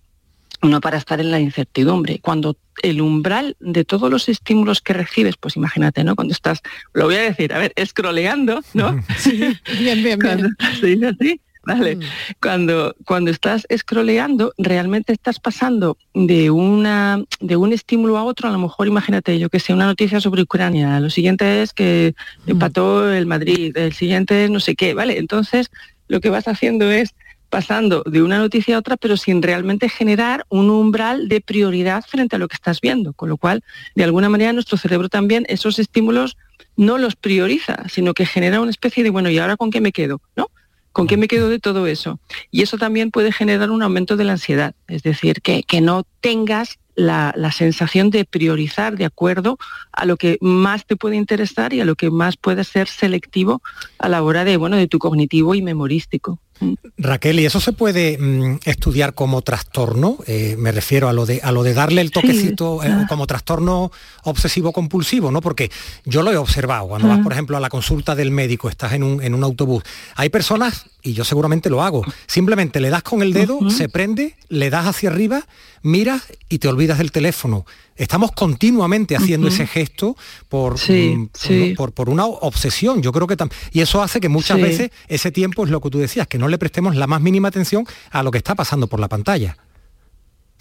no 0.69 0.81
para 0.81 0.97
estar 0.97 1.19
en 1.19 1.31
la 1.31 1.39
incertidumbre. 1.39 2.19
Cuando 2.19 2.57
el 2.81 3.01
umbral 3.01 3.55
de 3.59 3.83
todos 3.85 4.09
los 4.09 4.29
estímulos 4.29 4.81
que 4.81 4.93
recibes, 4.93 5.35
pues 5.37 5.55
imagínate, 5.55 6.03
¿no? 6.03 6.15
Cuando 6.15 6.33
estás, 6.33 6.61
lo 6.93 7.05
voy 7.05 7.15
a 7.15 7.21
decir, 7.21 7.53
a 7.53 7.59
ver, 7.59 7.73
escroleando, 7.75 8.61
¿no? 8.73 9.03
Sí, 9.17 9.41
bien, 9.79 10.03
bien, 10.03 10.19
bien. 10.19 10.55
así, 10.59 11.41
¿vale? 11.63 11.95
Mm. 11.95 12.01
Cuando, 12.41 12.95
cuando 13.05 13.31
estás 13.31 13.65
scrolleando, 13.75 14.53
realmente 14.57 15.13
estás 15.13 15.39
pasando 15.39 15.97
de, 16.13 16.49
una, 16.49 17.23
de 17.39 17.55
un 17.55 17.73
estímulo 17.73 18.17
a 18.17 18.23
otro, 18.23 18.49
a 18.49 18.51
lo 18.51 18.59
mejor 18.59 18.87
imagínate, 18.87 19.39
yo 19.39 19.49
que 19.49 19.59
sé, 19.59 19.73
una 19.73 19.85
noticia 19.85 20.19
sobre 20.19 20.43
Ucrania, 20.43 20.99
lo 20.99 21.09
siguiente 21.09 21.61
es 21.61 21.73
que 21.73 22.15
mm. 22.45 22.51
empató 22.51 23.11
el 23.11 23.25
Madrid, 23.25 23.75
el 23.77 23.93
siguiente 23.93 24.45
es 24.45 24.49
no 24.49 24.59
sé 24.59 24.75
qué, 24.75 24.93
¿vale? 24.93 25.17
Entonces, 25.17 25.71
lo 26.07 26.19
que 26.19 26.29
vas 26.29 26.47
haciendo 26.47 26.91
es 26.91 27.15
pasando 27.53 28.01
de 28.07 28.23
una 28.23 28.39
noticia 28.39 28.75
a 28.75 28.79
otra, 28.79 28.97
pero 28.97 29.15
sin 29.15 29.43
realmente 29.43 29.87
generar 29.87 30.43
un 30.49 30.71
umbral 30.71 31.27
de 31.27 31.39
prioridad 31.39 32.03
frente 32.03 32.35
a 32.35 32.39
lo 32.39 32.47
que 32.47 32.55
estás 32.55 32.81
viendo. 32.81 33.13
Con 33.13 33.29
lo 33.29 33.37
cual, 33.37 33.63
de 33.93 34.03
alguna 34.03 34.27
manera, 34.27 34.53
nuestro 34.53 34.75
cerebro 34.75 35.07
también 35.07 35.45
esos 35.47 35.77
estímulos 35.77 36.35
no 36.75 36.97
los 36.97 37.15
prioriza, 37.15 37.87
sino 37.89 38.15
que 38.15 38.25
genera 38.25 38.59
una 38.59 38.71
especie 38.71 39.03
de, 39.03 39.11
bueno, 39.11 39.29
¿y 39.29 39.37
ahora 39.37 39.55
con 39.55 39.69
qué 39.69 39.81
me 39.81 39.91
quedo? 39.91 40.19
¿No? 40.35 40.42
¿Con 40.93 41.07
qué 41.07 41.17
me 41.17 41.27
quedo 41.27 41.49
de 41.49 41.59
todo 41.59 41.87
eso? 41.87 42.19
Y 42.51 42.61
eso 42.61 42.77
también 42.77 43.09
puede 43.09 43.31
generar 43.31 43.71
un 43.71 43.81
aumento 43.81 44.15
de 44.15 44.23
la 44.23 44.33
ansiedad, 44.33 44.75
es 44.87 45.01
decir, 45.01 45.41
que, 45.41 45.63
que 45.63 45.81
no 45.81 46.03
tengas 46.21 46.77
la, 46.95 47.33
la, 47.35 47.51
sensación 47.51 48.11
de 48.11 48.23
priorizar 48.23 48.95
de 48.95 49.05
acuerdo 49.05 49.57
a 49.91 50.05
lo 50.05 50.17
que 50.17 50.37
más 50.39 50.85
te 50.85 50.95
puede 50.95 51.15
interesar 51.15 51.73
y 51.73 51.81
a 51.81 51.85
lo 51.85 51.95
que 51.95 52.11
más 52.11 52.37
puede 52.37 52.63
ser 52.63 52.87
selectivo 52.87 53.63
a 53.97 54.07
la 54.07 54.21
hora 54.21 54.45
de, 54.45 54.57
bueno, 54.57 54.77
de 54.77 54.87
tu 54.87 54.99
cognitivo 54.99 55.55
y 55.55 55.63
memorístico. 55.63 56.39
Raquel, 56.97 57.39
¿y 57.39 57.45
eso 57.45 57.59
se 57.59 57.73
puede 57.73 58.17
mm, 58.17 58.59
estudiar 58.65 59.13
como 59.13 59.41
trastorno? 59.41 60.17
Eh, 60.27 60.55
me 60.57 60.71
refiero 60.71 61.09
a 61.09 61.13
lo 61.13 61.25
de 61.25 61.41
a 61.43 61.51
lo 61.51 61.63
de 61.63 61.73
darle 61.73 62.01
el 62.01 62.11
toquecito 62.11 62.83
eh, 62.83 63.05
como 63.09 63.27
trastorno 63.27 63.91
obsesivo 64.23 64.71
compulsivo, 64.71 65.31
¿no? 65.31 65.41
Porque 65.41 65.71
yo 66.05 66.21
lo 66.21 66.31
he 66.31 66.37
observado 66.37 66.87
cuando 66.87 67.07
vas, 67.07 67.19
por 67.19 67.33
ejemplo, 67.33 67.57
a 67.57 67.59
la 67.59 67.69
consulta 67.69 68.15
del 68.15 68.31
médico, 68.31 68.69
estás 68.69 68.93
en 68.93 69.03
un, 69.03 69.21
en 69.21 69.33
un 69.33 69.43
autobús. 69.43 69.83
Hay 70.15 70.29
personas, 70.29 70.85
y 71.01 71.13
yo 71.13 71.23
seguramente 71.23 71.69
lo 71.69 71.83
hago, 71.83 72.03
simplemente 72.27 72.79
le 72.79 72.89
das 72.89 73.03
con 73.03 73.21
el 73.21 73.33
dedo, 73.33 73.69
se 73.69 73.89
prende, 73.89 74.35
le 74.49 74.69
das 74.69 74.87
hacia 74.87 75.09
arriba, 75.09 75.45
miras 75.81 76.23
y 76.49 76.59
te 76.59 76.67
olvidas 76.67 76.97
del 76.99 77.11
teléfono. 77.11 77.65
Estamos 77.95 78.31
continuamente 78.31 79.15
haciendo 79.15 79.47
ese 79.47 79.67
gesto 79.67 80.15
por, 80.49 80.75
mm, 80.79 81.75
por, 81.75 81.91
por, 81.93 82.09
una 82.09 82.25
obsesión. 82.25 83.01
Yo 83.01 83.11
creo 83.11 83.27
que. 83.27 83.37
Y 83.71 83.81
eso 83.81 84.01
hace 84.01 84.19
que 84.19 84.29
muchas 84.29 84.59
veces 84.59 84.91
ese 85.07 85.31
tiempo 85.31 85.63
es 85.63 85.69
lo 85.69 85.81
que 85.81 85.89
tú 85.89 85.99
decías, 85.99 86.27
que 86.27 86.37
no 86.37 86.47
le 86.47 86.57
prestemos 86.57 86.95
la 86.95 87.07
más 87.07 87.21
mínima 87.21 87.49
atención 87.49 87.85
a 88.11 88.23
lo 88.23 88.31
que 88.31 88.37
está 88.37 88.55
pasando 88.55 88.87
por 88.87 88.99
la 88.99 89.09
pantalla. 89.09 89.57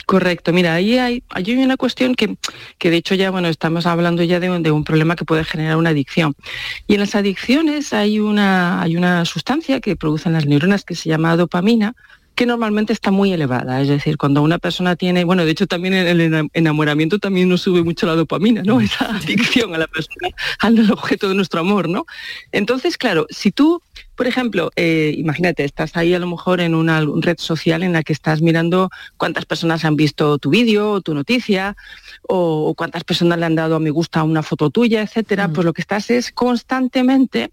Correcto, 0.06 0.52
mira, 0.52 0.74
ahí 0.74 0.98
hay, 0.98 1.22
hay 1.30 1.54
una 1.54 1.76
cuestión 1.76 2.14
que, 2.14 2.36
que, 2.78 2.90
de 2.90 2.96
hecho 2.96 3.14
ya, 3.14 3.30
bueno, 3.30 3.48
estamos 3.48 3.86
hablando 3.86 4.22
ya 4.22 4.40
de, 4.40 4.58
de, 4.58 4.70
un 4.70 4.84
problema 4.84 5.16
que 5.16 5.24
puede 5.24 5.44
generar 5.44 5.76
una 5.76 5.90
adicción. 5.90 6.34
Y 6.86 6.94
en 6.94 7.00
las 7.00 7.14
adicciones 7.14 7.92
hay 7.92 8.18
una, 8.18 8.82
hay 8.82 8.96
una 8.96 9.24
sustancia 9.24 9.80
que 9.80 9.96
producen 9.96 10.32
las 10.32 10.44
neuronas 10.44 10.84
que 10.84 10.96
se 10.96 11.08
llama 11.08 11.36
dopamina, 11.36 11.94
que 12.34 12.46
normalmente 12.46 12.92
está 12.92 13.10
muy 13.10 13.32
elevada. 13.32 13.80
Es 13.80 13.88
decir, 13.88 14.16
cuando 14.16 14.42
una 14.42 14.58
persona 14.58 14.96
tiene, 14.96 15.24
bueno, 15.24 15.44
de 15.44 15.50
hecho 15.50 15.66
también 15.66 15.94
en 15.94 16.06
el 16.06 16.48
enamoramiento 16.52 17.18
también 17.18 17.48
nos 17.48 17.60
sube 17.60 17.82
mucho 17.82 18.06
la 18.06 18.14
dopamina, 18.14 18.62
¿no? 18.62 18.80
Esa 18.80 19.16
adicción 19.16 19.74
a 19.74 19.78
la 19.78 19.86
persona, 19.86 20.28
al 20.60 20.90
objeto 20.90 21.28
de 21.28 21.34
nuestro 21.34 21.60
amor, 21.60 21.88
¿no? 21.88 22.06
Entonces, 22.50 22.96
claro, 22.96 23.26
si 23.30 23.52
tú, 23.52 23.82
por 24.14 24.26
ejemplo, 24.26 24.70
eh, 24.76 25.14
imagínate, 25.16 25.64
estás 25.64 25.96
ahí 25.96 26.14
a 26.14 26.18
lo 26.18 26.26
mejor 26.26 26.60
en 26.60 26.74
una 26.74 27.04
red 27.20 27.36
social 27.38 27.82
en 27.82 27.92
la 27.92 28.02
que 28.02 28.12
estás 28.12 28.40
mirando 28.40 28.90
cuántas 29.16 29.44
personas 29.44 29.84
han 29.84 29.96
visto 29.96 30.38
tu 30.38 30.50
vídeo 30.50 30.92
o 30.92 31.00
tu 31.00 31.14
noticia, 31.14 31.76
o, 32.22 32.74
cuántas 32.76 33.04
personas 33.04 33.38
le 33.38 33.46
han 33.46 33.54
dado 33.54 33.76
a 33.76 33.80
me 33.80 33.90
gusta 33.90 34.20
a 34.20 34.24
una 34.24 34.42
foto 34.42 34.70
tuya, 34.70 35.02
etcétera, 35.02 35.48
pues 35.48 35.64
lo 35.64 35.72
que 35.72 35.82
estás 35.82 36.10
es 36.10 36.32
constantemente 36.32 37.50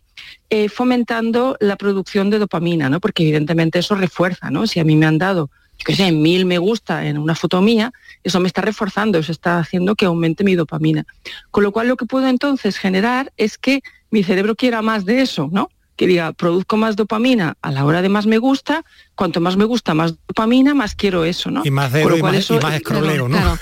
eh, 0.49 0.69
fomentando 0.69 1.57
la 1.59 1.75
producción 1.75 2.29
de 2.29 2.39
dopamina, 2.39 2.89
¿no? 2.89 2.99
Porque 2.99 3.23
evidentemente 3.23 3.79
eso 3.79 3.95
refuerza, 3.95 4.49
¿no? 4.49 4.67
Si 4.67 4.79
a 4.79 4.83
mí 4.83 4.95
me 4.95 5.05
han 5.05 5.17
dado, 5.17 5.49
que 5.85 5.95
sé, 5.95 6.11
mil 6.11 6.45
me 6.45 6.57
gusta 6.57 7.05
en 7.05 7.17
una 7.17 7.35
foto 7.35 7.61
mía, 7.61 7.91
eso 8.23 8.39
me 8.39 8.47
está 8.47 8.61
reforzando, 8.61 9.19
eso 9.19 9.31
está 9.31 9.59
haciendo 9.59 9.95
que 9.95 10.05
aumente 10.05 10.43
mi 10.43 10.55
dopamina. 10.55 11.05
Con 11.51 11.63
lo 11.63 11.71
cual 11.71 11.87
lo 11.87 11.97
que 11.97 12.05
puedo 12.05 12.27
entonces 12.27 12.77
generar 12.77 13.31
es 13.37 13.57
que 13.57 13.81
mi 14.11 14.23
cerebro 14.23 14.55
quiera 14.55 14.81
más 14.81 15.05
de 15.05 15.21
eso, 15.21 15.49
¿no? 15.51 15.69
que 15.99 16.07
diga, 16.07 16.31
produzco 16.31 16.77
más 16.77 16.95
dopamina 16.95 17.57
a 17.61 17.71
la 17.73 17.83
hora 17.83 18.01
de 18.01 18.07
más 18.07 18.25
me 18.25 18.37
gusta, 18.37 18.85
cuanto 19.15 19.41
más 19.41 19.57
me 19.57 19.65
gusta, 19.65 19.93
más 19.93 20.15
dopamina, 20.29 20.73
más 20.73 20.95
quiero 20.95 21.25
eso, 21.25 21.51
¿no? 21.51 21.61
Y 21.65 21.71
más 21.71 21.91
de 21.91 22.03
y, 22.03 22.21
más, 22.21 22.35
eso, 22.35 22.55
y 22.55 22.59
más 22.61 22.75
escroleo, 22.75 23.27
¿no? 23.27 23.57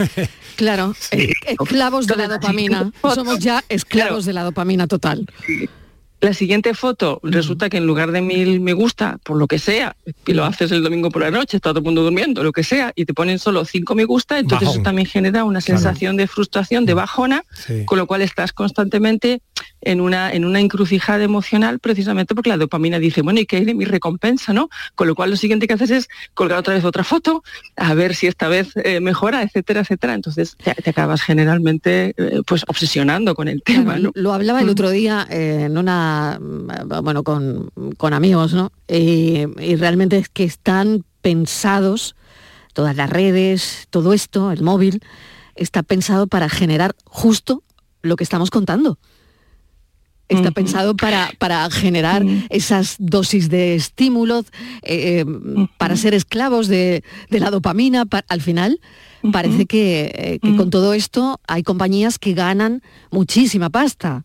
Claro, 0.55 0.93
esclavos 1.11 2.05
de 2.05 2.15
la 2.15 2.28
dopamina. 2.28 2.91
Somos 3.15 3.39
ya 3.39 3.63
esclavos 3.70 4.26
de 4.26 4.34
la 4.34 4.43
dopamina 4.43 4.86
total. 4.86 5.26
La 6.20 6.34
siguiente 6.34 6.74
foto 6.74 7.20
resulta 7.22 7.70
que 7.70 7.78
en 7.78 7.86
lugar 7.86 8.11
de 8.11 8.22
mil 8.22 8.59
me 8.59 8.74
gusta, 8.74 9.20
por 9.24 9.38
lo 9.38 9.47
que 9.47 9.59
sea, 9.59 9.95
y 10.26 10.34
lo 10.34 10.45
haces 10.45 10.72
el 10.72 10.82
domingo 10.82 11.11
por 11.11 11.22
la 11.22 11.30
noche, 11.30 11.57
está 11.57 11.70
todo 11.70 11.80
el 11.80 11.86
mundo 11.86 12.01
durmiendo, 12.01 12.43
lo 12.43 12.51
que 12.51 12.63
sea, 12.63 12.91
y 12.95 13.05
te 13.05 13.13
ponen 13.13 13.38
solo 13.38 13.65
cinco 13.65 13.93
me 13.93 14.05
gusta, 14.05 14.39
entonces 14.39 14.70
eso 14.70 14.82
también 14.82 15.07
genera 15.07 15.43
una 15.43 15.61
sensación 15.61 16.18
de 16.18 16.28
frustración, 16.28 16.86
de 16.86 16.95
mm. 16.95 16.97
bajona, 16.97 17.43
con 17.86 17.99
lo 17.99 18.07
cual 18.07 18.24
estás 18.24 18.51
constantemente 18.51 19.41
en 19.82 20.01
una, 20.01 20.32
en 20.32 20.45
una 20.45 20.59
encrucijada 20.59 21.23
emocional 21.23 21.80
precisamente 21.80 22.36
porque 22.36 22.49
la 22.49 22.57
dopamina 22.57 22.99
dice, 22.99 23.21
bueno, 23.21 23.39
¿y 23.39 23.45
qué 23.45 23.57
hay 23.57 23.65
de 23.65 23.73
mi 23.73 23.86
recompensa? 23.86 24.53
¿no? 24.53 24.69
Con 24.95 25.07
lo 25.07 25.15
cual 25.15 25.30
lo 25.30 25.36
siguiente 25.36 25.67
que 25.67 25.73
haces 25.73 25.91
es 25.91 26.09
colgar 26.34 26.59
otra 26.59 26.73
vez 26.73 26.84
otra 26.84 27.03
foto, 27.03 27.43
a 27.75 27.93
ver 27.93 28.15
si 28.15 28.28
esta 28.28 28.47
vez 28.47 28.71
eh, 28.75 28.99
mejora, 28.99 29.43
etcétera, 29.43 29.82
etcétera. 29.82 30.13
Entonces 30.13 30.57
te, 30.63 30.89
acabas 30.89 31.21
generalmente 31.21 32.13
eh, 32.17 32.41
pues 32.45 32.63
obsesionando 32.67 33.36
con 33.36 33.47
el 33.47 33.61
tema. 33.63 33.97
Lo 34.13 34.34
hablaba 34.34 34.61
el 34.61 34.67
mm. 34.67 34.71
otro 34.71 34.89
día 34.89 35.28
en 35.30 35.78
una, 35.78 36.39
bueno, 36.39 37.23
con, 37.23 38.13
amigos, 38.13 38.53
¿no? 38.53 38.71
Y 38.88 39.45
realmente 39.75 40.17
es 40.17 40.30
que 40.30 40.43
están 40.43 41.03
pensados, 41.21 42.15
todas 42.73 42.95
las 42.95 43.09
redes, 43.09 43.88
todo 43.89 44.13
esto, 44.13 44.51
el 44.51 44.63
móvil, 44.63 45.01
está 45.55 45.84
pensado 45.84 46.28
para 46.28 46.49
generar 46.49 46.95
justo 47.05 47.63
lo 48.01 48.15
que 48.15 48.23
estamos 48.23 48.49
contando 48.49 48.97
está 50.30 50.51
pensado 50.51 50.95
para, 50.95 51.32
para 51.38 51.69
generar 51.69 52.23
esas 52.49 52.95
dosis 52.99 53.49
de 53.49 53.75
estímulos, 53.75 54.45
eh, 54.84 55.23
eh, 55.23 55.25
para 55.78 55.95
ser 55.95 56.13
esclavos 56.13 56.67
de, 56.67 57.03
la 57.30 57.49
dopamina. 57.49 58.05
al 58.28 58.41
final, 58.41 58.80
parece 59.32 59.65
que, 59.65 60.39
eh, 60.43 60.55
con 60.57 60.69
todo 60.69 60.93
esto 60.93 61.39
hay 61.47 61.63
compañías 61.63 62.19
que 62.19 62.34
ganan 62.34 62.82
muchísima 63.11 63.69
pasta. 63.69 64.23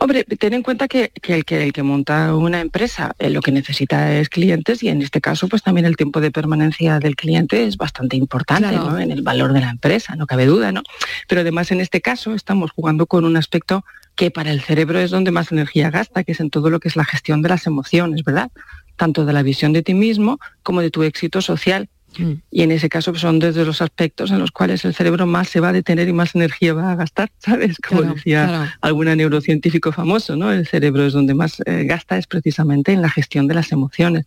Hombre, 0.00 0.24
ten 0.24 0.52
en 0.52 0.62
cuenta 0.62 0.86
que, 0.86 1.10
el, 1.22 1.44
que 1.44 1.64
el 1.64 1.72
que 1.72 1.82
monta 1.82 2.36
una 2.36 2.60
empresa 2.60 3.16
lo 3.18 3.40
que 3.40 3.50
necesita 3.50 4.14
es 4.14 4.28
clientes 4.28 4.84
y 4.84 4.88
en 4.88 5.02
este 5.02 5.20
caso 5.20 5.48
pues 5.48 5.62
también 5.62 5.84
el 5.84 5.96
tiempo 5.96 6.20
de 6.20 6.30
permanencia 6.30 7.00
del 7.00 7.16
cliente 7.16 7.64
es 7.64 7.76
bastante 7.76 8.16
importante 8.16 8.76
en 9.02 9.10
el 9.10 9.22
valor 9.22 9.52
de 9.52 9.60
la 9.60 9.70
empresa, 9.70 10.14
no 10.14 10.26
cabe 10.26 10.46
duda, 10.46 10.70
¿no? 10.70 10.82
Pero 11.26 11.40
además 11.40 11.72
en 11.72 11.80
este 11.80 12.00
caso 12.00 12.34
estamos 12.34 12.70
jugando 12.70 13.06
con 13.06 13.24
un 13.24 13.36
aspecto 13.36 13.84
que 14.18 14.32
para 14.32 14.50
el 14.50 14.60
cerebro 14.60 14.98
es 14.98 15.12
donde 15.12 15.30
más 15.30 15.52
energía 15.52 15.90
gasta, 15.90 16.24
que 16.24 16.32
es 16.32 16.40
en 16.40 16.50
todo 16.50 16.70
lo 16.70 16.80
que 16.80 16.88
es 16.88 16.96
la 16.96 17.04
gestión 17.04 17.40
de 17.40 17.50
las 17.50 17.68
emociones, 17.68 18.24
¿verdad? 18.24 18.50
Tanto 18.96 19.24
de 19.24 19.32
la 19.32 19.44
visión 19.44 19.72
de 19.72 19.82
ti 19.82 19.94
mismo 19.94 20.40
como 20.64 20.80
de 20.80 20.90
tu 20.90 21.04
éxito 21.04 21.40
social. 21.40 21.88
Mm. 22.18 22.32
Y 22.50 22.62
en 22.62 22.72
ese 22.72 22.88
caso 22.88 23.12
pues, 23.12 23.20
son 23.20 23.38
desde 23.38 23.64
los 23.64 23.80
aspectos 23.80 24.32
en 24.32 24.40
los 24.40 24.50
cuales 24.50 24.84
el 24.84 24.92
cerebro 24.92 25.24
más 25.26 25.48
se 25.48 25.60
va 25.60 25.68
a 25.68 25.72
detener 25.72 26.08
y 26.08 26.12
más 26.12 26.34
energía 26.34 26.74
va 26.74 26.90
a 26.90 26.96
gastar, 26.96 27.30
¿sabes? 27.38 27.76
Como 27.78 28.02
decía 28.02 28.76
algún 28.80 29.06
neurocientífico 29.06 29.92
famoso, 29.92 30.34
¿no? 30.34 30.52
El 30.52 30.66
cerebro 30.66 31.06
es 31.06 31.12
donde 31.12 31.34
más 31.34 31.62
eh, 31.64 31.84
gasta, 31.84 32.18
es 32.18 32.26
precisamente 32.26 32.92
en 32.92 33.02
la 33.02 33.10
gestión 33.10 33.46
de 33.46 33.54
las 33.54 33.70
emociones. 33.70 34.26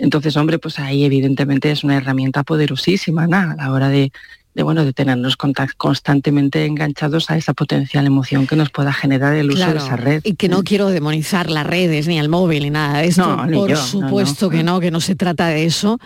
Entonces, 0.00 0.36
hombre, 0.36 0.58
pues 0.58 0.78
ahí 0.78 1.02
evidentemente 1.04 1.70
es 1.70 1.82
una 1.82 1.96
herramienta 1.96 2.42
poderosísima, 2.42 3.26
¿no? 3.26 3.38
A 3.38 3.54
la 3.56 3.72
hora 3.72 3.88
de 3.88 4.12
de 4.54 4.62
bueno 4.62 4.84
de 4.84 4.92
tenernos 4.92 5.36
constantemente 5.76 6.64
enganchados 6.64 7.30
a 7.30 7.36
esa 7.36 7.54
potencial 7.54 8.06
emoción 8.06 8.46
que 8.46 8.56
nos 8.56 8.70
pueda 8.70 8.92
generar 8.92 9.34
el 9.34 9.50
uso 9.50 9.66
de 9.70 9.76
esa 9.78 9.96
red. 9.96 10.20
Y 10.24 10.34
que 10.34 10.48
no 10.48 10.60
Mm. 10.60 10.62
quiero 10.64 10.88
demonizar 10.90 11.50
las 11.50 11.66
redes 11.66 12.06
ni 12.06 12.18
el 12.18 12.28
móvil 12.28 12.62
ni 12.62 12.70
nada 12.70 12.98
de 13.00 13.08
esto. 13.08 13.36
No, 13.36 13.50
Por 13.52 13.70
yo, 13.70 13.76
supuesto 13.76 14.46
no. 14.46 14.50
que 14.50 14.62
no, 14.62 14.80
que 14.80 14.90
no 14.90 15.00
se 15.00 15.14
trata 15.16 15.48
de 15.48 15.64
eso. 15.64 15.98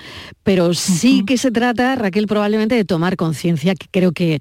Pero 0.42 0.72
sí 0.74 1.24
que 1.26 1.36
se 1.38 1.50
trata, 1.50 1.94
Raquel, 1.96 2.26
probablemente 2.26 2.74
de 2.74 2.84
tomar 2.84 3.16
conciencia, 3.16 3.74
que 3.74 3.86
creo 3.90 4.12
que 4.12 4.40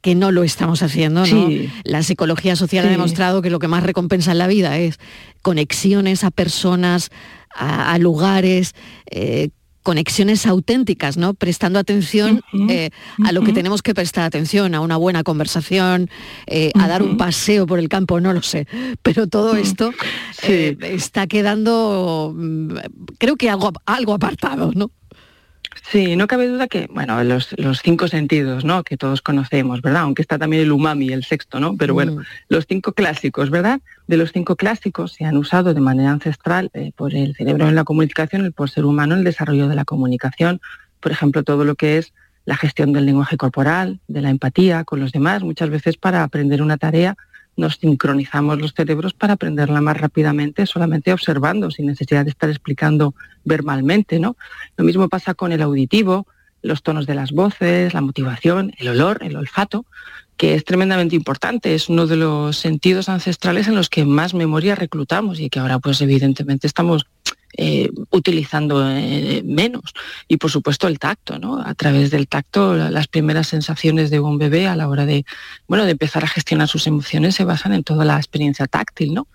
que 0.00 0.16
no 0.16 0.32
lo 0.32 0.42
estamos 0.42 0.82
haciendo, 0.82 1.20
¿no? 1.20 1.26
Sí. 1.26 1.70
La 1.84 2.02
psicología 2.02 2.56
social 2.56 2.84
ha 2.86 2.90
demostrado 2.90 3.40
que 3.40 3.50
lo 3.50 3.60
que 3.60 3.68
más 3.68 3.84
recompensa 3.84 4.32
en 4.32 4.38
la 4.38 4.48
vida 4.48 4.76
es 4.76 4.98
conexiones 5.42 6.24
a 6.24 6.32
personas, 6.32 7.10
a, 7.54 7.92
a 7.92 7.98
lugares, 7.98 8.72
eh, 9.10 9.50
conexiones 9.82 10.46
auténticas, 10.46 11.16
¿no? 11.16 11.34
Prestando 11.34 11.78
atención 11.78 12.40
eh, 12.68 12.90
a 13.24 13.32
lo 13.32 13.42
que 13.42 13.52
tenemos 13.52 13.82
que 13.82 13.94
prestar 13.94 14.24
atención, 14.24 14.74
a 14.74 14.80
una 14.80 14.96
buena 14.96 15.22
conversación, 15.22 16.08
eh, 16.46 16.70
a 16.78 16.88
dar 16.88 17.02
un 17.02 17.16
paseo 17.16 17.66
por 17.66 17.78
el 17.78 17.88
campo, 17.88 18.20
no 18.20 18.32
lo 18.32 18.42
sé. 18.42 18.66
Pero 19.02 19.26
todo 19.26 19.56
esto 19.56 19.92
eh, 20.42 20.76
está 20.82 21.26
quedando, 21.26 22.34
mm, 22.36 22.76
creo 23.18 23.36
que 23.36 23.50
algo, 23.50 23.72
algo 23.86 24.14
apartado, 24.14 24.70
¿no? 24.74 24.90
Sí, 25.92 26.16
no 26.16 26.26
cabe 26.26 26.48
duda 26.48 26.68
que, 26.68 26.88
bueno, 26.90 27.22
los, 27.22 27.54
los 27.58 27.82
cinco 27.82 28.08
sentidos, 28.08 28.64
¿no? 28.64 28.82
Que 28.82 28.96
todos 28.96 29.20
conocemos, 29.20 29.82
¿verdad? 29.82 30.04
Aunque 30.04 30.22
está 30.22 30.38
también 30.38 30.62
el 30.62 30.72
umami, 30.72 31.12
el 31.12 31.22
sexto, 31.22 31.60
¿no? 31.60 31.76
Pero 31.76 31.92
bueno, 31.92 32.12
Mm. 32.12 32.22
los 32.48 32.64
cinco 32.66 32.94
clásicos, 32.94 33.50
¿verdad? 33.50 33.78
De 34.06 34.16
los 34.16 34.32
cinco 34.32 34.56
clásicos 34.56 35.12
se 35.12 35.26
han 35.26 35.36
usado 35.36 35.74
de 35.74 35.80
manera 35.82 36.10
ancestral 36.10 36.70
eh, 36.72 36.92
por 36.96 37.14
el 37.14 37.36
cerebro 37.36 37.68
en 37.68 37.74
la 37.74 37.84
comunicación 37.84 38.46
y 38.46 38.50
por 38.50 38.70
ser 38.70 38.86
humano 38.86 39.14
el 39.16 39.22
desarrollo 39.22 39.68
de 39.68 39.74
la 39.74 39.84
comunicación. 39.84 40.62
Por 40.98 41.12
ejemplo, 41.12 41.42
todo 41.42 41.66
lo 41.66 41.74
que 41.74 41.98
es 41.98 42.14
la 42.46 42.56
gestión 42.56 42.94
del 42.94 43.04
lenguaje 43.04 43.36
corporal, 43.36 44.00
de 44.08 44.22
la 44.22 44.30
empatía 44.30 44.84
con 44.84 44.98
los 44.98 45.12
demás. 45.12 45.42
Muchas 45.42 45.68
veces 45.68 45.98
para 45.98 46.22
aprender 46.22 46.62
una 46.62 46.78
tarea 46.78 47.18
nos 47.62 47.76
sincronizamos 47.76 48.60
los 48.60 48.74
cerebros 48.74 49.14
para 49.14 49.34
aprenderla 49.34 49.80
más 49.80 49.96
rápidamente 49.96 50.66
solamente 50.66 51.12
observando, 51.12 51.70
sin 51.70 51.86
necesidad 51.86 52.24
de 52.24 52.30
estar 52.30 52.50
explicando 52.50 53.14
verbalmente, 53.44 54.18
¿no? 54.18 54.36
Lo 54.76 54.84
mismo 54.84 55.08
pasa 55.08 55.32
con 55.32 55.52
el 55.52 55.62
auditivo, 55.62 56.26
los 56.60 56.82
tonos 56.82 57.06
de 57.06 57.14
las 57.14 57.32
voces, 57.32 57.94
la 57.94 58.00
motivación, 58.00 58.72
el 58.78 58.88
olor, 58.88 59.18
el 59.22 59.36
olfato, 59.36 59.86
que 60.36 60.54
es 60.54 60.64
tremendamente 60.64 61.14
importante, 61.14 61.74
es 61.74 61.88
uno 61.88 62.06
de 62.06 62.16
los 62.16 62.56
sentidos 62.56 63.08
ancestrales 63.08 63.68
en 63.68 63.76
los 63.76 63.88
que 63.88 64.04
más 64.04 64.34
memoria 64.34 64.74
reclutamos 64.74 65.38
y 65.38 65.48
que 65.48 65.60
ahora 65.60 65.78
pues 65.78 66.00
evidentemente 66.00 66.66
estamos 66.66 67.06
eh, 67.56 67.90
utilizando 68.10 68.88
eh, 68.90 69.42
menos. 69.44 69.92
Y 70.28 70.36
por 70.38 70.50
supuesto 70.50 70.88
el 70.88 70.98
tacto, 70.98 71.38
¿no? 71.38 71.60
A 71.60 71.74
través 71.74 72.10
del 72.10 72.28
tacto, 72.28 72.74
la- 72.76 72.90
las 72.90 73.08
primeras 73.08 73.48
sensaciones 73.48 74.10
de 74.10 74.20
un 74.20 74.38
bebé 74.38 74.66
a 74.68 74.76
la 74.76 74.88
hora 74.88 75.06
de, 75.06 75.24
bueno, 75.68 75.84
de 75.84 75.92
empezar 75.92 76.24
a 76.24 76.28
gestionar 76.28 76.68
sus 76.68 76.86
emociones 76.86 77.34
se 77.34 77.44
basan 77.44 77.72
en 77.74 77.84
toda 77.84 78.04
la 78.04 78.16
experiencia 78.16 78.66
táctil, 78.66 79.14
¿no? 79.14 79.26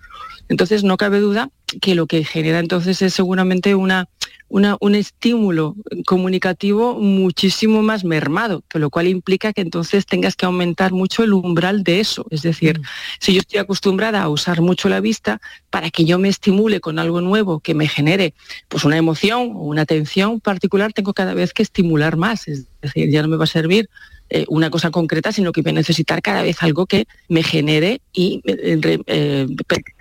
Entonces 0.50 0.84
no 0.84 0.98
cabe 0.98 1.20
duda 1.20 1.50
que 1.82 1.94
lo 1.96 2.08
que 2.08 2.24
genera 2.24 2.60
entonces 2.60 3.02
es 3.02 3.14
seguramente 3.14 3.76
una, 3.76 4.08
una- 4.50 4.78
un 4.80 4.96
estímulo 4.96 5.76
comunicativo 6.06 6.96
muchísimo 7.00 7.82
más 7.82 8.04
mermado, 8.04 8.64
que 8.70 8.80
lo 8.80 8.90
cual 8.90 9.08
implica 9.08 9.52
que 9.54 9.62
entonces 9.62 10.06
tengas 10.06 10.36
que 10.36 10.46
aumentar 10.46 10.92
mucho 10.94 11.24
el 11.24 11.34
umbral 11.34 11.84
de 11.84 12.00
eso. 12.00 12.26
Es 12.30 12.42
decir, 12.44 12.80
si 13.20 13.34
yo 13.34 13.40
estoy 13.40 13.60
acostumbrada 13.60 14.22
a 14.24 14.30
usar 14.30 14.62
mucho 14.62 14.88
la 14.90 15.00
vista, 15.02 15.42
para 15.70 15.90
que 15.90 16.06
yo 16.06 16.18
me 16.18 16.30
estimule 16.30 16.80
con 16.80 16.98
algo 16.98 17.20
nuevo 17.22 17.60
que 17.60 17.74
me 17.74 17.88
genere 17.88 18.34
pues 18.70 18.84
una 18.86 18.98
emoción 18.98 19.52
o 19.56 19.60
una 19.64 19.82
atención 19.82 20.40
particular, 20.40 20.94
tengo 20.94 21.14
cada 21.14 21.34
vez 21.34 21.54
que 21.54 21.64
estimular 21.64 22.16
más. 22.18 22.48
Es 22.48 22.66
decir, 22.82 23.10
ya 23.10 23.22
no 23.22 23.28
me 23.28 23.38
va 23.38 23.44
a 23.44 23.48
servir 23.48 23.90
eh, 24.30 24.46
una 24.50 24.70
cosa 24.70 24.92
concreta, 24.92 25.32
sino 25.32 25.52
que 25.52 25.62
voy 25.62 25.72
a 25.72 25.74
necesitar 25.76 26.22
cada 26.22 26.42
vez 26.42 26.62
algo 26.64 26.86
que 26.86 27.06
me 27.30 27.44
genere 27.44 28.02
y 28.14 28.42
eh, 28.46 28.78
re- 28.82 29.02
eh, 29.08 29.48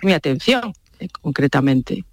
mi 0.03 0.13
atención 0.13 0.73
eh, 0.99 1.07
concretamente. 1.21 2.03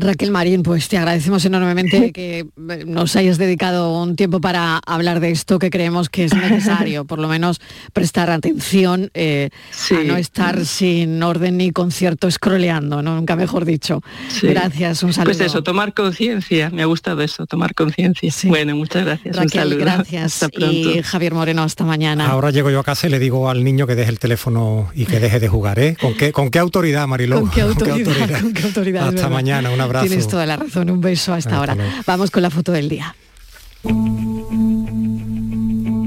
Raquel 0.00 0.30
Marín, 0.30 0.62
pues 0.62 0.88
te 0.88 0.98
agradecemos 0.98 1.44
enormemente 1.44 2.12
que 2.14 2.40
eh, 2.40 2.84
nos 2.86 3.16
hayas 3.16 3.38
dedicado 3.38 4.00
un 4.02 4.16
tiempo 4.16 4.40
para 4.40 4.78
hablar 4.86 5.20
de 5.20 5.30
esto 5.30 5.58
que 5.58 5.70
creemos 5.70 6.08
que 6.08 6.24
es 6.24 6.34
necesario, 6.34 7.04
por 7.06 7.18
lo 7.18 7.28
menos 7.28 7.60
prestar 7.92 8.30
atención 8.30 9.10
eh, 9.14 9.50
a 9.90 10.04
no 10.04 10.16
estar 10.16 10.64
sin 10.64 11.22
orden 11.22 11.56
ni 11.56 11.70
concierto 11.70 12.30
scrolleando, 12.30 13.02
¿no? 13.02 13.16
nunca 13.16 13.36
mejor 13.36 13.64
dicho. 13.64 14.02
Sí. 14.28 14.48
Gracias, 14.48 15.02
un 15.02 15.12
saludo. 15.12 15.36
Pues 15.36 15.40
eso, 15.40 15.62
tomar 15.62 15.94
conciencia, 15.94 16.70
me 16.70 16.82
ha 16.82 16.86
gustado 16.86 17.20
eso, 17.22 17.46
tomar 17.46 17.74
conciencia. 17.74 18.30
Bueno, 18.44 18.76
muchas 18.76 19.04
gracias. 19.04 19.36
un 19.36 19.42
Raquel, 19.42 19.62
saludo. 19.62 19.78
gracias. 19.78 20.24
Hasta 20.24 20.48
pronto. 20.48 20.74
Y 20.74 21.02
Javier 21.02 21.34
Moreno, 21.34 21.62
hasta 21.62 21.84
mañana. 21.84 22.26
Ahora 22.28 22.50
llego 22.50 22.70
yo 22.70 22.80
a 22.80 22.84
casa 22.84 23.06
y 23.06 23.10
le 23.10 23.18
digo 23.18 23.50
al 23.50 23.64
niño 23.64 23.86
que 23.86 23.94
deje 23.94 24.10
el 24.10 24.18
teléfono 24.18 24.90
y 24.94 25.06
que 25.06 25.20
deje 25.20 25.40
de 25.40 25.48
jugar, 25.48 25.78
¿eh? 25.78 25.96
¿Con 26.00 26.14
qué, 26.14 26.32
con 26.32 26.50
qué 26.50 26.58
autoridad, 26.58 27.06
Mariló? 27.06 27.40
¿Con 27.40 27.50
qué 27.50 27.62
autoridad? 27.62 28.40
¿Con 28.40 28.52
qué 28.52 28.62
autoridad? 28.62 29.08
Hasta 29.08 29.28
mañana, 29.28 29.70
un 29.70 29.80
abrazo. 29.96 30.06
Tienes 30.06 30.28
toda 30.28 30.46
la 30.46 30.56
razón, 30.56 30.90
un 30.90 31.00
beso 31.00 31.32
hasta 31.32 31.50
Hasta 31.50 31.58
ahora. 31.58 31.74
luego. 31.74 31.90
Vamos 32.06 32.30
con 32.30 32.42
la 32.42 32.50
foto 32.50 32.72
del 32.72 32.88
día. 32.88 33.14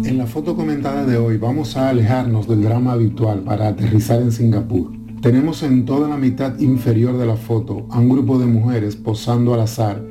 En 0.06 0.18
la 0.18 0.26
foto 0.28 0.56
comentada 0.56 1.06
de 1.06 1.18
hoy 1.18 1.38
vamos 1.38 1.76
a 1.76 1.90
alejarnos 1.90 2.48
del 2.48 2.64
drama 2.64 2.94
habitual 2.94 3.40
para 3.40 3.68
aterrizar 3.68 4.22
en 4.22 4.32
Singapur. 4.32 4.92
Tenemos 5.22 5.64
en 5.64 5.86
toda 5.86 6.08
la 6.08 6.18
mitad 6.18 6.60
inferior 6.60 7.18
de 7.18 7.26
la 7.26 7.36
foto 7.38 7.88
a 7.90 8.00
un 8.00 8.10
grupo 8.10 8.38
de 8.38 8.46
mujeres 8.46 8.96
posando 8.96 9.54
al 9.54 9.62
azar, 9.62 10.02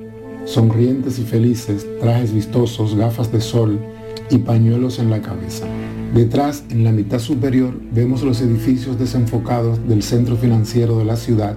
sonrientes 0.45 1.19
y 1.19 1.23
felices, 1.23 1.87
trajes 2.01 2.33
vistosos, 2.33 2.95
gafas 2.95 3.31
de 3.31 3.41
sol 3.41 3.79
y 4.31 4.39
pañuelos 4.39 4.99
en 4.99 5.11
la 5.11 5.21
cabeza. 5.21 5.67
Detrás, 6.15 6.65
en 6.71 6.85
la 6.85 6.93
mitad 6.93 7.19
superior, 7.19 7.75
vemos 7.93 8.23
los 8.23 8.41
edificios 8.41 8.99
desenfocados 8.99 9.87
del 9.89 10.03
centro 10.03 10.37
financiero 10.37 10.99
de 10.99 11.05
la 11.05 11.17
ciudad 11.17 11.57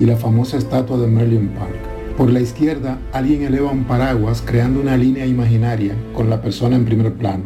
y 0.00 0.06
la 0.06 0.16
famosa 0.16 0.56
estatua 0.56 0.98
de 0.98 1.06
Merlion 1.06 1.48
Park. 1.48 1.76
Por 2.16 2.30
la 2.30 2.40
izquierda, 2.40 2.98
alguien 3.12 3.42
eleva 3.42 3.70
un 3.70 3.84
paraguas 3.84 4.42
creando 4.44 4.80
una 4.80 4.96
línea 4.96 5.26
imaginaria 5.26 5.94
con 6.14 6.30
la 6.30 6.40
persona 6.40 6.76
en 6.76 6.84
primer 6.84 7.12
plano. 7.14 7.44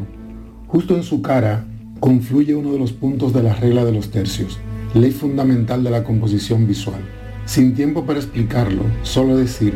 Justo 0.69 0.95
en 0.95 1.03
su 1.03 1.23
cara 1.23 1.67
confluye 1.99 2.55
uno 2.55 2.73
de 2.73 2.79
los 2.79 2.93
puntos 2.93 3.33
de 3.33 3.43
la 3.43 3.55
regla 3.55 3.85
de 3.85 3.93
los 3.93 4.11
tercios, 4.11 4.59
ley 4.95 5.11
fundamental 5.11 5.83
de 5.83 5.91
la 5.91 6.05
composición 6.05 6.67
visual. 6.67 7.01
Sin 7.47 7.75
tiempo 7.75 8.07
para 8.07 8.21
explicarlo, 8.21 8.83
solo 9.03 9.37
decir 9.37 9.75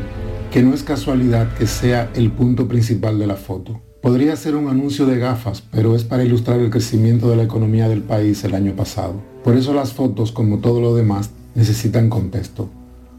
que 0.52 0.62
no 0.62 0.72
es 0.72 0.84
casualidad 0.84 1.52
que 1.54 1.66
sea 1.66 2.10
el 2.14 2.30
punto 2.30 2.68
principal 2.68 3.18
de 3.18 3.26
la 3.26 3.34
foto. 3.34 3.80
Podría 4.00 4.36
ser 4.36 4.54
un 4.54 4.68
anuncio 4.68 5.06
de 5.06 5.18
gafas, 5.18 5.64
pero 5.72 5.96
es 5.96 6.04
para 6.04 6.22
ilustrar 6.22 6.60
el 6.60 6.70
crecimiento 6.70 7.28
de 7.28 7.36
la 7.36 7.42
economía 7.42 7.88
del 7.88 8.02
país 8.02 8.44
el 8.44 8.54
año 8.54 8.76
pasado. 8.76 9.20
Por 9.42 9.56
eso 9.56 9.74
las 9.74 9.92
fotos, 9.92 10.30
como 10.30 10.58
todo 10.58 10.80
lo 10.80 10.94
demás, 10.94 11.30
necesitan 11.54 12.08
contexto. 12.08 12.70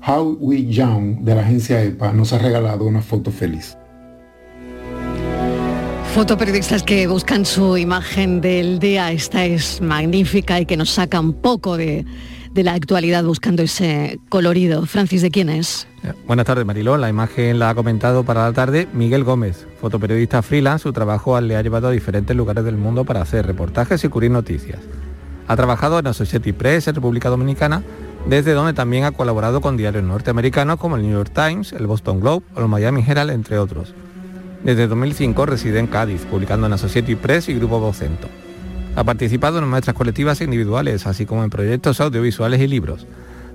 How 0.07 0.37
We 0.39 0.65
Young 0.65 1.21
de 1.21 1.35
la 1.35 1.41
agencia 1.41 1.81
EPA 1.81 2.13
nos 2.13 2.33
ha 2.33 2.37
regalado 2.37 2.85
una 2.85 3.01
foto 3.01 3.31
feliz. 3.31 3.75
Fotoperiodistas 6.13 6.83
que 6.83 7.07
buscan 7.07 7.45
su 7.45 7.75
imagen 7.75 8.39
del 8.39 8.79
día, 8.79 9.11
esta 9.11 9.45
es 9.45 9.81
magnífica 9.81 10.61
y 10.61 10.65
que 10.65 10.77
nos 10.77 10.91
saca 10.91 11.19
un 11.19 11.33
poco 11.33 11.75
de, 11.75 12.05
de 12.53 12.63
la 12.63 12.73
actualidad 12.73 13.25
buscando 13.25 13.63
ese 13.63 14.17
colorido. 14.29 14.85
Francis, 14.85 15.21
¿de 15.21 15.29
quién 15.29 15.49
es? 15.49 15.87
Buenas 16.25 16.45
tardes, 16.45 16.65
Mariló. 16.65 16.95
La 16.97 17.09
imagen 17.09 17.59
la 17.59 17.69
ha 17.69 17.75
comentado 17.75 18.23
para 18.23 18.43
la 18.43 18.53
tarde 18.53 18.87
Miguel 18.93 19.25
Gómez, 19.25 19.67
fotoperiodista 19.81 20.41
freelance. 20.41 20.83
Su 20.83 20.93
trabajo 20.93 21.39
le 21.41 21.57
ha 21.57 21.61
llevado 21.61 21.89
a 21.89 21.91
diferentes 21.91 22.35
lugares 22.35 22.63
del 22.63 22.77
mundo 22.77 23.03
para 23.03 23.21
hacer 23.21 23.45
reportajes 23.45 24.03
y 24.05 24.07
cubrir 24.07 24.31
noticias. 24.31 24.79
Ha 25.47 25.55
trabajado 25.57 25.99
en 25.99 26.07
Associated 26.07 26.55
Press 26.55 26.87
en 26.87 26.95
República 26.95 27.29
Dominicana, 27.29 27.83
desde 28.27 28.53
donde 28.53 28.73
también 28.73 29.03
ha 29.03 29.11
colaborado 29.11 29.61
con 29.61 29.77
diarios 29.77 30.03
norteamericanos 30.03 30.77
como 30.77 30.95
el 30.95 31.03
New 31.03 31.11
York 31.11 31.31
Times, 31.33 31.73
el 31.73 31.87
Boston 31.87 32.19
Globe 32.19 32.45
o 32.55 32.61
el 32.61 32.67
Miami 32.67 33.03
Herald, 33.05 33.31
entre 33.31 33.57
otros. 33.59 33.93
Desde 34.63 34.87
2005 34.87 35.45
reside 35.45 35.79
en 35.79 35.87
Cádiz, 35.87 36.25
publicando 36.25 36.65
en 36.65 36.73
Associated 36.73 37.17
Press 37.17 37.49
y 37.49 37.53
Grupo 37.53 37.79
Vocento. 37.79 38.27
Ha 38.95 39.03
participado 39.03 39.59
en 39.59 39.69
muestras 39.69 39.95
colectivas 39.95 40.41
e 40.41 40.45
individuales, 40.45 41.05
así 41.05 41.25
como 41.25 41.43
en 41.43 41.49
proyectos 41.49 42.01
audiovisuales 42.01 42.61
y 42.61 42.67
libros. 42.67 43.05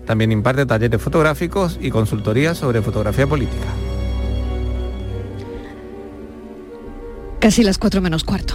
También 0.07 0.31
imparte 0.31 0.67
talleres 0.67 1.03
fotográficos 1.03 1.79
y 1.81 1.91
consultorías 1.91 2.59
sobre 2.59 2.83
fotografía 2.83 3.27
política. 3.27 3.67
Casi 7.41 7.65
las 7.65 7.79
cuatro 7.79 8.01
menos 8.01 8.23
cuarto. 8.23 8.55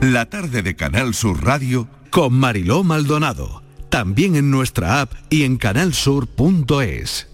La 0.00 0.26
tarde 0.26 0.62
de 0.62 0.74
Canal 0.74 1.12
Sur 1.12 1.44
Radio 1.44 1.88
con 2.10 2.32
Mariló 2.32 2.84
Maldonado. 2.84 3.67
También 3.88 4.36
en 4.36 4.50
nuestra 4.50 5.00
app 5.00 5.12
y 5.30 5.44
en 5.44 5.56
canalsur.es. 5.56 7.28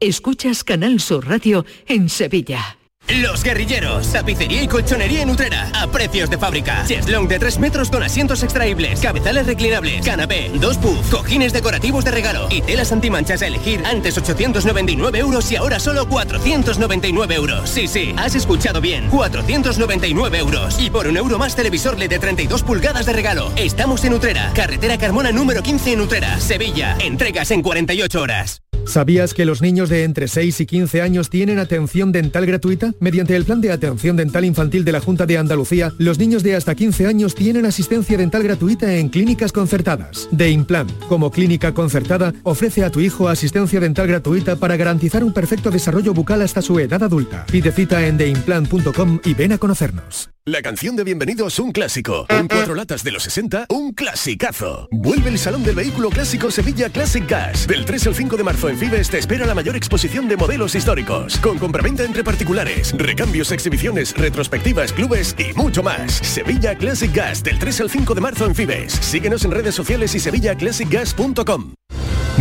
Escuchas 0.00 0.64
Canal 0.64 0.98
Sur 1.00 1.28
Radio 1.28 1.64
en 1.86 2.08
Sevilla. 2.08 2.79
Los 3.18 3.42
guerrilleros, 3.42 4.12
tapicería 4.12 4.62
y 4.62 4.68
colchonería 4.68 5.22
en 5.22 5.30
Utrera, 5.30 5.68
a 5.74 5.88
precios 5.88 6.30
de 6.30 6.38
fábrica. 6.38 6.84
Cheslong 6.86 7.26
de 7.26 7.40
3 7.40 7.58
metros 7.58 7.90
con 7.90 8.04
asientos 8.04 8.44
extraíbles, 8.44 9.00
cabezales 9.00 9.46
reclinables, 9.46 10.06
canapé, 10.06 10.48
dos 10.60 10.78
puff, 10.78 11.10
cojines 11.10 11.52
decorativos 11.52 12.04
de 12.04 12.12
regalo 12.12 12.46
y 12.50 12.62
telas 12.62 12.92
antimanchas 12.92 13.42
a 13.42 13.48
elegir. 13.48 13.82
Antes 13.84 14.16
899 14.16 15.18
euros 15.18 15.50
y 15.50 15.56
ahora 15.56 15.80
solo 15.80 16.08
499 16.08 17.34
euros. 17.34 17.68
Sí, 17.68 17.88
sí, 17.88 18.14
has 18.16 18.36
escuchado 18.36 18.80
bien, 18.80 19.08
499 19.08 20.38
euros. 20.38 20.78
Y 20.78 20.88
por 20.90 21.08
un 21.08 21.16
euro 21.16 21.36
más 21.36 21.56
televisor 21.56 21.98
LED 21.98 22.10
de 22.10 22.18
32 22.20 22.62
pulgadas 22.62 23.06
de 23.06 23.12
regalo. 23.12 23.50
Estamos 23.56 24.04
en 24.04 24.14
Utrera, 24.14 24.52
carretera 24.54 24.98
Carmona 24.98 25.32
número 25.32 25.64
15 25.64 25.94
en 25.94 26.00
Utrera, 26.00 26.38
Sevilla. 26.38 26.96
Entregas 27.00 27.50
en 27.50 27.62
48 27.62 28.20
horas. 28.20 28.62
¿Sabías 28.86 29.34
que 29.34 29.44
los 29.44 29.62
niños 29.62 29.88
de 29.88 30.04
entre 30.04 30.26
6 30.26 30.62
y 30.62 30.66
15 30.66 31.02
años 31.02 31.30
tienen 31.30 31.58
atención 31.58 32.12
dental 32.12 32.46
gratuita? 32.46 32.92
Mediante 33.00 33.34
el 33.34 33.46
Plan 33.46 33.62
de 33.62 33.72
Atención 33.72 34.14
Dental 34.14 34.44
Infantil 34.44 34.84
de 34.84 34.92
la 34.92 35.00
Junta 35.00 35.24
de 35.24 35.38
Andalucía, 35.38 35.90
los 35.96 36.18
niños 36.18 36.42
de 36.42 36.54
hasta 36.54 36.74
15 36.74 37.06
años 37.06 37.34
tienen 37.34 37.64
asistencia 37.64 38.18
dental 38.18 38.42
gratuita 38.42 38.94
en 38.94 39.08
clínicas 39.08 39.52
concertadas. 39.52 40.28
De 40.30 40.50
Implant, 40.50 40.90
como 41.08 41.30
clínica 41.30 41.72
concertada, 41.72 42.34
ofrece 42.42 42.84
a 42.84 42.90
tu 42.90 43.00
hijo 43.00 43.28
asistencia 43.28 43.80
dental 43.80 44.06
gratuita 44.06 44.56
para 44.56 44.76
garantizar 44.76 45.24
un 45.24 45.32
perfecto 45.32 45.70
desarrollo 45.70 46.12
bucal 46.12 46.42
hasta 46.42 46.60
su 46.60 46.78
edad 46.78 47.02
adulta. 47.02 47.46
Pide 47.50 47.72
cita 47.72 48.06
en 48.06 48.18
deimplant.com 48.18 49.20
y 49.24 49.32
ven 49.32 49.52
a 49.52 49.58
conocernos. 49.58 50.28
La 50.46 50.62
canción 50.62 50.96
de 50.96 51.04
bienvenido 51.04 51.46
es 51.46 51.58
un 51.58 51.70
clásico. 51.70 52.24
En 52.30 52.48
cuatro 52.48 52.74
latas 52.74 53.04
de 53.04 53.12
los 53.12 53.22
60, 53.24 53.66
un 53.68 53.92
clasicazo. 53.92 54.88
Vuelve 54.90 55.28
el 55.28 55.38
Salón 55.38 55.62
del 55.62 55.76
Vehículo 55.76 56.08
Clásico 56.08 56.50
Sevilla 56.50 56.88
Classic 56.88 57.28
Gas. 57.28 57.66
Del 57.66 57.84
3 57.84 58.08
al 58.08 58.14
5 58.14 58.36
de 58.38 58.42
marzo 58.42 58.70
en 58.70 58.78
Fibes 58.78 59.10
te 59.10 59.18
espera 59.18 59.44
la 59.44 59.54
mayor 59.54 59.76
exposición 59.76 60.28
de 60.28 60.38
modelos 60.38 60.74
históricos. 60.74 61.36
Con 61.36 61.58
compraventa 61.58 62.04
entre 62.04 62.24
particulares, 62.24 62.89
recambios, 62.96 63.52
exhibiciones, 63.52 64.14
retrospectivas, 64.16 64.92
clubes 64.92 65.34
y 65.38 65.52
mucho 65.54 65.82
más. 65.82 66.12
Sevilla 66.12 66.74
Classic 66.74 67.12
Gas 67.14 67.42
del 67.42 67.58
3 67.58 67.80
al 67.82 67.90
5 67.90 68.14
de 68.14 68.20
marzo 68.20 68.46
en 68.46 68.54
Fibes. 68.54 68.92
Síguenos 68.92 69.44
en 69.44 69.50
redes 69.52 69.74
sociales 69.74 70.14
y 70.14 70.20
sevillaclassicgas.com. 70.20 71.74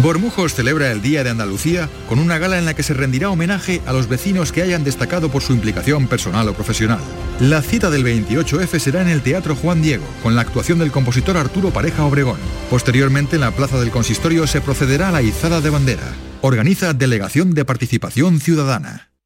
Bormujos 0.02 0.54
celebra 0.54 0.92
el 0.92 1.02
Día 1.02 1.26
de 1.26 1.30
Andalucía 1.30 1.90
con 2.08 2.20
una 2.20 2.38
gala 2.38 2.58
en 2.58 2.64
la 2.64 2.74
que 2.74 2.84
se 2.84 2.94
rendirá 2.94 3.30
homenaje 3.30 3.82
a 3.86 3.92
los 3.92 4.08
vecinos 4.08 4.54
que 4.54 4.62
hayan 4.62 4.86
destacado 4.86 5.30
por 5.30 5.42
su 5.42 5.52
implicación 5.52 6.08
personal 6.08 6.48
o 6.48 6.54
profesional. 6.54 7.02
La 7.42 7.62
cita 7.62 7.90
del 7.90 8.06
28F 8.06 8.80
será 8.80 9.02
en 9.02 9.10
el 9.10 9.22
Teatro 9.22 9.56
Juan 9.56 9.82
Diego, 9.82 10.06
con 10.24 10.36
la 10.36 10.42
actuación 10.42 10.80
del 10.80 10.92
compositor 10.92 11.36
Arturo 11.36 11.72
Pareja 11.72 12.06
Obregón. 12.06 12.40
Posteriormente, 12.70 13.36
en 13.36 13.42
la 13.42 13.52
Plaza 13.52 13.80
del 13.80 13.92
Consistorio 13.92 14.48
se 14.48 14.62
procederá 14.62 15.10
a 15.10 15.12
la 15.12 15.22
izada 15.22 15.60
de 15.60 15.70
bandera. 15.70 16.14
Organiza 16.42 16.94
Delegación 16.94 17.54
de 17.54 17.66
Participación 17.66 18.40
Ciudadana. 18.40 19.09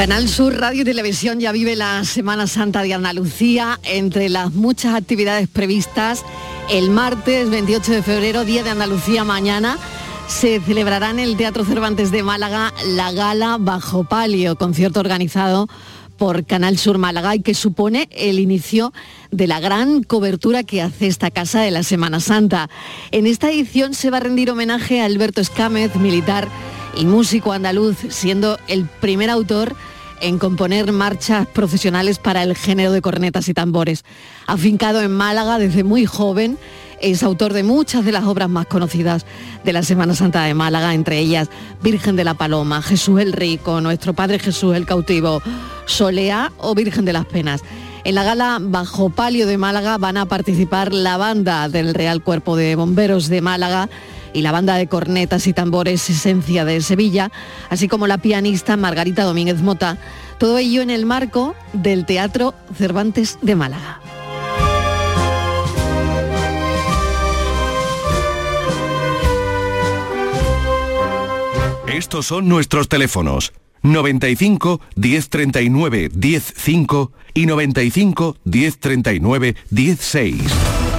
Canal 0.00 0.30
Sur 0.30 0.58
Radio 0.58 0.80
y 0.80 0.84
Televisión 0.86 1.40
ya 1.40 1.52
vive 1.52 1.76
la 1.76 2.06
Semana 2.06 2.46
Santa 2.46 2.80
de 2.80 2.94
Andalucía. 2.94 3.78
Entre 3.84 4.30
las 4.30 4.50
muchas 4.54 4.94
actividades 4.94 5.46
previstas, 5.46 6.24
el 6.70 6.88
martes 6.88 7.50
28 7.50 7.92
de 7.92 8.02
febrero, 8.02 8.46
Día 8.46 8.62
de 8.62 8.70
Andalucía 8.70 9.24
mañana, 9.24 9.76
se 10.26 10.58
celebrará 10.60 11.10
en 11.10 11.18
el 11.18 11.36
Teatro 11.36 11.66
Cervantes 11.66 12.10
de 12.12 12.22
Málaga 12.22 12.72
la 12.86 13.12
gala 13.12 13.58
Bajo 13.60 14.04
Palio, 14.04 14.56
concierto 14.56 15.00
organizado 15.00 15.68
por 16.16 16.46
Canal 16.46 16.78
Sur 16.78 16.96
Málaga 16.96 17.34
y 17.36 17.42
que 17.42 17.52
supone 17.52 18.08
el 18.10 18.38
inicio 18.38 18.94
de 19.30 19.48
la 19.48 19.60
gran 19.60 20.02
cobertura 20.02 20.62
que 20.62 20.80
hace 20.80 21.08
esta 21.08 21.30
casa 21.30 21.60
de 21.60 21.72
la 21.72 21.82
Semana 21.82 22.20
Santa. 22.20 22.70
En 23.10 23.26
esta 23.26 23.50
edición 23.50 23.92
se 23.92 24.08
va 24.08 24.16
a 24.16 24.20
rendir 24.20 24.50
homenaje 24.50 25.02
a 25.02 25.04
Alberto 25.04 25.42
Escámez, 25.42 25.94
militar 25.96 26.48
y 26.96 27.04
músico 27.04 27.52
andaluz, 27.52 27.96
siendo 28.08 28.58
el 28.68 28.84
primer 28.84 29.30
autor 29.30 29.74
en 30.20 30.38
componer 30.38 30.92
marchas 30.92 31.46
profesionales 31.46 32.18
para 32.18 32.42
el 32.42 32.56
género 32.56 32.92
de 32.92 33.02
cornetas 33.02 33.48
y 33.48 33.54
tambores. 33.54 34.04
Afincado 34.46 35.00
en 35.02 35.12
Málaga 35.12 35.58
desde 35.58 35.84
muy 35.84 36.06
joven, 36.06 36.58
es 37.00 37.22
autor 37.22 37.54
de 37.54 37.62
muchas 37.62 38.04
de 38.04 38.12
las 38.12 38.24
obras 38.24 38.48
más 38.48 38.66
conocidas 38.66 39.24
de 39.64 39.72
la 39.72 39.82
Semana 39.82 40.14
Santa 40.14 40.44
de 40.44 40.54
Málaga, 40.54 40.94
entre 40.94 41.18
ellas 41.18 41.48
Virgen 41.82 42.16
de 42.16 42.24
la 42.24 42.34
Paloma, 42.34 42.82
Jesús 42.82 43.20
el 43.20 43.32
Rico, 43.32 43.80
Nuestro 43.80 44.12
Padre 44.12 44.38
Jesús 44.38 44.76
el 44.76 44.86
Cautivo, 44.86 45.42
Soleá 45.86 46.52
o 46.58 46.74
Virgen 46.74 47.04
de 47.04 47.14
las 47.14 47.24
Penas. 47.24 47.62
En 48.04 48.14
la 48.14 48.24
gala 48.24 48.58
Bajo 48.60 49.10
Palio 49.10 49.46
de 49.46 49.58
Málaga 49.58 49.98
van 49.98 50.16
a 50.16 50.26
participar 50.26 50.92
la 50.92 51.16
banda 51.16 51.68
del 51.68 51.94
Real 51.94 52.22
Cuerpo 52.22 52.56
de 52.56 52.76
Bomberos 52.76 53.28
de 53.28 53.40
Málaga, 53.40 53.88
y 54.32 54.42
la 54.42 54.52
banda 54.52 54.76
de 54.76 54.86
cornetas 54.86 55.46
y 55.46 55.52
tambores 55.52 56.08
Esencia 56.08 56.64
de 56.64 56.80
Sevilla, 56.80 57.30
así 57.68 57.88
como 57.88 58.06
la 58.06 58.18
pianista 58.18 58.76
Margarita 58.76 59.24
Domínguez 59.24 59.60
Mota, 59.62 59.98
todo 60.38 60.58
ello 60.58 60.82
en 60.82 60.90
el 60.90 61.06
marco 61.06 61.54
del 61.72 62.06
Teatro 62.06 62.54
Cervantes 62.76 63.38
de 63.42 63.56
Málaga. 63.56 64.00
Estos 71.86 72.26
son 72.26 72.48
nuestros 72.48 72.88
teléfonos 72.88 73.52
95 73.82 74.80
1039 74.96 76.10
105 76.10 77.12
y 77.34 77.46
95 77.46 78.36
1039 78.44 79.56
16. 79.70 80.89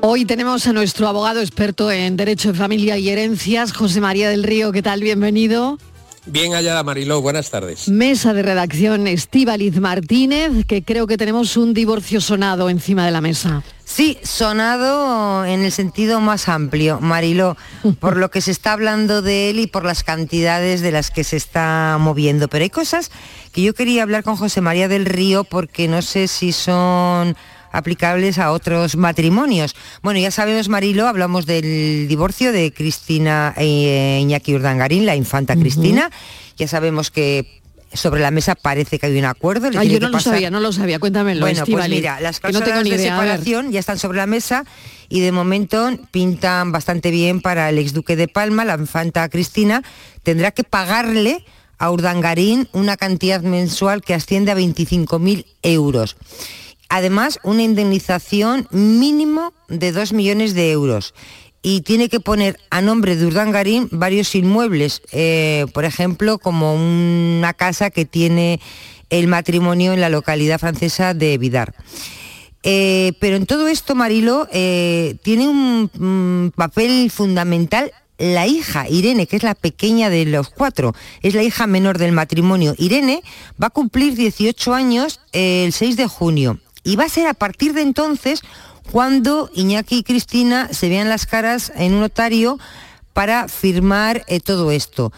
Hoy 0.00 0.24
tenemos 0.24 0.66
a 0.68 0.72
nuestro 0.72 1.08
abogado 1.08 1.40
experto 1.40 1.90
en 1.90 2.16
Derecho 2.16 2.52
de 2.52 2.58
Familia 2.58 2.96
y 2.98 3.08
Herencias, 3.08 3.72
José 3.72 4.00
María 4.00 4.30
del 4.30 4.44
Río. 4.44 4.70
¿Qué 4.70 4.80
tal? 4.80 5.00
Bienvenido. 5.02 5.76
Bien 6.24 6.52
hallada, 6.52 6.84
Mariló. 6.84 7.20
Buenas 7.20 7.50
tardes. 7.50 7.88
Mesa 7.88 8.32
de 8.32 8.42
redacción 8.42 9.08
Estíbaliz 9.08 9.80
Martínez, 9.80 10.66
que 10.66 10.84
creo 10.84 11.08
que 11.08 11.16
tenemos 11.16 11.56
un 11.56 11.74
divorcio 11.74 12.20
sonado 12.20 12.70
encima 12.70 13.04
de 13.06 13.10
la 13.10 13.20
mesa. 13.20 13.64
Sí, 13.84 14.18
sonado 14.22 15.44
en 15.44 15.64
el 15.64 15.72
sentido 15.72 16.20
más 16.20 16.48
amplio, 16.48 17.00
Mariló, 17.00 17.56
por 17.98 18.18
lo 18.18 18.30
que 18.30 18.40
se 18.40 18.52
está 18.52 18.74
hablando 18.74 19.20
de 19.20 19.50
él 19.50 19.58
y 19.58 19.66
por 19.66 19.84
las 19.84 20.04
cantidades 20.04 20.80
de 20.80 20.92
las 20.92 21.10
que 21.10 21.24
se 21.24 21.36
está 21.36 21.96
moviendo. 21.98 22.46
Pero 22.46 22.62
hay 22.62 22.70
cosas 22.70 23.10
que 23.52 23.62
yo 23.62 23.74
quería 23.74 24.04
hablar 24.04 24.22
con 24.22 24.36
José 24.36 24.60
María 24.60 24.86
del 24.86 25.06
Río 25.06 25.42
porque 25.42 25.88
no 25.88 26.02
sé 26.02 26.28
si 26.28 26.52
son 26.52 27.36
aplicables 27.72 28.38
a 28.38 28.52
otros 28.52 28.96
matrimonios. 28.96 29.74
Bueno, 30.02 30.20
ya 30.20 30.30
sabemos, 30.30 30.68
Marilo, 30.68 31.06
hablamos 31.06 31.46
del 31.46 32.08
divorcio 32.08 32.52
de 32.52 32.72
Cristina 32.72 33.54
e 33.56 34.18
Iñaki 34.20 34.54
Urdangarín, 34.54 35.06
la 35.06 35.16
infanta 35.16 35.56
Cristina. 35.56 36.10
Ya 36.56 36.68
sabemos 36.68 37.10
que 37.10 37.58
sobre 37.92 38.20
la 38.20 38.30
mesa 38.30 38.54
parece 38.54 38.98
que 38.98 39.06
hay 39.06 39.18
un 39.18 39.24
acuerdo. 39.24 39.70
Ay, 39.78 39.88
yo 39.88 40.00
no 40.00 40.08
lo 40.08 40.20
sabía, 40.20 40.50
no 40.50 40.60
lo 40.60 40.72
sabía, 40.72 40.98
cuéntamelo. 40.98 41.40
Bueno, 41.40 41.64
pues 41.66 41.88
mira, 41.88 42.20
las 42.20 42.40
cláusulas 42.40 42.84
de 42.84 42.98
separación 42.98 43.72
ya 43.72 43.80
están 43.80 43.98
sobre 43.98 44.18
la 44.18 44.26
mesa 44.26 44.64
y 45.08 45.20
de 45.20 45.32
momento 45.32 45.90
pintan 46.10 46.72
bastante 46.72 47.10
bien 47.10 47.40
para 47.40 47.70
el 47.70 47.78
exduque 47.78 48.16
de 48.16 48.28
Palma, 48.28 48.64
la 48.64 48.74
infanta 48.74 49.28
Cristina, 49.28 49.82
tendrá 50.22 50.50
que 50.50 50.64
pagarle 50.64 51.44
a 51.78 51.90
Urdangarín 51.90 52.68
una 52.72 52.96
cantidad 52.96 53.40
mensual 53.40 54.02
que 54.02 54.14
asciende 54.14 54.50
a 54.52 54.56
25.000 54.56 55.46
euros. 55.62 56.16
Además, 56.88 57.38
una 57.42 57.62
indemnización 57.62 58.66
mínimo 58.70 59.52
de 59.68 59.92
2 59.92 60.12
millones 60.12 60.54
de 60.54 60.70
euros. 60.72 61.14
Y 61.60 61.82
tiene 61.82 62.08
que 62.08 62.20
poner 62.20 62.58
a 62.70 62.80
nombre 62.80 63.16
de 63.16 63.26
Urdangarín 63.26 63.88
varios 63.90 64.34
inmuebles, 64.34 65.02
eh, 65.12 65.66
por 65.74 65.84
ejemplo, 65.84 66.38
como 66.38 66.74
una 66.74 67.52
casa 67.52 67.90
que 67.90 68.04
tiene 68.04 68.60
el 69.10 69.26
matrimonio 69.26 69.92
en 69.92 70.00
la 70.00 70.08
localidad 70.08 70.60
francesa 70.60 71.14
de 71.14 71.36
Vidar. 71.36 71.74
Eh, 72.62 73.12
pero 73.20 73.36
en 73.36 73.46
todo 73.46 73.68
esto, 73.68 73.94
Marilo, 73.94 74.48
eh, 74.52 75.16
tiene 75.22 75.48
un 75.48 76.52
papel 76.56 77.10
fundamental 77.10 77.92
la 78.18 78.48
hija, 78.48 78.88
Irene, 78.88 79.26
que 79.26 79.36
es 79.36 79.44
la 79.44 79.54
pequeña 79.54 80.10
de 80.10 80.24
los 80.26 80.50
cuatro, 80.50 80.92
es 81.22 81.34
la 81.34 81.44
hija 81.44 81.68
menor 81.68 81.98
del 81.98 82.10
matrimonio. 82.10 82.74
Irene 82.76 83.22
va 83.62 83.68
a 83.68 83.70
cumplir 83.70 84.16
18 84.16 84.74
años 84.74 85.20
el 85.32 85.72
6 85.72 85.96
de 85.96 86.06
junio 86.08 86.58
y 86.88 86.96
va 86.96 87.04
a 87.04 87.10
ser 87.10 87.26
a 87.26 87.34
partir 87.34 87.74
de 87.74 87.82
entonces 87.82 88.40
cuando 88.90 89.50
Iñaki 89.52 89.98
y 89.98 90.02
Cristina 90.02 90.72
se 90.72 90.88
vean 90.88 91.10
las 91.10 91.26
caras 91.26 91.70
en 91.76 91.92
un 91.92 92.00
notario 92.00 92.58
para 93.12 93.46
firmar 93.46 94.24
eh, 94.26 94.40
todo 94.40 94.70
esto. 94.70 95.12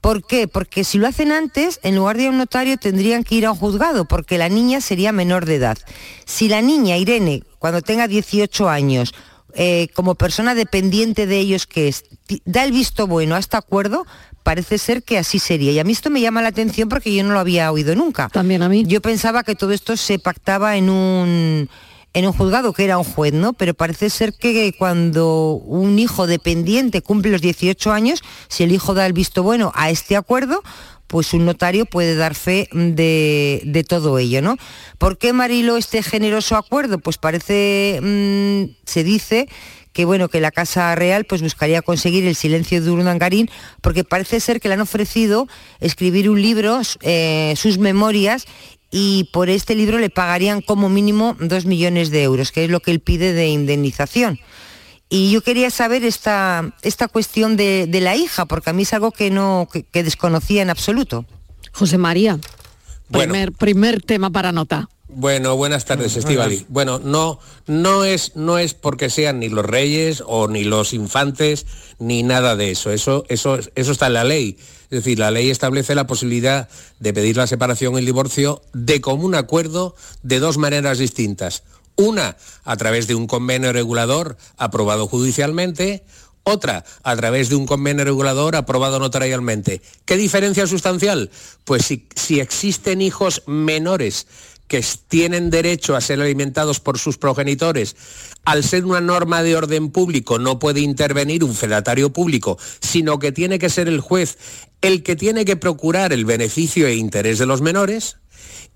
¿Por 0.00 0.24
qué? 0.24 0.46
Porque 0.46 0.84
si 0.84 0.98
lo 0.98 1.08
hacen 1.08 1.32
antes, 1.32 1.80
en 1.82 1.96
lugar 1.96 2.16
de 2.16 2.28
a 2.28 2.30
un 2.30 2.38
notario 2.38 2.76
tendrían 2.76 3.24
que 3.24 3.34
ir 3.34 3.46
a 3.46 3.50
un 3.50 3.58
juzgado, 3.58 4.04
porque 4.04 4.38
la 4.38 4.48
niña 4.48 4.80
sería 4.80 5.10
menor 5.10 5.46
de 5.46 5.56
edad. 5.56 5.78
Si 6.26 6.48
la 6.48 6.62
niña, 6.62 6.96
Irene, 6.96 7.42
cuando 7.58 7.82
tenga 7.82 8.06
18 8.06 8.68
años, 8.68 9.12
eh, 9.54 9.88
como 9.94 10.14
persona 10.14 10.54
dependiente 10.54 11.26
de 11.26 11.38
ellos 11.38 11.66
que 11.66 11.88
es, 11.88 12.04
da 12.44 12.64
el 12.64 12.72
visto 12.72 13.06
bueno 13.06 13.34
a 13.34 13.38
este 13.38 13.56
acuerdo, 13.56 14.06
parece 14.42 14.78
ser 14.78 15.02
que 15.02 15.18
así 15.18 15.38
sería. 15.38 15.72
Y 15.72 15.78
a 15.78 15.84
mí 15.84 15.92
esto 15.92 16.10
me 16.10 16.20
llama 16.20 16.42
la 16.42 16.48
atención 16.48 16.88
porque 16.88 17.14
yo 17.14 17.22
no 17.24 17.32
lo 17.32 17.38
había 17.38 17.70
oído 17.70 17.94
nunca. 17.94 18.28
También 18.28 18.62
a 18.62 18.68
mí. 18.68 18.84
Yo 18.86 19.00
pensaba 19.00 19.42
que 19.42 19.54
todo 19.54 19.72
esto 19.72 19.96
se 19.96 20.18
pactaba 20.18 20.76
en 20.76 20.90
un 20.90 21.68
en 22.12 22.26
un 22.26 22.32
juzgado 22.32 22.72
que 22.72 22.84
era 22.84 22.98
un 22.98 23.04
juez, 23.04 23.32
¿no? 23.32 23.52
Pero 23.52 23.74
parece 23.74 24.10
ser 24.10 24.34
que 24.34 24.74
cuando 24.76 25.52
un 25.52 25.98
hijo 25.98 26.26
dependiente 26.26 27.02
cumple 27.02 27.30
los 27.30 27.40
18 27.40 27.92
años, 27.92 28.22
si 28.48 28.64
el 28.64 28.72
hijo 28.72 28.94
da 28.94 29.06
el 29.06 29.12
visto 29.12 29.42
bueno 29.42 29.70
a 29.76 29.90
este 29.90 30.16
acuerdo, 30.16 30.62
pues 31.10 31.34
un 31.34 31.44
notario 31.44 31.86
puede 31.86 32.14
dar 32.14 32.36
fe 32.36 32.68
de, 32.72 33.84
todo 33.88 34.20
ello, 34.20 34.42
¿no? 34.42 34.56
¿Por 34.96 35.18
qué 35.18 35.32
Marilo 35.32 35.76
este 35.76 36.04
generoso 36.04 36.54
acuerdo? 36.54 37.00
Pues 37.00 37.18
parece, 37.18 37.98
mm, 38.00 38.76
se 38.86 39.02
dice 39.02 39.48
que 39.92 40.04
bueno, 40.04 40.28
que 40.28 40.40
la 40.40 40.52
Casa 40.52 40.94
Real 40.94 41.24
pues 41.24 41.42
buscaría 41.42 41.82
conseguir 41.82 42.24
el 42.28 42.36
silencio 42.36 42.80
de 42.80 42.92
Urdangarín, 42.92 43.50
porque 43.80 44.04
parece 44.04 44.38
ser 44.38 44.60
que 44.60 44.68
le 44.68 44.74
han 44.74 44.82
ofrecido 44.82 45.48
escribir 45.80 46.30
un 46.30 46.40
libro, 46.40 46.80
eh, 47.00 47.54
sus 47.56 47.78
memorias, 47.78 48.46
y 48.92 49.28
por 49.32 49.50
este 49.50 49.74
libro 49.74 49.98
le 49.98 50.10
pagarían 50.10 50.60
como 50.60 50.88
mínimo 50.88 51.36
dos 51.40 51.66
millones 51.66 52.10
de 52.10 52.22
euros, 52.22 52.52
que 52.52 52.66
es 52.66 52.70
lo 52.70 52.78
que 52.78 52.92
él 52.92 53.00
pide 53.00 53.32
de 53.32 53.48
indemnización. 53.48 54.38
Y 55.12 55.32
yo 55.32 55.42
quería 55.42 55.70
saber 55.70 56.04
esta, 56.04 56.72
esta 56.82 57.08
cuestión 57.08 57.56
de, 57.56 57.88
la 58.00 58.14
hija, 58.14 58.46
porque 58.46 58.70
a 58.70 58.72
mí 58.72 58.84
es 58.84 58.94
algo 58.94 59.10
que 59.10 59.30
no 59.30 59.68
que, 59.70 60.02
desconocía 60.04 60.62
en 60.62 60.70
absoluto. 60.70 61.26
José 61.72 61.98
María, 61.98 62.38
primer, 63.10 63.50
primer 63.50 64.02
tema 64.02 64.30
para 64.30 64.52
nota. 64.52 64.88
Bueno, 65.12 65.56
buenas 65.56 65.84
tardes, 65.84 66.16
Estivali. 66.16 66.64
Bueno, 66.68 67.00
no, 67.00 67.40
no 67.66 68.04
es, 68.04 68.36
no 68.36 68.58
es 68.58 68.74
porque 68.74 69.10
sean 69.10 69.40
ni 69.40 69.48
los 69.48 69.66
reyes 69.66 70.22
o 70.24 70.46
ni 70.46 70.62
los 70.62 70.92
infantes 70.92 71.66
ni 71.98 72.22
nada 72.22 72.54
de 72.54 72.70
eso. 72.70 72.92
Eso, 72.92 73.24
eso, 73.28 73.58
eso 73.74 73.92
está 73.92 74.06
en 74.06 74.12
la 74.12 74.22
ley. 74.22 74.56
Es 74.84 75.04
decir, 75.04 75.18
la 75.18 75.32
ley 75.32 75.50
establece 75.50 75.96
la 75.96 76.06
posibilidad 76.06 76.68
de 77.00 77.12
pedir 77.12 77.36
la 77.36 77.48
separación 77.48 77.94
y 77.94 77.98
el 77.98 78.06
divorcio 78.06 78.62
de 78.72 79.00
común 79.00 79.34
acuerdo 79.34 79.96
de 80.22 80.38
dos 80.38 80.58
maneras 80.58 80.98
distintas. 80.98 81.64
Una, 81.96 82.36
a 82.64 82.76
través 82.76 83.06
de 83.06 83.14
un 83.14 83.26
convenio 83.26 83.72
regulador 83.72 84.36
aprobado 84.56 85.06
judicialmente, 85.06 86.04
otra 86.42 86.84
a 87.02 87.16
través 87.16 87.48
de 87.48 87.56
un 87.56 87.66
convenio 87.66 88.04
regulador 88.04 88.56
aprobado 88.56 88.98
notarialmente. 88.98 89.82
¿Qué 90.04 90.16
diferencia 90.16 90.66
sustancial? 90.66 91.30
Pues 91.64 91.84
si, 91.84 92.08
si, 92.14 92.40
existen 92.40 93.02
hijos 93.02 93.42
menores 93.46 94.26
que 94.66 94.84
tienen 95.08 95.50
derecho 95.50 95.96
a 95.96 96.00
ser 96.00 96.20
alimentados 96.20 96.78
por 96.78 96.98
sus 96.98 97.18
progenitores, 97.18 97.96
al 98.44 98.62
ser 98.62 98.84
una 98.84 99.00
norma 99.00 99.42
de 99.42 99.56
orden 99.56 99.90
público 99.90 100.38
no 100.38 100.58
puede 100.58 100.80
intervenir 100.80 101.42
un 101.42 101.54
fedatario 101.54 102.12
público, 102.12 102.56
sino 102.80 103.18
que 103.18 103.32
tiene 103.32 103.58
que 103.58 103.68
ser 103.68 103.88
el 103.88 104.00
juez 104.00 104.38
el 104.80 105.02
que 105.02 105.16
tiene 105.16 105.44
que 105.44 105.56
procurar 105.56 106.12
el 106.12 106.24
beneficio 106.24 106.86
e 106.86 106.94
interés 106.94 107.38
de 107.38 107.46
los 107.46 107.60
menores, 107.60 108.16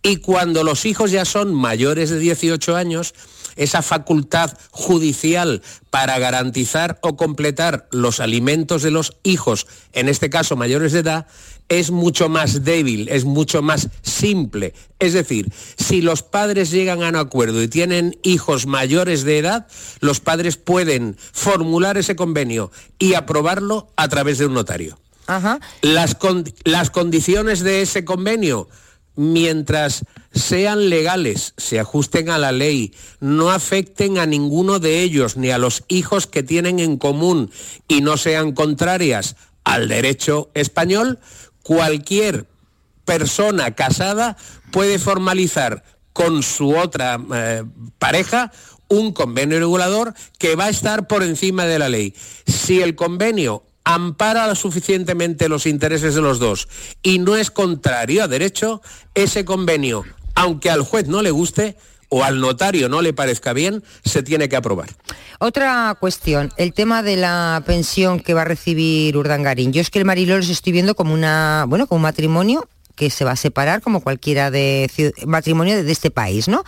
y 0.03 0.17
cuando 0.17 0.65
los 0.65 0.85
hijos 0.85 1.11
ya 1.11 1.25
son 1.25 1.55
mayores 1.55 2.11
de 2.11 2.19
18 2.19 2.77
años, 2.77 3.15
esa 3.57 3.83
facultad 3.83 4.57
judicial 4.71 5.63
para 5.91 6.19
garantizar 6.19 6.99
o 7.03 7.17
completar 7.17 7.89
los 7.91 8.21
alimentos 8.21 8.83
de 8.83 8.91
los 8.91 9.17
hijos, 9.23 9.67
en 9.93 10.09
este 10.09 10.29
caso 10.29 10.57
mayores 10.57 10.93
de 10.93 11.01
edad, 11.01 11.27
es 11.69 11.91
mucho 11.91 12.29
más 12.29 12.65
débil, 12.65 13.09
es 13.09 13.25
mucho 13.25 13.63
más 13.63 13.89
simple. 14.03 14.75
Es 14.99 15.15
decir, 15.15 15.51
si 15.77 16.03
los 16.03 16.23
padres 16.23 16.71
llegan 16.71 17.03
a 17.03 17.09
un 17.09 17.17
acuerdo 17.17 17.63
y 17.63 17.69
tienen 17.69 18.19
hijos 18.23 18.67
mayores 18.67 19.25
de 19.25 19.39
edad, 19.39 19.67
los 20.01 20.21
padres 20.21 20.57
pueden 20.57 21.17
formular 21.33 21.97
ese 21.97 22.17
convenio 22.17 22.71
y 22.99 23.15
aprobarlo 23.15 23.89
a 23.97 24.09
través 24.09 24.39
de 24.39 24.47
un 24.47 24.55
notario. 24.55 24.99
Las, 25.81 26.19
las 26.65 26.91
condiciones 26.91 27.61
de 27.61 27.81
ese 27.81 28.05
convenio, 28.05 28.69
mientras 29.17 30.05
sean 30.33 30.91
legales, 30.91 31.55
se 31.57 31.79
ajusten 31.79 32.31
a 32.31 32.39
la 32.39 32.53
ley, 32.53 32.95
no 33.21 33.51
afecten 33.51 34.19
a 34.19 34.27
ninguno 34.27 34.79
de 34.79 35.03
ellos 35.03 35.37
ni 35.37 35.51
a 35.51 35.59
los 35.59 35.85
hijos 35.89 36.27
que 36.27 36.43
tienen 36.43 36.79
en 36.81 36.97
común 36.97 37.51
y 37.89 38.01
no 38.01 38.17
sean 38.17 38.53
contrarias 38.53 39.37
al 39.63 39.89
derecho 39.89 40.51
español, 40.55 41.19
cualquier 41.63 42.47
persona 43.05 43.75
casada 43.75 44.37
puede 44.71 44.99
formalizar 44.99 45.85
con 46.13 46.43
su 46.43 46.77
otra 46.77 47.19
eh, 47.35 47.65
pareja 47.99 48.53
un 48.89 49.13
convenio 49.13 49.59
regulador 49.59 50.15
que 50.39 50.57
va 50.57 50.67
a 50.67 50.71
estar 50.71 51.07
por 51.07 51.23
encima 51.23 51.65
de 51.65 51.79
la 51.79 51.89
ley. 51.89 52.15
Si 52.47 52.81
el 52.81 52.95
convenio 52.95 53.65
ampara 53.85 54.55
suficientemente 54.55 55.49
los 55.49 55.67
intereses 55.67 56.15
de 56.15 56.23
los 56.23 56.39
dos 56.39 56.69
y 57.03 57.19
no 57.19 57.37
es 57.37 57.51
contrario 57.51 58.25
a 58.25 58.29
derecho, 58.29 58.83
ese 59.15 59.45
convenio, 59.45 60.05
aunque 60.35 60.71
al 60.71 60.83
juez 60.83 61.07
no 61.07 61.23
le 61.23 61.31
guste, 61.31 61.77
o 62.09 62.23
al 62.23 62.41
notario 62.41 62.89
no 62.89 63.03
le 63.03 63.13
parezca 63.13 63.53
bien, 63.53 63.83
se 64.05 64.23
tiene 64.23 64.49
que 64.49 64.55
aprobar. 64.55 64.89
Otra 65.41 65.97
cuestión, 65.99 66.53
el 66.57 66.73
tema 66.73 67.03
de 67.03 67.17
la 67.17 67.63
pensión 67.67 68.21
que 68.21 68.35
va 68.35 68.43
a 68.43 68.45
recibir 68.45 69.17
Urdangarín. 69.17 69.73
Yo 69.73 69.81
es 69.81 69.91
que 69.91 69.99
el 69.99 70.05
Mariló 70.05 70.37
los 70.37 70.49
estoy 70.49 70.73
viendo 70.73 70.95
como 70.95 71.13
una, 71.13 71.65
bueno, 71.67 71.89
como 71.89 71.97
un 71.97 72.03
matrimonio 72.03 72.69
que 72.95 73.11
se 73.11 73.25
va 73.25 73.33
a 73.33 73.37
separar 73.37 73.83
como 73.83 74.01
cualquiera 74.01 74.53
de 74.53 74.89
matrimonio 75.27 75.83
de, 75.83 75.91
este 75.91 76.13
país, 76.13 76.47
¿no? 76.47 76.63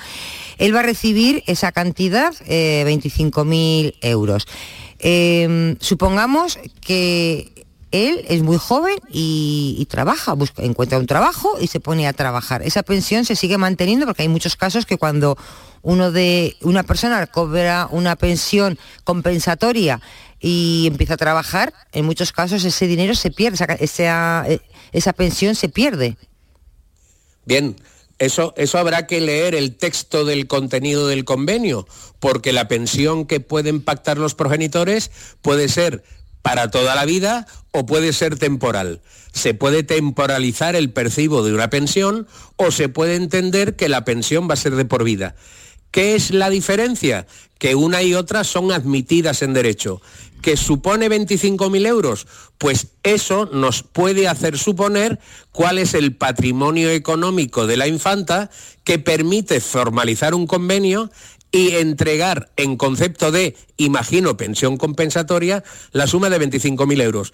Él 0.58 0.74
va 0.74 0.80
a 0.80 0.82
recibir 0.82 1.44
esa 1.46 1.70
cantidad, 1.70 2.34
eh, 2.46 2.84
25.000 2.84 3.94
euros. 4.00 4.48
Em, 4.98 5.76
supongamos 5.80 6.58
que 6.80 7.66
él 7.92 8.24
es 8.28 8.42
muy 8.42 8.58
joven 8.58 8.96
y, 9.10 9.86
trabaja, 9.90 10.32
busca, 10.34 10.62
encuentra 10.62 10.98
un 10.98 11.06
trabajo 11.06 11.56
y 11.60 11.68
se 11.68 11.80
pone 11.80 12.06
a 12.06 12.12
trabajar. 12.12 12.62
Esa 12.62 12.82
pensión 12.82 13.24
se 13.24 13.36
sigue 13.36 13.58
manteniendo 13.58 14.06
porque 14.06 14.22
hay 14.22 14.28
muchos 14.28 14.56
casos 14.56 14.86
que 14.86 14.98
cuando 14.98 15.38
uno 15.82 16.10
de 16.10 16.56
una 16.62 16.82
persona 16.82 17.26
cobra 17.26 17.88
una 17.90 18.16
pensión 18.16 18.78
compensatoria 19.04 20.00
y 20.40 20.86
empieza 20.88 21.14
a 21.14 21.16
trabajar, 21.16 21.72
en 21.92 22.04
muchos 22.04 22.32
casos 22.32 22.64
ese 22.64 22.86
dinero 22.86 23.14
se 23.14 23.30
pierde, 23.30 23.64
esa, 23.80 24.44
esa, 24.92 25.12
pensión 25.12 25.54
se 25.54 25.68
pierde. 25.68 26.16
Bien, 27.44 27.76
eso, 28.18 28.54
eso, 28.56 28.78
habrá 28.78 29.06
que 29.06 29.20
leer 29.20 29.54
el 29.54 29.76
texto 29.76 30.24
del 30.24 30.46
contenido 30.46 31.06
del 31.06 31.24
convenio, 31.24 31.86
porque 32.18 32.52
la 32.52 32.68
pensión 32.68 33.26
que 33.26 33.40
pueden 33.40 33.82
pactar 33.82 34.18
los 34.18 34.34
progenitores 34.34 35.10
puede 35.42 35.68
ser 35.68 36.02
para 36.42 36.70
toda 36.70 36.94
la 36.94 37.04
vida 37.04 37.46
o 37.72 37.86
puede 37.86 38.12
ser 38.12 38.38
temporal. 38.38 39.00
Se 39.32 39.52
puede 39.52 39.82
temporalizar 39.82 40.76
el 40.76 40.92
percibo 40.92 41.42
de 41.42 41.52
una 41.52 41.70
pensión 41.70 42.26
o 42.56 42.70
se 42.70 42.88
puede 42.88 43.16
entender 43.16 43.76
que 43.76 43.88
la 43.88 44.04
pensión 44.04 44.48
va 44.48 44.54
a 44.54 44.56
ser 44.56 44.76
de 44.76 44.84
por 44.84 45.04
vida. 45.04 45.34
¿Qué 45.90 46.14
es 46.14 46.30
la 46.30 46.48
diferencia? 46.48 47.26
Que 47.58 47.74
una 47.74 48.02
y 48.02 48.14
otra 48.14 48.44
son 48.44 48.70
admitidas 48.70 49.42
en 49.42 49.54
derecho. 49.54 50.00
¿Que 50.42 50.56
supone 50.56 51.08
25.000 51.08 51.86
euros? 51.86 52.26
Pues 52.58 52.88
eso 53.02 53.46
nos 53.52 53.82
puede 53.82 54.28
hacer 54.28 54.58
suponer 54.58 55.18
cuál 55.50 55.78
es 55.78 55.94
el 55.94 56.14
patrimonio 56.14 56.90
económico 56.90 57.66
de 57.66 57.76
la 57.76 57.88
infanta 57.88 58.50
que 58.84 58.98
permite 58.98 59.60
formalizar 59.60 60.34
un 60.34 60.46
convenio 60.46 61.10
y 61.50 61.76
entregar 61.76 62.50
en 62.56 62.76
concepto 62.76 63.32
de, 63.32 63.56
imagino, 63.76 64.36
pensión 64.36 64.76
compensatoria, 64.76 65.64
la 65.92 66.06
suma 66.06 66.28
de 66.28 66.40
25.000 66.40 67.02
euros. 67.02 67.32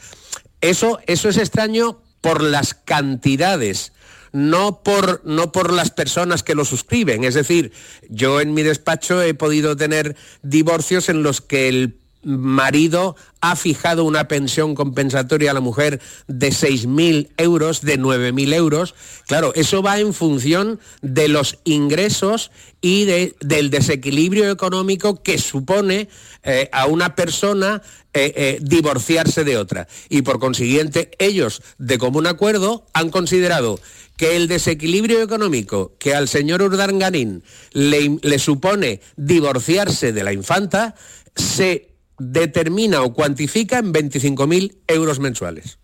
Eso, 0.60 1.00
eso 1.06 1.28
es 1.28 1.38
extraño 1.38 2.00
por 2.20 2.42
las 2.42 2.74
cantidades. 2.74 3.92
No 4.32 4.82
por, 4.82 5.20
no 5.26 5.52
por 5.52 5.72
las 5.72 5.90
personas 5.90 6.42
que 6.42 6.54
lo 6.54 6.64
suscriben. 6.64 7.24
Es 7.24 7.34
decir, 7.34 7.72
yo 8.08 8.40
en 8.40 8.54
mi 8.54 8.62
despacho 8.62 9.20
he 9.20 9.34
podido 9.34 9.76
tener 9.76 10.16
divorcios 10.42 11.10
en 11.10 11.22
los 11.22 11.42
que 11.42 11.68
el 11.68 11.98
marido 12.22 13.16
ha 13.40 13.56
fijado 13.56 14.04
una 14.04 14.28
pensión 14.28 14.74
compensatoria 14.74 15.50
a 15.50 15.54
la 15.54 15.60
mujer 15.60 16.00
de 16.28 16.50
6.000 16.50 17.30
euros, 17.36 17.80
de 17.80 17.98
9.000 17.98 18.54
euros. 18.54 18.94
Claro, 19.26 19.52
eso 19.54 19.82
va 19.82 19.98
en 19.98 20.14
función 20.14 20.78
de 21.00 21.28
los 21.28 21.58
ingresos 21.64 22.50
y 22.80 23.04
del 23.04 23.70
desequilibrio 23.70 24.50
económico 24.50 25.22
que 25.22 25.38
supone 25.38 26.08
eh, 26.44 26.68
a 26.72 26.86
una 26.86 27.14
persona 27.14 27.82
eh, 28.14 28.32
eh, 28.36 28.58
divorciarse 28.60 29.44
de 29.44 29.56
otra. 29.56 29.88
Y 30.08 30.22
por 30.22 30.38
consiguiente, 30.38 31.10
ellos, 31.18 31.62
de 31.78 31.98
común 31.98 32.26
acuerdo, 32.26 32.86
han 32.92 33.10
considerado 33.10 33.80
que 34.16 34.36
el 34.36 34.48
desequilibrio 34.48 35.22
económico 35.22 35.96
que 35.98 36.14
al 36.14 36.28
señor 36.28 36.62
Urdangarín 36.62 37.42
le, 37.72 38.18
le 38.22 38.38
supone 38.38 39.00
divorciarse 39.16 40.12
de 40.12 40.22
la 40.22 40.32
infanta 40.32 40.94
se 41.34 41.91
determina 42.30 43.02
o 43.02 43.12
cuantifica 43.12 43.78
en 43.78 43.92
25.000 43.92 44.76
euros 44.88 45.18
mensuales. 45.18 45.78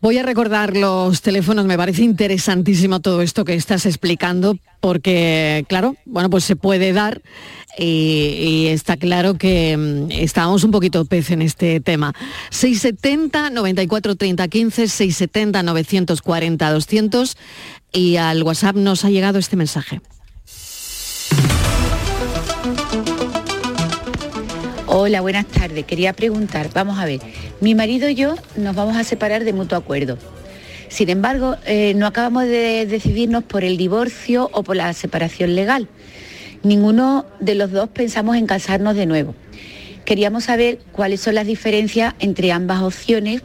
Voy 0.00 0.16
a 0.16 0.22
recordar 0.22 0.76
los 0.76 1.22
teléfonos, 1.22 1.66
me 1.66 1.76
parece 1.76 2.02
interesantísimo 2.02 3.00
todo 3.00 3.20
esto 3.20 3.44
que 3.44 3.54
estás 3.54 3.84
explicando, 3.84 4.56
porque, 4.78 5.64
claro, 5.68 5.96
bueno, 6.04 6.30
pues 6.30 6.44
se 6.44 6.54
puede 6.54 6.92
dar 6.92 7.20
y, 7.76 8.66
está 8.68 8.96
claro 8.96 9.34
que 9.34 9.76
mm, 9.76 10.12
estábamos 10.12 10.62
un 10.62 10.70
poquito 10.70 11.04
pez 11.04 11.32
en 11.32 11.42
este 11.42 11.80
tema. 11.80 12.14
670 12.50 13.50
94 13.50 14.14
30 14.14 14.46
15, 14.46 14.86
670 14.86 15.62
940 15.64 16.70
200 16.70 17.36
y 17.92 18.16
al 18.16 18.44
WhatsApp 18.44 18.76
nos 18.76 19.04
ha 19.04 19.10
llegado 19.10 19.40
este 19.40 19.56
mensaje. 19.56 20.00
Hola, 24.90 25.20
buenas 25.20 25.44
tardes. 25.46 25.84
Quería 25.84 26.14
preguntar, 26.14 26.70
vamos 26.72 26.98
a 26.98 27.04
ver, 27.04 27.20
mi 27.60 27.74
marido 27.74 28.08
y 28.08 28.14
yo 28.14 28.36
nos 28.56 28.74
vamos 28.74 28.96
a 28.96 29.04
separar 29.04 29.44
de 29.44 29.52
mutuo 29.52 29.76
acuerdo. 29.76 30.16
Sin 30.88 31.10
embargo, 31.10 31.56
eh, 31.66 31.92
no 31.94 32.06
acabamos 32.06 32.44
de 32.44 32.86
decidirnos 32.86 33.44
por 33.44 33.64
el 33.64 33.76
divorcio 33.76 34.48
o 34.50 34.62
por 34.62 34.76
la 34.76 34.90
separación 34.94 35.54
legal. 35.54 35.88
Ninguno 36.62 37.26
de 37.38 37.54
los 37.54 37.70
dos 37.70 37.90
pensamos 37.90 38.36
en 38.38 38.46
casarnos 38.46 38.96
de 38.96 39.04
nuevo. 39.04 39.34
Queríamos 40.06 40.44
saber 40.44 40.78
cuáles 40.90 41.20
son 41.20 41.34
las 41.34 41.46
diferencias 41.46 42.14
entre 42.18 42.50
ambas 42.50 42.80
opciones 42.80 43.42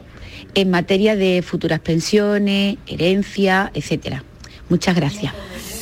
en 0.54 0.70
materia 0.70 1.14
de 1.14 1.42
futuras 1.42 1.80
pensiones, 1.80 2.78
herencia, 2.86 3.70
etcétera. 3.74 4.24
Muchas 4.70 4.96
gracias. 4.96 5.34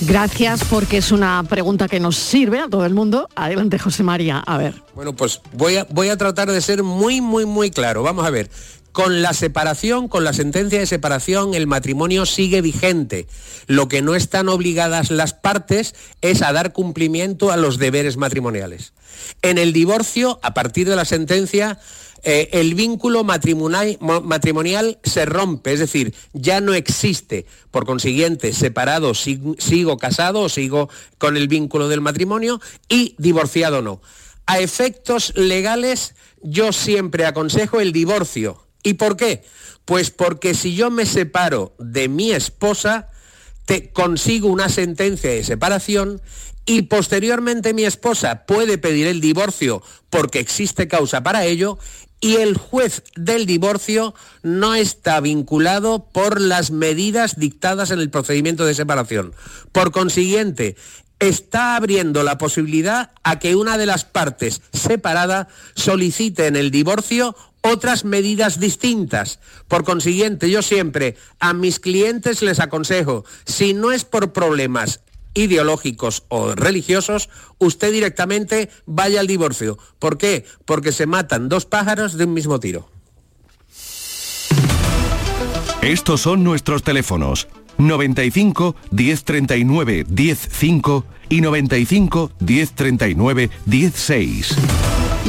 Gracias 0.07 0.65
porque 0.65 0.99
es 0.99 1.13
una 1.13 1.45
pregunta 1.45 1.87
que 1.87 2.01
nos 2.01 2.17
sirve 2.17 2.59
a 2.59 2.69
todo 2.69 2.85
el 2.85 2.93
mundo. 2.93 3.29
Adelante, 3.37 3.79
José 3.79 4.03
María. 4.03 4.39
A 4.39 4.59
ver. 4.59 4.75
Bueno, 4.95 5.15
pues 5.15 5.41
voy 5.53 5.77
a, 5.77 5.87
voy 5.91 6.09
a 6.09 6.17
tratar 6.17 6.51
de 6.51 6.61
ser 6.61 6.83
muy, 6.83 7.21
muy, 7.21 7.47
muy 7.47 7.71
claro. 7.71 8.03
Vamos 8.03 8.27
a 8.27 8.31
ver. 8.31 8.51
Con 8.91 9.23
la 9.23 9.33
separación, 9.33 10.09
con 10.09 10.25
la 10.25 10.33
sentencia 10.33 10.79
de 10.79 10.87
separación, 10.87 11.55
el 11.55 11.67
matrimonio 11.67 12.27
sigue 12.27 12.61
vigente. 12.61 13.27
Lo 13.67 13.89
que 13.89 14.03
no 14.03 14.15
están 14.15 14.49
obligadas 14.49 15.11
las 15.11 15.35
partes 15.35 15.95
es 16.21 16.43
a 16.43 16.53
dar 16.53 16.73
cumplimiento 16.73 17.53
a 17.53 17.57
los 17.57 17.79
deberes 17.79 18.17
matrimoniales. 18.17 18.93
En 19.41 19.57
el 19.57 19.73
divorcio, 19.73 20.41
a 20.43 20.53
partir 20.53 20.89
de 20.89 20.97
la 20.97 21.05
sentencia, 21.05 21.79
eh, 22.25 22.51
el 22.53 22.75
vínculo 22.75 23.25
matrimonial, 23.25 24.99
se 25.03 25.25
rompe, 25.25 25.73
es 25.73 25.81
decir, 25.81 26.15
ya 26.33 26.61
no 26.61 26.73
existe. 26.75 27.47
Por 27.71 27.85
consiguiente, 27.85 28.53
separado 28.53 29.13
sigo 29.15 29.97
casado 29.97 30.41
o 30.41 30.49
sigo 30.49 30.89
con 31.19 31.37
el 31.37 31.49
vínculo 31.49 31.89
del 31.89 32.01
matrimonio 32.01 32.61
y 32.89 33.17
divorciado 33.19 33.83
no. 33.83 34.01
A 34.47 34.61
efectos 34.61 35.33
legales, 35.37 36.15
yo 36.43 36.73
siempre 36.73 37.27
aconsejo 37.27 37.81
el 37.81 37.93
divorcio. 37.93 38.67
¿Y 38.85 38.95
por 38.95 39.17
qué? 39.17 39.45
Pues 39.85 40.11
porque 40.11 40.55
si 40.55 40.75
yo 40.75 40.91
me 40.91 41.07
separo 41.07 41.75
de 41.79 42.09
mi 42.09 42.31
esposa, 42.33 43.09
te 43.65 43.91
consigo 43.91 44.49
una 44.49 44.69
sentencia 44.69 45.31
de 45.31 45.45
separación 45.45 46.21
y 46.67 46.83
posteriormente 46.83 47.75
mi 47.75 47.85
esposa 47.85 48.45
puede 48.47 48.79
pedir 48.79 49.09
el 49.09 49.21
divorcio 49.21 49.83
porque 50.11 50.39
existe 50.39 50.87
causa 50.87 51.23
para 51.23 51.45
ello 51.45 51.79
y 52.23 52.37
el 52.37 52.57
juez 52.57 53.03
del 53.17 53.45
divorcio 53.45 54.15
no 54.43 54.75
está 54.75 55.21
vinculado 55.21 56.07
por 56.11 56.41
las 56.41 56.71
medidas 56.71 57.39
dictadas 57.39 57.91
en 57.91 57.99
el 57.99 58.11
procedimiento 58.11 58.65
de 58.65 58.75
separación. 58.75 59.35
Por 59.73 59.91
consiguiente, 59.91 60.77
está 61.19 61.77
abriendo 61.77 62.23
la 62.23 62.39
posibilidad 62.39 63.11
a 63.25 63.41
que 63.41 63.57
una 63.57 63.77
de 63.77 63.87
las 63.87 64.05
partes 64.05 64.63
separada 64.73 65.49
solicite 65.75 66.47
en 66.47 66.55
el 66.55 66.71
divorcio 66.71 67.37
otras 67.61 68.05
medidas 68.05 68.61
distintas. 68.61 69.41
Por 69.67 69.85
consiguiente, 69.85 70.49
yo 70.49 70.63
siempre 70.63 71.17
a 71.41 71.53
mis 71.53 71.81
clientes 71.81 72.41
les 72.41 72.61
aconsejo, 72.61 73.25
si 73.45 73.75
no 73.75 73.91
es 73.91 74.05
por 74.05 74.33
problemas 74.33 75.01
ideológicos 75.35 76.25
o 76.29 76.55
religiosos, 76.55 77.29
usted 77.59 77.93
directamente 77.93 78.71
vaya 78.87 79.21
al 79.21 79.27
divorcio. 79.27 79.79
¿Por 79.99 80.19
qué? 80.19 80.45
Porque 80.65 80.93
se 80.93 81.07
matan 81.07 81.49
dos 81.49 81.67
pájaros 81.67 82.17
de 82.17 82.25
un 82.25 82.35
mismo 82.35 82.61
tiro. 82.61 82.89
Estos 85.83 86.21
son 86.21 86.45
nuestros 86.45 86.83
teléfonos 86.85 87.49
95 87.79 88.77
1039 88.91 90.07
105 90.07 91.05
y 91.29 91.41
95 91.41 92.33
1039 92.39 93.51
16. 93.67 94.57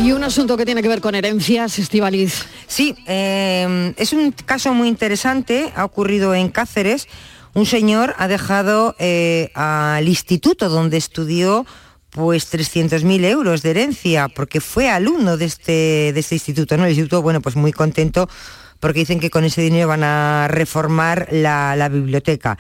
Y 0.04 0.12
un 0.12 0.24
asunto 0.24 0.58
que 0.58 0.66
tiene 0.66 0.82
que 0.82 0.88
ver 0.88 1.02
con 1.02 1.16
herencias, 1.16 1.78
Estivaliz. 1.78 2.46
Sí, 2.68 2.96
eh, 3.08 3.94
es 3.98 4.12
un 4.14 4.32
caso 4.32 4.74
muy 4.74 4.88
interesante, 4.88 5.72
ha 5.76 5.86
ocurrido 5.86 6.34
en 6.34 6.50
Cáceres 6.50 7.08
un 7.54 7.66
señor 7.66 8.16
ha 8.18 8.28
dejado 8.28 8.96
eh, 9.00 9.52
al 9.54 10.08
instituto 10.08 10.70
donde 10.70 10.98
estudió 10.98 11.66
pues 12.10 12.54
300.000 12.54 13.26
euros 13.26 13.62
de 13.64 13.72
herencia, 13.72 14.28
porque 14.28 14.62
fue 14.62 14.90
alumno 14.90 15.36
de 15.38 15.46
este, 15.46 16.12
de 16.14 16.20
este 16.20 16.36
instituto, 16.36 16.78
¿no? 16.78 16.84
El 16.84 16.92
instituto, 16.92 17.22
bueno, 17.22 17.42
pues 17.42 17.56
muy 17.56 17.72
contento 17.72 18.30
porque 18.84 19.00
dicen 19.00 19.22
que 19.22 19.30
con 19.30 19.46
ese 19.46 19.62
dinero 19.62 19.88
van 19.88 20.04
a 20.04 20.50
reformar 20.50 21.30
la, 21.32 21.88
biblioteca. 21.90 22.58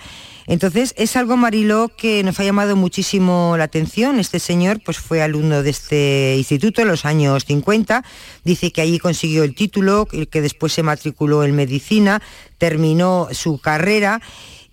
Entonces, 0.47 0.93
es 0.97 1.17
algo, 1.17 1.35
Mariló, 1.35 1.91
que 1.97 2.23
nos 2.23 2.39
ha 2.39 2.45
llamado 2.45 2.77
muchísimo 2.77 3.55
la 3.57 3.65
atención. 3.65 4.19
Este 4.19 4.39
señor 4.39 4.79
pues, 4.85 4.99
fue 4.99 5.21
alumno 5.21 5.63
de 5.63 5.71
este 5.71 6.35
instituto 6.37 6.81
en 6.81 6.87
los 6.87 7.03
años 7.03 7.43
50. 7.43 8.05
Dice 8.45 8.71
que 8.71 8.79
allí 8.79 8.99
consiguió 8.99 9.43
el 9.43 9.53
título, 9.53 10.05
que 10.05 10.41
después 10.41 10.71
se 10.71 10.81
matriculó 10.81 11.43
en 11.43 11.57
medicina, 11.57 12.21
terminó 12.57 13.27
su 13.33 13.59
carrera 13.59 14.21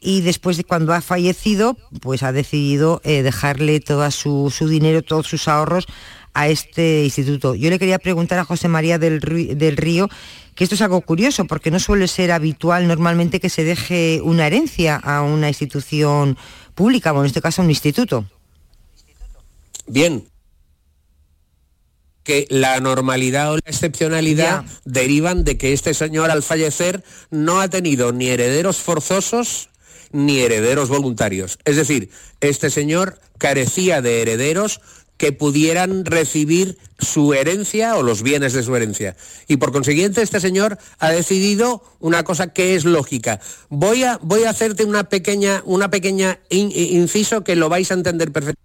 y 0.01 0.23
después 0.23 0.57
de 0.57 0.65
cuando 0.65 0.95
ha 0.95 1.03
fallecido, 1.03 1.77
pues 2.01 2.23
ha 2.23 2.33
decidido 2.33 3.03
eh, 3.05 3.23
dejarle 3.23 3.81
todo 3.81 4.11
su, 4.11 4.51
dinero, 4.69 5.03
todos 5.03 5.27
sus 5.27 5.47
ahorros 5.47 5.87
a 6.33 6.49
este 6.49 7.05
instituto. 7.05 7.55
Yo 7.55 7.69
le 7.69 7.79
quería 7.79 7.99
preguntar 7.99 8.39
a 8.39 8.45
José 8.45 8.69
María 8.69 8.99
del, 8.99 9.21
del 9.21 9.77
Río 9.77 10.09
que 10.55 10.65
esto 10.65 10.75
es 10.75 10.83
algo 10.83 11.03
curioso 11.03 11.45
porque 11.45 11.71
no 11.71 11.79
suele 11.79 12.09
ser 12.09 12.33
habitual 12.33 12.89
normalmente 12.89 13.41
que 13.41 13.51
se 13.51 13.65
deje 13.65 14.21
una 14.23 14.47
herencia 14.47 14.97
a 14.97 15.23
una 15.23 15.49
institución 15.49 16.37
pública, 16.75 17.13
o 17.13 17.21
en 17.21 17.27
este 17.27 17.43
caso 17.43 17.61
a 17.61 17.65
un 17.65 17.71
instituto. 17.71 18.25
Bien, 19.87 20.25
que 22.23 22.47
la 22.49 22.81
normalidad 22.81 23.53
o 23.53 23.57
la 23.57 23.63
excepcionalidad 23.67 24.65
derivan 24.85 25.45
de 25.45 25.59
que 25.59 25.73
este 25.73 25.95
señor 25.95 26.31
al 26.31 26.43
fallecer 26.43 27.03
no 27.31 27.61
ha 27.61 27.69
tenido 27.69 28.13
ni 28.13 28.29
herederos 28.29 28.79
forzosos 28.79 29.71
ni 30.13 30.41
herederos 30.41 30.89
voluntarios. 30.89 31.59
Es 31.65 31.77
decir, 31.77 32.11
este 32.41 32.71
señor 32.71 33.19
carecía 33.39 34.03
de 34.03 34.23
herederos 34.23 34.81
que 35.21 35.33
pudieran 35.33 36.07
recibir 36.07 36.79
su 36.99 37.35
herencia 37.35 37.97
o 37.97 38.03
los 38.03 38.23
bienes 38.23 38.55
de 38.55 38.63
su 38.63 38.75
herencia. 38.75 39.17
Y 39.49 39.59
por 39.59 39.71
consiguiente, 39.71 40.23
este 40.23 40.41
señor 40.41 40.79
ha 40.99 41.11
decidido 41.11 41.83
una 41.99 42.25
cosa 42.25 42.55
que 42.55 42.75
es 42.75 42.87
lógica. 42.87 43.39
Voy 43.69 44.03
a, 44.03 44.19
voy 44.23 44.45
a 44.45 44.51
hacerte 44.51 44.87
una 44.87 45.05
pequeña, 45.05 45.63
una 45.67 45.91
pequeña 45.91 46.41
inciso 46.49 47.45
que 47.45 47.55
lo 47.55 47.69
vais 47.69 47.91
a 47.91 47.95
entender 47.95 48.33
perfectamente. 48.33 48.63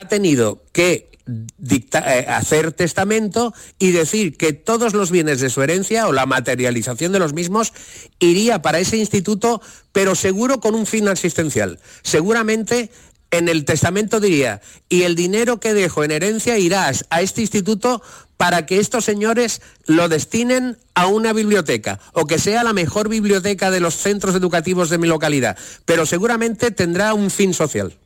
Ha 0.00 0.08
tenido 0.08 0.62
que 0.72 1.11
eh, 1.26 2.26
hacer 2.28 2.72
testamento 2.72 3.54
y 3.78 3.92
decir 3.92 4.36
que 4.36 4.52
todos 4.52 4.94
los 4.94 5.10
bienes 5.10 5.40
de 5.40 5.50
su 5.50 5.62
herencia 5.62 6.08
o 6.08 6.12
la 6.12 6.26
materialización 6.26 7.12
de 7.12 7.18
los 7.18 7.32
mismos 7.32 7.72
iría 8.18 8.62
para 8.62 8.80
ese 8.80 8.96
instituto, 8.96 9.60
pero 9.92 10.14
seguro 10.14 10.60
con 10.60 10.74
un 10.74 10.86
fin 10.86 11.08
asistencial. 11.08 11.78
Seguramente 12.02 12.90
en 13.30 13.48
el 13.48 13.64
testamento 13.64 14.20
diría, 14.20 14.60
y 14.88 15.02
el 15.02 15.14
dinero 15.14 15.58
que 15.58 15.72
dejo 15.72 16.04
en 16.04 16.10
herencia 16.10 16.58
irá 16.58 16.92
a 17.08 17.22
este 17.22 17.40
instituto 17.40 18.02
para 18.36 18.66
que 18.66 18.78
estos 18.78 19.04
señores 19.04 19.62
lo 19.86 20.08
destinen 20.08 20.76
a 20.94 21.06
una 21.06 21.32
biblioteca 21.32 22.00
o 22.12 22.26
que 22.26 22.38
sea 22.38 22.64
la 22.64 22.72
mejor 22.72 23.08
biblioteca 23.08 23.70
de 23.70 23.80
los 23.80 23.94
centros 23.94 24.34
educativos 24.34 24.90
de 24.90 24.98
mi 24.98 25.06
localidad, 25.06 25.56
pero 25.84 26.04
seguramente 26.04 26.72
tendrá 26.72 27.14
un 27.14 27.30
fin 27.30 27.54
social. 27.54 27.96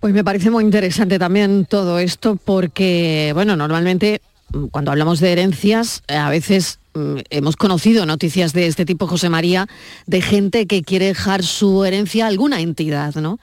Pues 0.00 0.14
me 0.14 0.24
parece 0.24 0.50
muy 0.50 0.64
interesante 0.64 1.18
también 1.18 1.66
todo 1.66 1.98
esto 1.98 2.36
porque, 2.42 3.32
bueno, 3.34 3.54
normalmente 3.54 4.22
mm, 4.52 4.66
cuando 4.66 4.90
hablamos 4.90 5.20
de 5.20 5.32
herencias, 5.32 6.02
eh, 6.08 6.16
a 6.16 6.30
veces 6.30 6.78
mm, 6.94 7.18
hemos 7.28 7.56
conocido 7.56 8.06
noticias 8.06 8.54
de 8.54 8.66
este 8.66 8.86
tipo, 8.86 9.06
José 9.06 9.28
María, 9.28 9.68
de 10.06 10.22
gente 10.22 10.66
que 10.66 10.82
quiere 10.82 11.06
dejar 11.06 11.44
su 11.44 11.84
herencia 11.84 12.24
a 12.24 12.28
alguna 12.28 12.60
entidad, 12.60 13.14
¿no? 13.16 13.38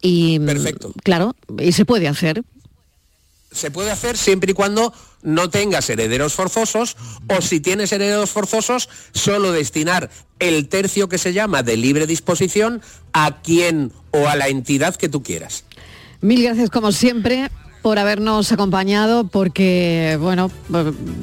Y, 0.00 0.38
mm, 0.38 0.46
Perfecto. 0.46 0.94
Claro, 1.04 1.36
y 1.58 1.72
se 1.72 1.84
puede 1.84 2.08
hacer. 2.08 2.42
Se 3.52 3.70
puede 3.70 3.90
hacer 3.90 4.16
siempre 4.16 4.52
y 4.52 4.54
cuando 4.54 4.94
no 5.22 5.50
tengas 5.50 5.90
herederos 5.90 6.32
forzosos 6.32 6.96
o 7.28 7.42
si 7.42 7.60
tienes 7.60 7.92
herederos 7.92 8.30
forzosos, 8.30 8.88
solo 9.12 9.52
destinar 9.52 10.08
el 10.38 10.68
tercio 10.68 11.08
que 11.08 11.18
se 11.18 11.32
llama 11.32 11.62
de 11.62 11.76
libre 11.76 12.06
disposición 12.06 12.80
a 13.12 13.42
quien 13.42 13.92
o 14.12 14.28
a 14.28 14.36
la 14.36 14.48
entidad 14.48 14.96
que 14.96 15.08
tú 15.08 15.22
quieras. 15.22 15.64
Mil 16.20 16.42
gracias 16.42 16.70
como 16.70 16.92
siempre 16.92 17.50
por 17.82 17.98
habernos 17.98 18.52
acompañado 18.52 19.24
porque, 19.24 20.18
bueno, 20.20 20.50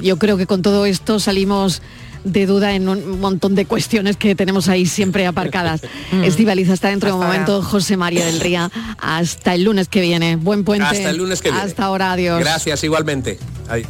yo 0.00 0.18
creo 0.18 0.36
que 0.36 0.46
con 0.46 0.62
todo 0.62 0.86
esto 0.86 1.20
salimos 1.20 1.82
de 2.24 2.46
duda 2.46 2.74
en 2.74 2.88
un 2.88 3.20
montón 3.20 3.54
de 3.54 3.64
cuestiones 3.64 4.16
que 4.16 4.34
tenemos 4.34 4.68
ahí 4.68 4.86
siempre 4.86 5.26
aparcadas. 5.26 5.82
Estivaliza 6.24 6.72
hasta 6.72 6.88
dentro 6.88 7.10
de 7.10 7.14
un 7.14 7.24
momento, 7.24 7.62
José 7.62 7.96
María 7.96 8.26
del 8.26 8.40
Ría. 8.40 8.70
Hasta 8.98 9.54
el 9.54 9.64
lunes 9.64 9.88
que 9.88 10.00
viene. 10.00 10.36
Buen 10.36 10.64
puente. 10.64 10.84
Hasta 10.84 11.10
el 11.10 11.16
lunes 11.16 11.40
que 11.40 11.50
viene. 11.50 11.64
Hasta 11.64 11.84
ahora, 11.84 12.12
adiós. 12.12 12.40
Gracias, 12.40 12.82
igualmente. 12.84 13.38
Adiós. 13.68 13.88